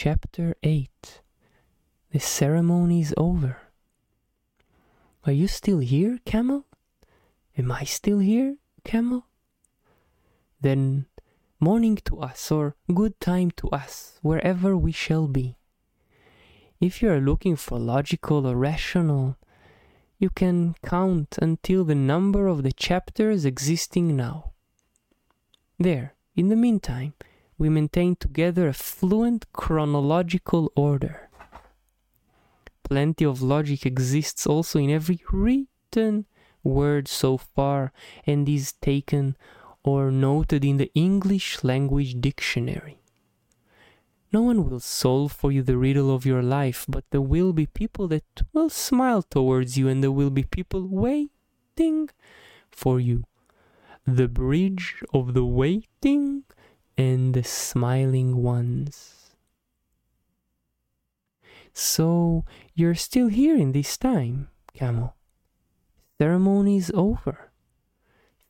Chapter 0.00 0.54
8 0.62 1.22
The 2.12 2.20
ceremony 2.20 3.00
is 3.00 3.12
over. 3.16 3.56
Are 5.24 5.32
you 5.32 5.48
still 5.48 5.80
here, 5.80 6.20
Camel? 6.24 6.67
Am 7.58 7.72
I 7.72 7.82
still 7.82 8.20
here, 8.20 8.56
Camel? 8.84 9.26
Then 10.60 11.06
morning 11.58 11.96
to 12.04 12.20
us, 12.20 12.52
or 12.52 12.76
good 12.94 13.18
time 13.18 13.50
to 13.56 13.68
us, 13.70 14.20
wherever 14.22 14.76
we 14.76 14.92
shall 14.92 15.26
be. 15.26 15.56
If 16.80 17.02
you 17.02 17.10
are 17.10 17.20
looking 17.20 17.56
for 17.56 17.80
logical 17.80 18.46
or 18.46 18.54
rational, 18.54 19.36
you 20.20 20.30
can 20.30 20.76
count 20.84 21.36
until 21.42 21.82
the 21.82 21.96
number 21.96 22.46
of 22.46 22.62
the 22.62 22.70
chapters 22.70 23.44
existing 23.44 24.14
now. 24.14 24.52
There, 25.80 26.14
in 26.36 26.50
the 26.50 26.56
meantime, 26.56 27.14
we 27.58 27.68
maintain 27.68 28.14
together 28.14 28.68
a 28.68 28.72
fluent 28.72 29.52
chronological 29.52 30.70
order. 30.76 31.28
Plenty 32.84 33.24
of 33.24 33.42
logic 33.42 33.84
exists 33.84 34.46
also 34.46 34.78
in 34.78 34.90
every 34.90 35.20
written 35.32 36.26
word 36.62 37.08
so 37.08 37.36
far 37.36 37.92
and 38.26 38.48
is 38.48 38.72
taken 38.72 39.36
or 39.84 40.10
noted 40.10 40.64
in 40.64 40.76
the 40.76 40.90
English 40.94 41.62
language 41.64 42.20
dictionary. 42.20 42.98
No 44.30 44.42
one 44.42 44.68
will 44.68 44.80
solve 44.80 45.32
for 45.32 45.50
you 45.50 45.62
the 45.62 45.78
riddle 45.78 46.14
of 46.14 46.26
your 46.26 46.42
life, 46.42 46.84
but 46.88 47.04
there 47.10 47.22
will 47.22 47.52
be 47.54 47.66
people 47.66 48.08
that 48.08 48.42
will 48.52 48.68
smile 48.68 49.22
towards 49.22 49.78
you, 49.78 49.88
and 49.88 50.02
there 50.02 50.12
will 50.12 50.30
be 50.30 50.42
people 50.42 50.86
waiting 50.86 52.10
for 52.70 53.00
you. 53.00 53.24
The 54.06 54.28
bridge 54.28 55.02
of 55.14 55.32
the 55.32 55.46
waiting 55.46 56.44
and 56.96 57.32
the 57.32 57.44
smiling 57.44 58.42
ones. 58.42 59.34
So 61.72 62.44
you're 62.74 62.94
still 62.96 63.28
here 63.28 63.56
in 63.56 63.72
this 63.72 63.96
time, 63.96 64.48
Camel. 64.74 65.14
Ceremony 66.20 66.78
is 66.78 66.90
over. 66.94 67.52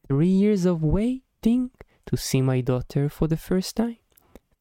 Three 0.06 0.26
years 0.26 0.64
of 0.64 0.82
waiting 0.82 1.70
to 2.06 2.16
see 2.16 2.40
my 2.40 2.62
daughter 2.62 3.10
for 3.10 3.28
the 3.28 3.36
first 3.36 3.76
time. 3.76 3.98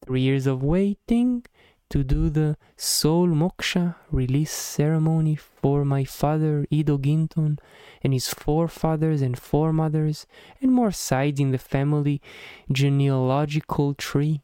Three 0.06 0.20
years 0.20 0.46
of 0.46 0.62
waiting 0.62 1.46
to 1.90 2.04
do 2.04 2.30
the 2.30 2.58
soul 2.76 3.30
moksha 3.30 3.96
release 4.12 4.52
ceremony 4.52 5.38
for 5.38 5.86
my 5.86 6.04
father 6.04 6.66
Ido 6.70 6.98
Ginton 6.98 7.60
and 8.04 8.12
his 8.12 8.28
forefathers 8.28 9.22
and 9.22 9.40
foremothers 9.40 10.28
and 10.62 10.74
more 10.74 10.92
sides 10.92 11.40
in 11.40 11.52
the 11.52 11.58
family 11.58 12.22
genealogical 12.70 13.94
tree. 13.94 14.42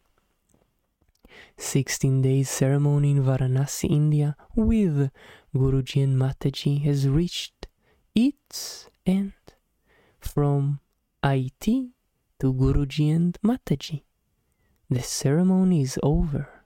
16 1.58 2.22
days 2.22 2.50
ceremony 2.50 3.12
in 3.12 3.24
Varanasi, 3.26 3.90
India 3.92 4.38
with 4.56 5.12
Guruji 5.54 6.02
and 6.02 6.18
Mataji 6.18 6.82
has 6.84 7.10
reached 7.10 7.68
its 8.16 8.90
end 9.06 9.34
from 10.20 10.80
IT 11.24 11.66
to 12.40 12.54
Guruji 12.54 13.16
and 13.16 13.38
Mataji. 13.44 14.04
The 14.90 15.02
ceremony 15.02 15.82
is 15.82 16.00
over. 16.04 16.64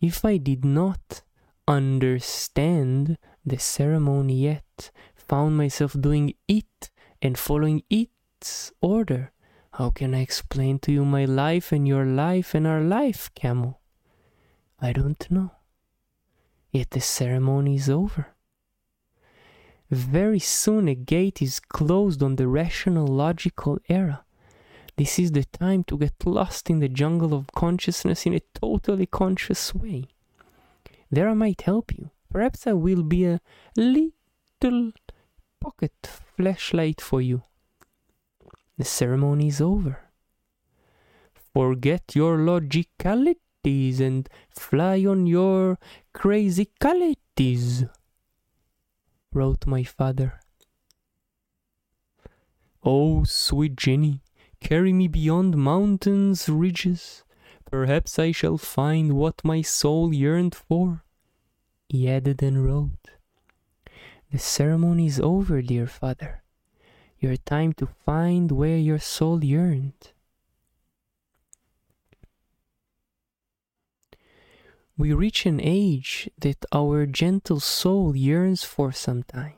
if 0.00 0.24
I 0.24 0.36
did 0.36 0.64
not 0.64 1.22
understand 1.66 3.18
the 3.44 3.58
ceremony 3.58 4.34
yet, 4.34 4.90
found 5.14 5.56
myself 5.56 5.96
doing 5.98 6.34
it 6.46 6.90
and 7.20 7.36
following 7.36 7.82
its 7.90 8.72
order, 8.80 9.32
how 9.72 9.90
can 9.90 10.14
I 10.14 10.20
explain 10.20 10.78
to 10.80 10.92
you 10.92 11.04
my 11.04 11.24
life 11.24 11.72
and 11.72 11.86
your 11.86 12.06
life 12.06 12.54
and 12.54 12.66
our 12.66 12.80
life, 12.80 13.30
camel? 13.34 13.80
I 14.80 14.92
don't 14.92 15.28
know. 15.30 15.50
Yet 16.70 16.90
the 16.90 17.00
ceremony 17.00 17.76
is 17.76 17.88
over. 17.88 18.34
Very 19.90 20.38
soon 20.38 20.86
a 20.86 20.94
gate 20.94 21.40
is 21.40 21.60
closed 21.60 22.22
on 22.22 22.36
the 22.36 22.46
rational 22.46 23.06
logical 23.06 23.78
era. 23.88 24.24
This 24.96 25.18
is 25.18 25.32
the 25.32 25.44
time 25.44 25.84
to 25.84 25.96
get 25.96 26.26
lost 26.26 26.68
in 26.68 26.80
the 26.80 26.88
jungle 26.88 27.32
of 27.32 27.52
consciousness 27.54 28.26
in 28.26 28.34
a 28.34 28.40
totally 28.54 29.06
conscious 29.06 29.74
way. 29.74 30.04
There 31.10 31.28
I 31.28 31.34
might 31.34 31.62
help 31.62 31.96
you. 31.96 32.10
Perhaps 32.30 32.66
I 32.66 32.74
will 32.74 33.02
be 33.02 33.24
a 33.24 33.40
little 33.76 34.92
pocket 35.60 35.94
flashlight 36.36 37.00
for 37.00 37.22
you. 37.22 37.42
The 38.76 38.84
ceremony 38.84 39.48
is 39.48 39.60
over. 39.60 40.00
Forget 41.54 42.14
your 42.14 42.38
and 43.68 44.28
fly 44.48 45.04
on 45.04 45.26
your 45.26 45.78
crazy 46.12 46.68
calities, 46.80 47.84
wrote 49.32 49.66
my 49.66 49.84
father. 49.84 50.40
Oh, 52.82 53.24
sweet 53.24 53.76
Jenny, 53.76 54.22
carry 54.60 54.92
me 54.92 55.08
beyond 55.08 55.56
mountains, 55.56 56.48
ridges. 56.48 57.24
Perhaps 57.70 58.18
I 58.18 58.32
shall 58.32 58.56
find 58.56 59.12
what 59.12 59.44
my 59.44 59.60
soul 59.60 60.14
yearned 60.14 60.54
for. 60.54 61.04
He 61.88 62.08
added 62.08 62.42
and 62.42 62.64
wrote. 62.64 63.18
The 64.32 64.38
ceremony 64.38 65.06
is 65.06 65.20
over, 65.20 65.60
dear 65.62 65.86
father. 65.86 66.42
Your 67.18 67.36
time 67.36 67.72
to 67.74 67.86
find 67.86 68.52
where 68.52 68.78
your 68.78 68.98
soul 68.98 69.44
yearned. 69.44 70.12
We 74.98 75.12
reach 75.12 75.46
an 75.46 75.60
age 75.62 76.28
that 76.40 76.64
our 76.72 77.06
gentle 77.06 77.60
soul 77.60 78.16
yearns 78.16 78.64
for 78.64 78.90
some 78.90 79.22
time. 79.22 79.54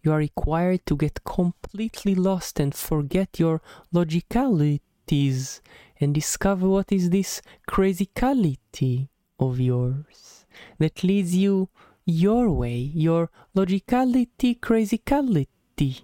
You 0.00 0.12
are 0.12 0.18
required 0.18 0.86
to 0.86 0.96
get 0.96 1.24
completely 1.24 2.14
lost 2.14 2.60
and 2.60 2.72
forget 2.72 3.40
your 3.40 3.60
logicalities 3.92 5.60
and 5.98 6.14
discover 6.14 6.68
what 6.68 6.92
is 6.92 7.10
this 7.10 7.42
crazycality 7.68 9.08
of 9.40 9.58
yours 9.58 10.46
that 10.78 11.02
leads 11.02 11.34
you 11.34 11.68
your 12.06 12.48
way, 12.52 12.76
your 12.76 13.30
logicality, 13.56 14.60
crazycality 14.60 16.02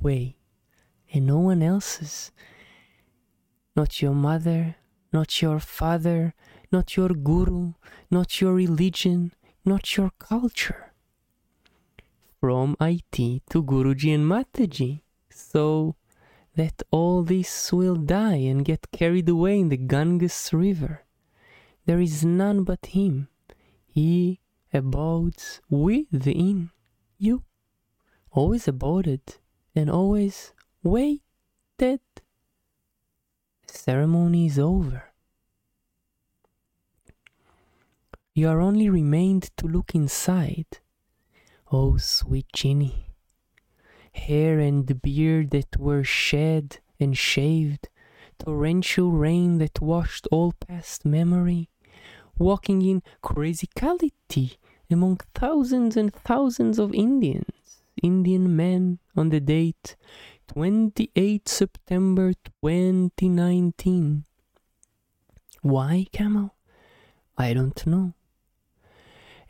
way, 0.00 0.38
and 1.12 1.26
no 1.26 1.38
one 1.38 1.62
else's. 1.62 2.32
Not 3.76 4.00
your 4.00 4.14
mother, 4.14 4.76
not 5.14 5.40
your 5.40 5.60
father, 5.60 6.34
not 6.72 6.96
your 6.96 7.10
guru, 7.10 7.74
not 8.10 8.40
your 8.40 8.52
religion, 8.52 9.32
not 9.64 9.96
your 9.96 10.10
culture. 10.18 10.92
From 12.40 12.76
IT 12.80 13.16
to 13.50 13.62
Guruji 13.62 14.12
and 14.12 14.26
Mataji, 14.26 15.02
so 15.30 15.94
that 16.56 16.82
all 16.90 17.22
this 17.22 17.72
will 17.72 17.94
die 17.94 18.42
and 18.50 18.64
get 18.64 18.90
carried 18.90 19.28
away 19.28 19.60
in 19.60 19.68
the 19.68 19.76
Ganges 19.76 20.50
river. 20.52 21.04
There 21.86 22.00
is 22.00 22.24
none 22.24 22.64
but 22.64 22.86
Him. 22.86 23.28
He 23.86 24.40
abodes 24.72 25.60
within 25.70 26.70
you, 27.18 27.44
always 28.32 28.66
aboded 28.66 29.36
and 29.76 29.88
always 29.88 30.52
waited. 30.82 32.00
Ceremony 33.74 34.46
is 34.46 34.58
over. 34.58 35.12
You 38.34 38.48
are 38.48 38.60
only 38.60 38.88
remained 38.88 39.50
to 39.56 39.66
look 39.66 39.94
inside. 39.94 40.78
Oh, 41.72 41.96
sweet 41.96 42.46
Ginny, 42.52 43.06
hair 44.12 44.60
and 44.60 45.02
beard 45.02 45.50
that 45.50 45.76
were 45.76 46.04
shed 46.04 46.78
and 47.00 47.18
shaved, 47.18 47.88
torrential 48.38 49.10
rain 49.10 49.58
that 49.58 49.80
washed 49.80 50.28
all 50.30 50.52
past 50.52 51.04
memory, 51.04 51.68
walking 52.38 52.80
in 52.80 53.02
crazycality 53.22 54.56
among 54.88 55.18
thousands 55.34 55.96
and 55.96 56.14
thousands 56.14 56.78
of 56.78 56.94
Indians, 56.94 57.82
Indian 58.02 58.54
men 58.54 59.00
on 59.16 59.30
the 59.30 59.40
date 59.40 59.96
28 60.48 61.48
September 61.48 62.32
2019. 62.62 64.24
Why, 65.62 66.06
Camel? 66.12 66.54
I 67.36 67.52
don't 67.54 67.86
know. 67.86 68.14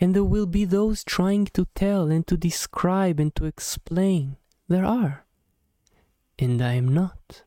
And 0.00 0.14
there 0.14 0.24
will 0.24 0.46
be 0.46 0.64
those 0.64 1.04
trying 1.04 1.46
to 1.46 1.66
tell 1.74 2.10
and 2.10 2.26
to 2.26 2.36
describe 2.36 3.20
and 3.20 3.34
to 3.36 3.44
explain. 3.44 4.36
There 4.68 4.84
are. 4.84 5.24
And 6.38 6.60
I 6.62 6.74
am 6.74 6.92
not. 6.92 7.44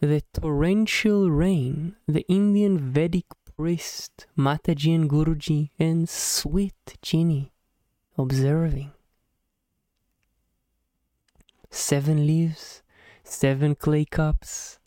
The 0.00 0.22
torrential 0.32 1.30
rain, 1.30 1.96
the 2.06 2.26
Indian 2.28 2.78
Vedic 2.78 3.26
priest, 3.56 4.26
Mataji 4.38 4.94
and 4.94 5.10
Guruji, 5.10 5.70
and 5.78 6.08
sweet 6.08 6.96
Ginny 7.02 7.52
observing. 8.16 8.92
Seven 11.70 12.26
leaves, 12.26 12.82
seven 13.22 13.74
clay 13.74 14.04
cups, 14.04 14.78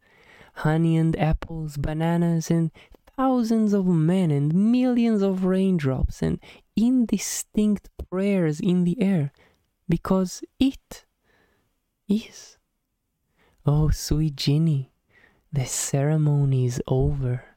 honey 0.56 0.98
and 0.98 1.18
apples, 1.18 1.78
bananas, 1.78 2.52
and 2.52 2.72
thousands 3.16 3.74
of 3.74 3.86
men 3.86 4.32
and 4.32 4.54
millions 4.54 5.22
of 5.22 5.46
raindrops 5.46 6.22
and 6.22 6.40
indistinct 6.76 7.90
prayers 8.10 8.60
in 8.60 8.84
the 8.84 9.02
air 9.02 9.32
because 9.88 10.44
it 10.60 11.06
is. 12.08 12.58
Oh, 13.66 13.90
sweet 13.90 14.36
Ginny, 14.36 14.92
the 15.52 15.66
ceremony 15.66 16.66
is 16.66 16.82
over. 16.88 17.53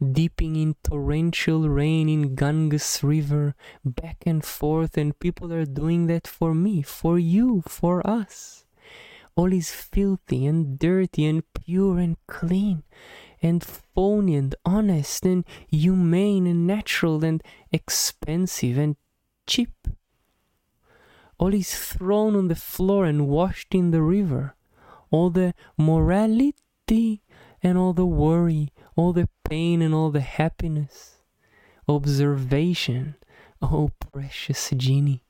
Dipping 0.00 0.56
in 0.56 0.74
torrential 0.82 1.68
rain 1.68 2.08
in 2.08 2.34
Ganges 2.34 3.00
River, 3.02 3.54
back 3.84 4.24
and 4.26 4.44
forth, 4.44 4.96
and 4.96 5.18
people 5.18 5.52
are 5.52 5.64
doing 5.64 6.06
that 6.06 6.26
for 6.26 6.54
me, 6.54 6.82
for 6.82 7.18
you, 7.18 7.62
for 7.66 8.06
us. 8.06 8.64
All 9.34 9.52
is 9.52 9.70
filthy 9.70 10.46
and 10.46 10.78
dirty 10.78 11.24
and 11.26 11.42
pure 11.52 11.98
and 11.98 12.16
clean, 12.26 12.82
and 13.40 13.62
phony 13.62 14.34
and 14.34 14.54
honest 14.64 15.24
and 15.24 15.44
humane 15.68 16.46
and 16.46 16.66
natural 16.66 17.24
and 17.24 17.42
expensive 17.72 18.78
and 18.78 18.96
cheap. 19.46 19.88
All 21.38 21.54
is 21.54 21.72
thrown 21.72 22.34
on 22.34 22.48
the 22.48 22.56
floor 22.56 23.04
and 23.04 23.28
washed 23.28 23.74
in 23.74 23.92
the 23.92 24.02
river. 24.02 24.56
All 25.10 25.30
the 25.30 25.54
morality 25.76 27.22
and 27.62 27.78
all 27.78 27.92
the 27.92 28.06
worry 28.06 28.72
all 28.98 29.12
the 29.12 29.28
pain 29.48 29.80
and 29.80 29.94
all 29.94 30.10
the 30.10 30.20
happiness. 30.20 31.18
Observation, 31.86 33.14
oh 33.62 33.92
precious 34.12 34.72
genie. 34.76 35.22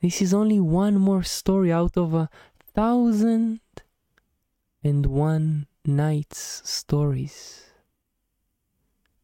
This 0.00 0.22
is 0.22 0.32
only 0.32 0.58
one 0.58 0.96
more 0.96 1.22
story 1.22 1.70
out 1.70 1.94
of 1.98 2.14
a 2.14 2.30
thousand 2.74 3.60
and 4.82 5.04
one 5.04 5.66
nights 5.84 6.62
stories. 6.64 7.66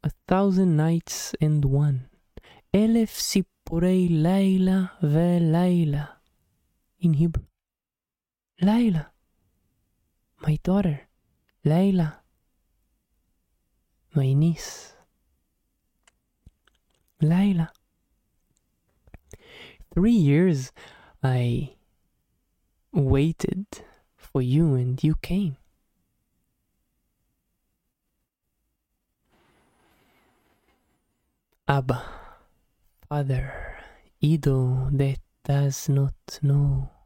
A 0.04 0.10
thousand 0.28 0.76
nights 0.76 1.34
and 1.40 1.64
one. 1.64 2.10
Sipurei 2.74 4.06
Laila 4.10 4.92
ve 5.00 5.40
Laila. 5.40 6.18
In 7.00 7.14
Hebrew. 7.14 7.46
Laila. 8.60 9.12
My 10.42 10.58
daughter. 10.62 11.08
Laila 11.64 12.20
my 14.18 14.32
niece, 14.32 14.94
Laila. 17.22 17.70
Three 19.94 20.10
years 20.10 20.72
I 21.22 21.76
waited 22.92 23.66
for 24.16 24.42
you 24.42 24.74
and 24.74 24.98
you 25.04 25.14
came. 25.22 25.56
Abba, 31.68 32.02
Father, 33.08 33.78
Ido 34.20 34.88
that 34.90 35.20
does 35.44 35.88
not 35.88 36.40
know. 36.42 36.97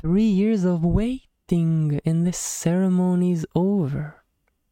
Three 0.00 0.22
years 0.22 0.64
of 0.64 0.84
waiting, 0.84 1.98
and 2.04 2.24
the 2.24 2.32
ceremony 2.32 3.32
is 3.32 3.44
over, 3.56 4.22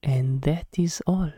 and 0.00 0.42
that 0.42 0.68
is 0.78 1.02
all. 1.04 1.32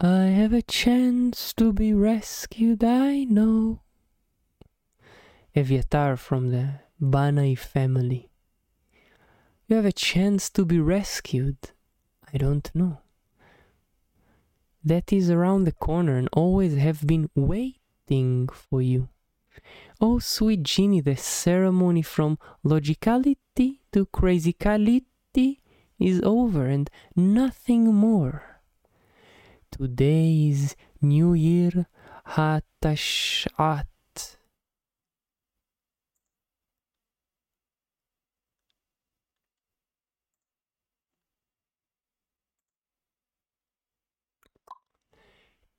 I 0.00 0.22
have 0.32 0.54
a 0.54 0.62
chance 0.62 1.52
to 1.54 1.70
be 1.74 1.92
rescued, 1.92 2.82
I 2.82 3.24
know. 3.24 3.82
Eviatar 5.54 6.18
from 6.18 6.48
the 6.48 6.80
Banai 6.98 7.58
family. 7.58 8.30
You 9.66 9.76
have 9.76 9.84
a 9.84 9.92
chance 9.92 10.48
to 10.50 10.64
be 10.64 10.80
rescued. 10.80 11.58
I 12.32 12.38
don't 12.38 12.70
know. 12.74 13.00
That 14.82 15.12
is 15.12 15.30
around 15.30 15.64
the 15.64 15.72
corner 15.72 16.16
and 16.16 16.28
always 16.32 16.76
have 16.76 17.06
been 17.06 17.28
waiting 17.34 18.48
for 18.48 18.80
you. 18.80 19.08
Oh, 20.00 20.18
sweet 20.18 20.62
genie, 20.62 21.02
the 21.02 21.16
ceremony 21.16 22.00
from 22.02 22.38
logicality 22.64 23.80
to 23.92 24.06
crazycality 24.06 25.58
is 25.98 26.22
over 26.24 26.66
and 26.66 26.88
nothing 27.14 27.94
more. 27.94 28.62
Today 29.70 30.48
is 30.48 30.76
New 31.02 31.34
Year 31.34 31.86
HaTash'at. 32.28 33.89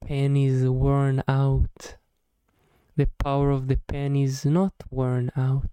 Pen 0.05 0.35
is 0.35 0.67
worn 0.67 1.23
out. 1.27 1.97
The 2.97 3.07
power 3.17 3.51
of 3.51 3.67
the 3.67 3.77
pen 3.77 4.15
is 4.15 4.45
not 4.45 4.73
worn 4.89 5.31
out. 5.37 5.69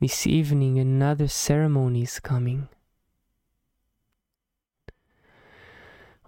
This 0.00 0.26
evening 0.26 0.78
another 0.78 1.28
ceremony 1.28 2.02
is 2.02 2.20
coming. 2.20 2.68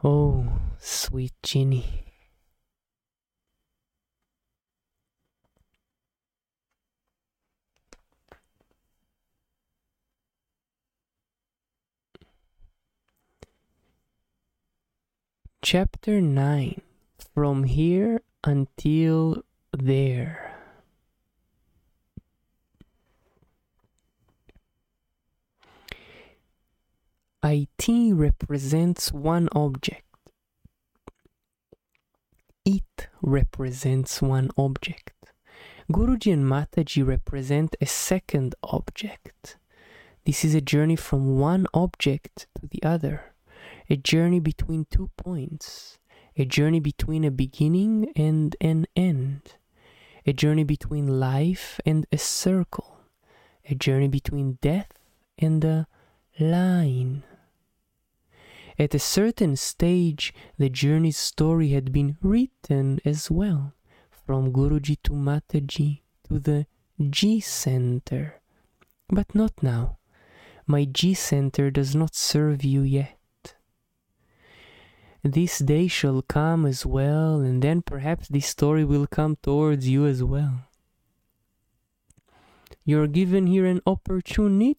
Oh, 0.02 0.52
sweet 0.78 1.32
genie. 1.42 2.04
Chapter 15.62 16.20
9 16.20 16.82
From 17.34 17.64
Here 17.64 18.20
Until 18.44 19.42
There. 19.72 20.54
IT 27.42 27.88
represents 28.12 29.12
one 29.12 29.48
object. 29.52 30.04
It 32.66 33.08
represents 33.22 34.20
one 34.20 34.50
object. 34.58 35.14
Guruji 35.90 36.34
and 36.34 36.44
Mataji 36.44 37.06
represent 37.06 37.74
a 37.80 37.86
second 37.86 38.54
object. 38.62 39.56
This 40.26 40.44
is 40.44 40.54
a 40.54 40.60
journey 40.60 40.96
from 40.96 41.38
one 41.38 41.66
object 41.72 42.46
to 42.60 42.66
the 42.66 42.82
other, 42.82 43.32
a 43.88 43.96
journey 43.96 44.38
between 44.38 44.86
two 44.90 45.08
points, 45.16 45.98
a 46.36 46.44
journey 46.44 46.80
between 46.80 47.24
a 47.24 47.30
beginning 47.30 48.10
and 48.16 48.56
an 48.60 48.86
end, 48.96 49.54
a 50.26 50.32
journey 50.32 50.64
between 50.64 51.20
life 51.20 51.80
and 51.84 52.06
a 52.10 52.18
circle, 52.18 52.98
a 53.68 53.74
journey 53.74 54.08
between 54.08 54.58
death 54.60 54.92
and 55.38 55.64
a 55.64 55.86
line. 56.40 57.22
At 58.78 58.94
a 58.94 58.98
certain 58.98 59.56
stage, 59.56 60.32
the 60.56 60.70
journey's 60.70 61.18
story 61.18 61.68
had 61.68 61.92
been 61.92 62.16
written 62.22 63.00
as 63.04 63.30
well, 63.30 63.74
from 64.10 64.52
Guruji 64.52 64.96
to 65.04 65.12
Mataji 65.12 66.00
to 66.28 66.38
the 66.38 66.66
G 67.10 67.40
Center. 67.40 68.40
But 69.08 69.34
not 69.34 69.62
now. 69.62 69.98
My 70.66 70.84
G 70.84 71.12
Center 71.12 71.70
does 71.70 71.94
not 71.94 72.14
serve 72.14 72.64
you 72.64 72.80
yet. 72.82 73.18
This 75.24 75.60
day 75.60 75.86
shall 75.86 76.20
come 76.22 76.66
as 76.66 76.84
well, 76.84 77.40
and 77.40 77.62
then 77.62 77.82
perhaps 77.82 78.26
this 78.26 78.46
story 78.46 78.84
will 78.84 79.06
come 79.06 79.36
towards 79.40 79.88
you 79.88 80.04
as 80.04 80.24
well. 80.24 80.66
You're 82.84 83.06
given 83.06 83.46
here 83.46 83.64
an 83.66 83.80
opportunity 83.86 84.76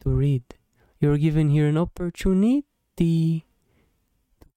to 0.00 0.08
read. 0.08 0.54
You're 1.00 1.18
given 1.18 1.50
here 1.50 1.68
an 1.68 1.76
opportunity 1.76 2.64
to 2.96 3.42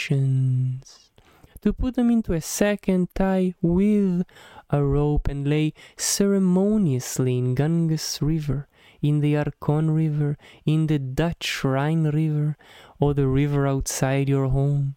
to 1.60 1.72
put 1.72 1.94
them 1.94 2.10
into 2.10 2.32
a 2.32 2.40
second 2.40 3.14
tie 3.14 3.54
with 3.62 4.24
a 4.70 4.82
rope 4.82 5.28
and 5.28 5.46
lay 5.46 5.72
ceremoniously 5.96 7.38
in 7.38 7.54
Ganges 7.54 8.18
River, 8.20 8.66
in 9.08 9.20
the 9.20 9.34
Yarkon 9.34 9.94
River, 9.94 10.36
in 10.64 10.86
the 10.86 10.98
Dutch 10.98 11.62
Rhine 11.62 12.04
River, 12.04 12.56
or 12.98 13.14
the 13.14 13.28
river 13.28 13.66
outside 13.66 14.28
your 14.28 14.48
home. 14.48 14.96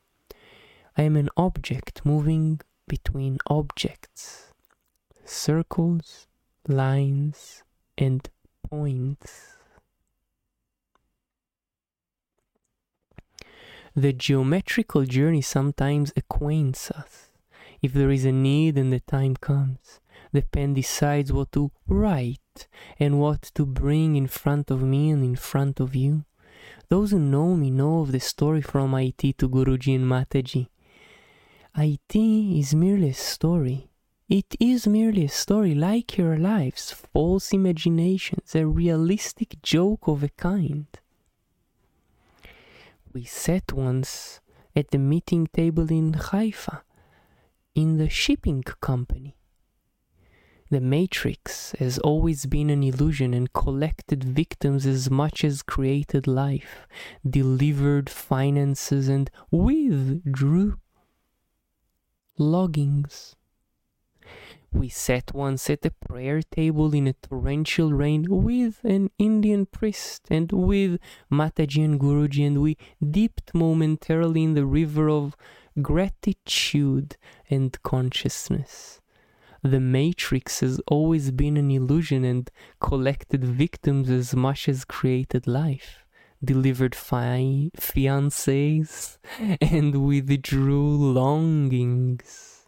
I 0.97 1.03
am 1.03 1.16
an 1.16 1.30
object 1.38 2.05
moving 2.05 2.62
between 2.88 3.38
objects, 3.47 4.53
circles, 5.24 6.28
lines, 6.68 7.64
and 7.97 8.28
points. 8.68 9.55
The 13.95 14.14
geometrical 14.14 15.05
journey 15.05 15.41
sometimes 15.41 16.14
acquaints 16.16 16.91
us. 16.91 17.32
If 17.82 17.93
there 17.93 18.12
is 18.12 18.26
a 18.26 18.32
need 18.32 18.78
and 18.78 18.91
the 18.91 18.99
time 18.99 19.36
comes, 19.36 19.99
the 20.32 20.41
pen 20.41 20.73
decides 20.73 21.34
what 21.34 21.51
to 21.51 21.71
write 21.88 22.67
and 22.99 23.19
what 23.19 23.41
to 23.55 23.65
bring 23.65 24.15
in 24.15 24.27
front 24.27 24.69
of 24.69 24.82
me 24.82 25.09
and 25.09 25.23
in 25.23 25.36
front 25.36 25.80
of 25.80 25.95
you. 25.95 26.25
Those 26.89 27.11
who 27.11 27.19
know 27.19 27.55
me 27.55 27.71
know 27.71 28.01
of 28.01 28.11
the 28.11 28.19
story 28.19 28.61
from 28.61 28.93
IT 28.93 29.38
to 29.38 29.49
Guruji 29.49 29.95
and 29.95 30.05
Mataji. 30.05 30.67
IT 31.77 32.15
is 32.15 32.75
merely 32.75 33.09
a 33.09 33.13
story. 33.13 33.89
It 34.27 34.55
is 34.59 34.86
merely 34.86 35.25
a 35.25 35.30
story 35.30 35.73
like 35.73 36.17
your 36.17 36.38
lives, 36.38 36.91
false 36.91 37.51
imaginations, 37.51 38.53
a 38.53 38.67
realistic 38.67 39.61
joke 39.63 40.07
of 40.07 40.21
a 40.21 40.30
kind. 40.30 40.88
We 43.11 43.23
sat 43.23 43.73
once 43.73 44.39
at 44.75 44.91
the 44.91 44.99
meeting 44.99 45.47
table 45.47 45.91
in 45.91 46.13
Haifa, 46.13 46.84
in 47.73 47.97
the 47.97 48.09
shipping 48.09 48.61
company. 48.82 49.38
The 50.72 50.80
Matrix 50.80 51.72
has 51.80 51.97
always 51.97 52.45
been 52.45 52.70
an 52.70 52.84
illusion 52.84 53.34
and 53.34 53.51
collected 53.51 54.24
victims 54.24 54.86
as 54.86 55.09
much 55.09 55.43
as 55.43 55.63
created 55.63 56.28
life, 56.28 56.88
delivered 57.28 58.07
finances, 58.07 59.09
and 59.09 59.32
withdrew 59.49 60.78
loggings. 62.38 63.34
We 64.72 64.89
sat 64.89 65.34
once 65.34 65.72
at 65.72 65.84
a 65.88 65.89
prayer 65.89 66.43
table 66.43 66.93
in 66.93 67.07
a 67.07 67.13
torrential 67.13 67.91
rain 67.91 68.28
with 68.30 68.84
an 68.84 69.09
Indian 69.17 69.65
priest 69.65 70.28
and 70.30 70.51
with 70.51 70.99
Mataji 71.32 71.84
and 71.84 71.99
Guruji, 71.99 72.45
and 72.45 72.61
we 72.61 72.78
dipped 73.01 73.55
momentarily 73.55 74.43
in 74.43 74.53
the 74.53 74.67
river 74.67 75.09
of 75.09 75.36
gratitude 75.82 77.17
and 77.49 77.82
consciousness. 77.82 79.01
The 79.62 79.80
Matrix 79.80 80.62
has 80.62 80.80
always 80.88 81.32
been 81.32 81.57
an 81.57 81.70
illusion 81.72 82.24
and 82.24 82.49
collected 82.80 83.43
victims 83.43 84.10
as 84.10 84.36
much 84.36 84.70
as 84.70 84.86
created 84.86 85.47
life, 85.47 86.05
delivered 86.43 86.95
fi- 86.95 87.72
fiancés, 87.78 89.18
and 89.62 90.05
withdrew 90.05 90.95
longings 91.14 92.60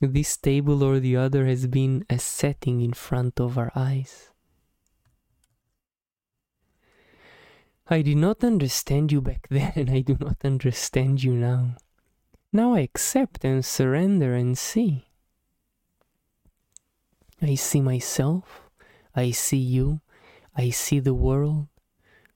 this 0.00 0.36
table 0.36 0.82
or 0.82 1.00
the 1.00 1.16
other 1.16 1.46
has 1.46 1.66
been 1.66 2.04
a 2.10 2.18
setting 2.18 2.80
in 2.80 2.92
front 2.92 3.40
of 3.40 3.56
our 3.56 3.72
eyes. 3.74 4.30
I 7.88 8.02
did 8.02 8.16
not 8.16 8.42
understand 8.42 9.12
you 9.12 9.20
back 9.20 9.46
then, 9.50 9.72
and 9.76 9.90
I 9.90 10.00
do 10.00 10.16
not 10.20 10.38
understand 10.44 11.22
you 11.22 11.32
now. 11.32 11.76
Now 12.52 12.74
I 12.74 12.80
accept 12.80 13.44
and 13.44 13.64
surrender 13.64 14.34
and 14.34 14.56
see. 14.58 15.05
I 17.40 17.54
see 17.54 17.80
myself, 17.80 18.70
I 19.14 19.30
see 19.30 19.58
you, 19.58 20.00
I 20.56 20.70
see 20.70 21.00
the 21.00 21.14
world. 21.14 21.68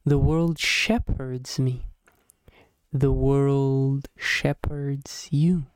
The 0.04 0.18
world 0.18 0.58
shepherds 0.58 1.58
me. 1.58 1.86
the 2.92 3.12
world 3.12 4.08
shepherds 4.16 5.28
you. 5.30 5.66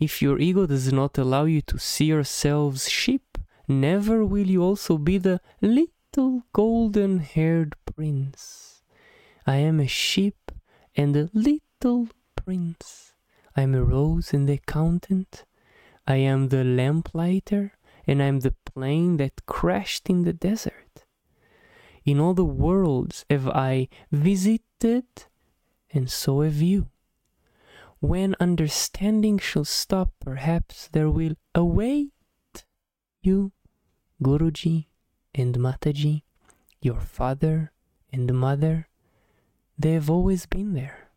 If 0.00 0.22
your 0.22 0.38
ego 0.38 0.66
does 0.66 0.92
not 0.92 1.18
allow 1.18 1.44
you 1.44 1.60
to 1.62 1.78
see 1.78 2.06
yourselves 2.06 2.88
sheep, 2.88 3.36
never 3.66 4.24
will 4.24 4.46
you 4.46 4.62
also 4.62 4.96
be 4.96 5.18
the 5.18 5.40
little 5.60 6.44
golden 6.52 7.18
haired 7.18 7.74
prince. 7.84 8.82
I 9.46 9.56
am 9.56 9.80
a 9.80 9.86
sheep 9.86 10.52
and 10.96 11.16
a 11.16 11.28
little 11.34 12.08
prince. 12.36 13.12
I 13.56 13.62
am 13.62 13.74
a 13.74 13.84
rose 13.84 14.32
and 14.32 14.48
the 14.48 14.54
accountant. 14.54 15.44
I 16.06 16.16
am 16.16 16.48
the 16.48 16.64
lamplighter 16.64 17.72
and 18.08 18.22
I 18.22 18.26
am 18.26 18.40
the 18.40 18.54
plane 18.64 19.18
that 19.18 19.44
crashed 19.44 20.08
in 20.08 20.22
the 20.22 20.32
desert. 20.32 21.04
In 22.06 22.18
all 22.18 22.32
the 22.32 22.44
worlds 22.44 23.26
have 23.28 23.46
I 23.46 23.88
visited, 24.10 25.04
and 25.92 26.10
so 26.10 26.40
have 26.40 26.62
you. 26.62 26.88
When 28.00 28.34
understanding 28.40 29.38
shall 29.38 29.66
stop, 29.66 30.14
perhaps 30.20 30.88
there 30.88 31.10
will 31.10 31.34
await 31.54 32.12
you, 33.20 33.52
Guruji 34.22 34.86
and 35.34 35.56
Mataji, 35.56 36.22
your 36.80 37.00
father 37.00 37.72
and 38.10 38.32
mother. 38.32 38.88
They 39.78 39.92
have 39.92 40.08
always 40.08 40.46
been 40.46 40.72
there. 40.72 41.07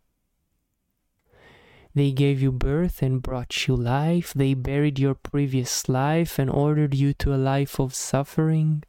They 1.94 2.12
gave 2.12 2.42
you 2.42 2.52
birth 2.52 3.02
and 3.02 3.22
brought 3.22 3.68
you 3.68 3.76
life. 3.76 4.34
They 4.34 4.54
buried 4.54 4.98
your 4.98 5.16
previous 5.16 5.90
life 5.90 6.40
and 6.40 6.50
ordered 6.50 6.94
you 6.96 7.14
to 7.16 7.36
a 7.36 7.38
life 7.38 7.80
of 7.80 7.94
suffering. 7.94 8.84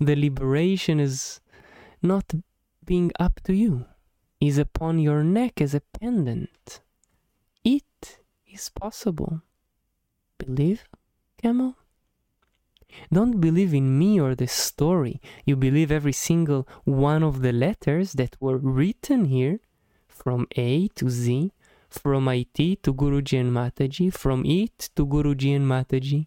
The 0.00 0.16
liberation 0.16 0.98
is 0.98 1.40
not 2.02 2.34
being 2.84 3.12
up 3.20 3.40
to 3.44 3.54
you, 3.54 3.86
is 4.40 4.58
upon 4.58 4.98
your 4.98 5.22
neck 5.22 5.60
as 5.60 5.74
a 5.74 5.80
pendant. 5.80 6.80
It 7.64 8.18
is 8.46 8.68
possible. 8.68 9.42
Believe, 10.38 10.84
camel? 11.40 11.76
Don't 13.12 13.40
believe 13.40 13.72
in 13.72 13.98
me 13.98 14.20
or 14.20 14.34
the 14.34 14.46
story. 14.48 15.20
You 15.44 15.56
believe 15.56 15.90
every 15.90 16.12
single 16.12 16.68
one 16.84 17.22
of 17.22 17.42
the 17.42 17.52
letters 17.52 18.12
that 18.14 18.36
were 18.40 18.58
written 18.58 19.26
here 19.26 19.60
from 20.08 20.46
A 20.56 20.88
to 20.88 21.08
Z 21.08 21.52
from 21.98 22.28
IT 22.28 22.82
to 22.82 22.94
Guruji 22.94 23.40
and 23.40 23.52
Mataji, 23.52 24.12
from 24.12 24.44
it 24.44 24.90
to 24.96 25.06
Guruji 25.06 25.54
and 25.56 25.66
Mataji. 25.66 26.26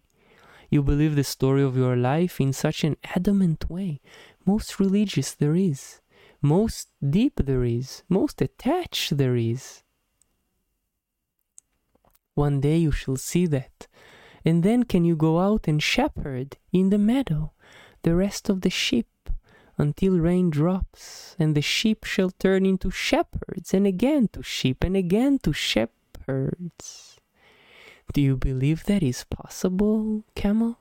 You 0.70 0.82
believe 0.82 1.16
the 1.16 1.24
story 1.24 1.62
of 1.62 1.76
your 1.76 1.96
life 1.96 2.40
in 2.40 2.52
such 2.52 2.84
an 2.84 2.96
adamant 3.16 3.70
way, 3.70 4.00
most 4.44 4.78
religious 4.78 5.34
there 5.34 5.54
is, 5.54 6.00
most 6.42 6.88
deep 7.08 7.34
there 7.36 7.64
is, 7.64 8.02
most 8.08 8.42
attached 8.42 9.16
there 9.16 9.36
is. 9.36 9.82
One 12.34 12.60
day 12.60 12.76
you 12.76 12.92
shall 12.92 13.16
see 13.16 13.46
that, 13.46 13.86
and 14.44 14.62
then 14.62 14.84
can 14.84 15.04
you 15.04 15.16
go 15.16 15.40
out 15.40 15.66
and 15.66 15.82
shepherd 15.82 16.56
in 16.72 16.90
the 16.90 16.98
meadow 16.98 17.52
the 18.02 18.14
rest 18.14 18.48
of 18.48 18.60
the 18.60 18.70
sheep 18.70 19.08
until 19.78 20.18
rain 20.18 20.50
drops, 20.50 21.36
and 21.38 21.54
the 21.54 21.62
sheep 21.62 22.04
shall 22.04 22.30
turn 22.30 22.66
into 22.66 22.90
shepherds, 22.90 23.72
and 23.72 23.86
again 23.86 24.28
to 24.32 24.42
sheep, 24.42 24.84
and 24.84 24.96
again 24.96 25.38
to 25.38 25.52
shepherds. 25.52 27.16
Do 28.12 28.20
you 28.20 28.36
believe 28.36 28.84
that 28.84 29.02
is 29.02 29.24
possible, 29.24 30.24
camel? 30.34 30.78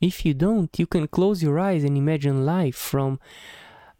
If 0.00 0.24
you 0.24 0.34
don't, 0.34 0.78
you 0.78 0.86
can 0.86 1.08
close 1.08 1.42
your 1.42 1.58
eyes 1.58 1.82
and 1.82 1.96
imagine 1.96 2.46
life 2.46 2.76
from 2.76 3.18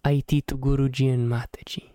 IT 0.04 0.46
to 0.46 0.56
Guruji 0.56 1.12
and 1.12 1.28
Mataji. 1.28 1.90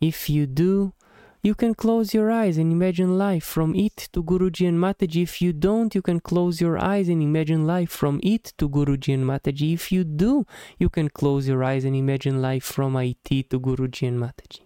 If 0.00 0.30
you 0.30 0.46
do, 0.46 0.94
you 1.42 1.54
can 1.54 1.74
close 1.74 2.12
your 2.12 2.30
eyes 2.30 2.58
and 2.58 2.72
imagine 2.72 3.16
life 3.16 3.44
from 3.44 3.74
it 3.74 4.08
to 4.12 4.22
Guruji 4.22 4.68
and 4.68 4.78
Mataji. 4.78 5.22
If 5.22 5.40
you 5.40 5.52
don't, 5.52 5.94
you 5.94 6.02
can 6.02 6.20
close 6.20 6.60
your 6.60 6.78
eyes 6.78 7.08
and 7.08 7.22
imagine 7.22 7.66
life 7.66 7.90
from 7.90 8.18
it 8.22 8.52
to 8.58 8.68
Guruji 8.68 9.14
and 9.14 9.24
Mataji. 9.24 9.72
If 9.72 9.92
you 9.92 10.02
do, 10.04 10.46
you 10.78 10.88
can 10.88 11.08
close 11.08 11.46
your 11.46 11.62
eyes 11.62 11.84
and 11.84 11.94
imagine 11.94 12.42
life 12.42 12.64
from 12.64 12.96
IT 12.96 13.50
to 13.50 13.60
Guruji 13.60 14.08
and 14.08 14.20
Mataji. 14.20 14.62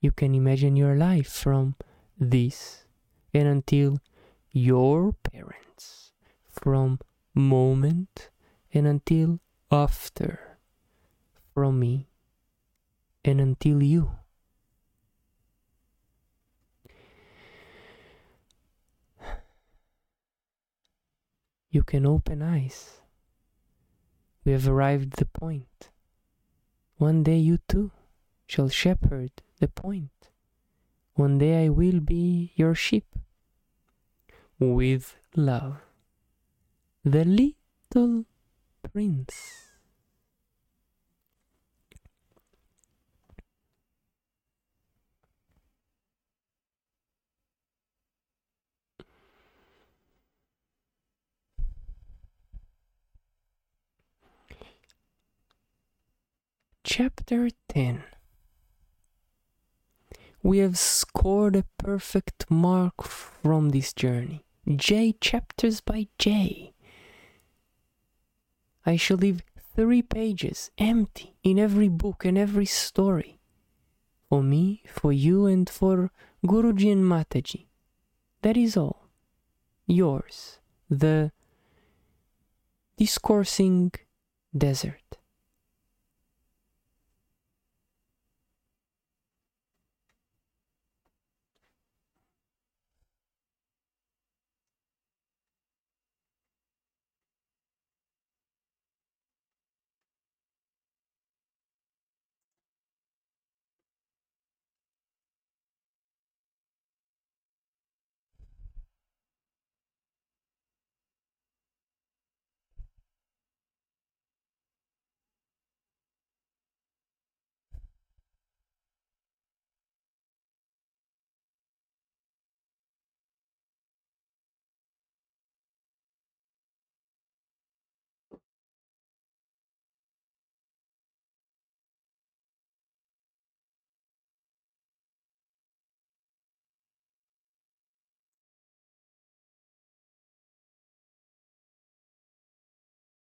You 0.00 0.12
can 0.12 0.34
imagine 0.34 0.76
your 0.76 0.94
life 0.96 1.30
from 1.30 1.76
this 2.18 2.84
and 3.32 3.48
until 3.48 3.98
your 4.52 5.12
parents, 5.12 6.12
from 6.48 6.98
moment 7.34 8.30
and 8.72 8.86
until 8.86 9.40
after, 9.70 10.58
from 11.52 11.80
me 11.80 12.08
and 13.24 13.40
until 13.40 13.82
you. 13.82 14.10
You 21.70 21.82
can 21.82 22.06
open 22.06 22.40
eyes. 22.40 23.00
We 24.44 24.52
have 24.52 24.68
arrived 24.68 25.14
the 25.14 25.24
point. 25.24 25.90
One 26.98 27.24
day 27.24 27.38
you 27.38 27.58
too 27.66 27.90
shall 28.46 28.68
shepherd 28.68 29.32
the 29.58 29.68
point. 29.68 30.30
One 31.14 31.38
day 31.38 31.64
I 31.64 31.68
will 31.70 32.00
be 32.00 32.52
your 32.54 32.74
sheep. 32.74 33.06
With 34.60 35.16
love. 35.34 35.78
The 37.04 37.24
little 37.24 38.26
prince. 38.92 39.63
Chapter 56.86 57.48
10 57.70 58.04
We 60.42 60.58
have 60.58 60.76
scored 60.76 61.56
a 61.56 61.64
perfect 61.78 62.50
mark 62.50 63.02
from 63.02 63.70
this 63.70 63.94
journey. 63.94 64.44
J 64.68 65.14
chapters 65.18 65.80
by 65.80 66.08
J. 66.18 66.74
I 68.84 68.96
shall 68.96 69.16
leave 69.16 69.42
three 69.74 70.02
pages 70.02 70.70
empty 70.76 71.36
in 71.42 71.58
every 71.58 71.88
book 71.88 72.26
and 72.26 72.36
every 72.36 72.66
story. 72.66 73.40
For 74.28 74.42
me, 74.42 74.82
for 74.86 75.10
you, 75.10 75.46
and 75.46 75.70
for 75.70 76.10
Guruji 76.44 76.92
and 76.92 77.04
Mataji. 77.04 77.64
That 78.42 78.58
is 78.58 78.76
all. 78.76 79.08
Yours, 79.86 80.58
the 80.90 81.32
discoursing 82.98 83.92
desert. 84.54 85.03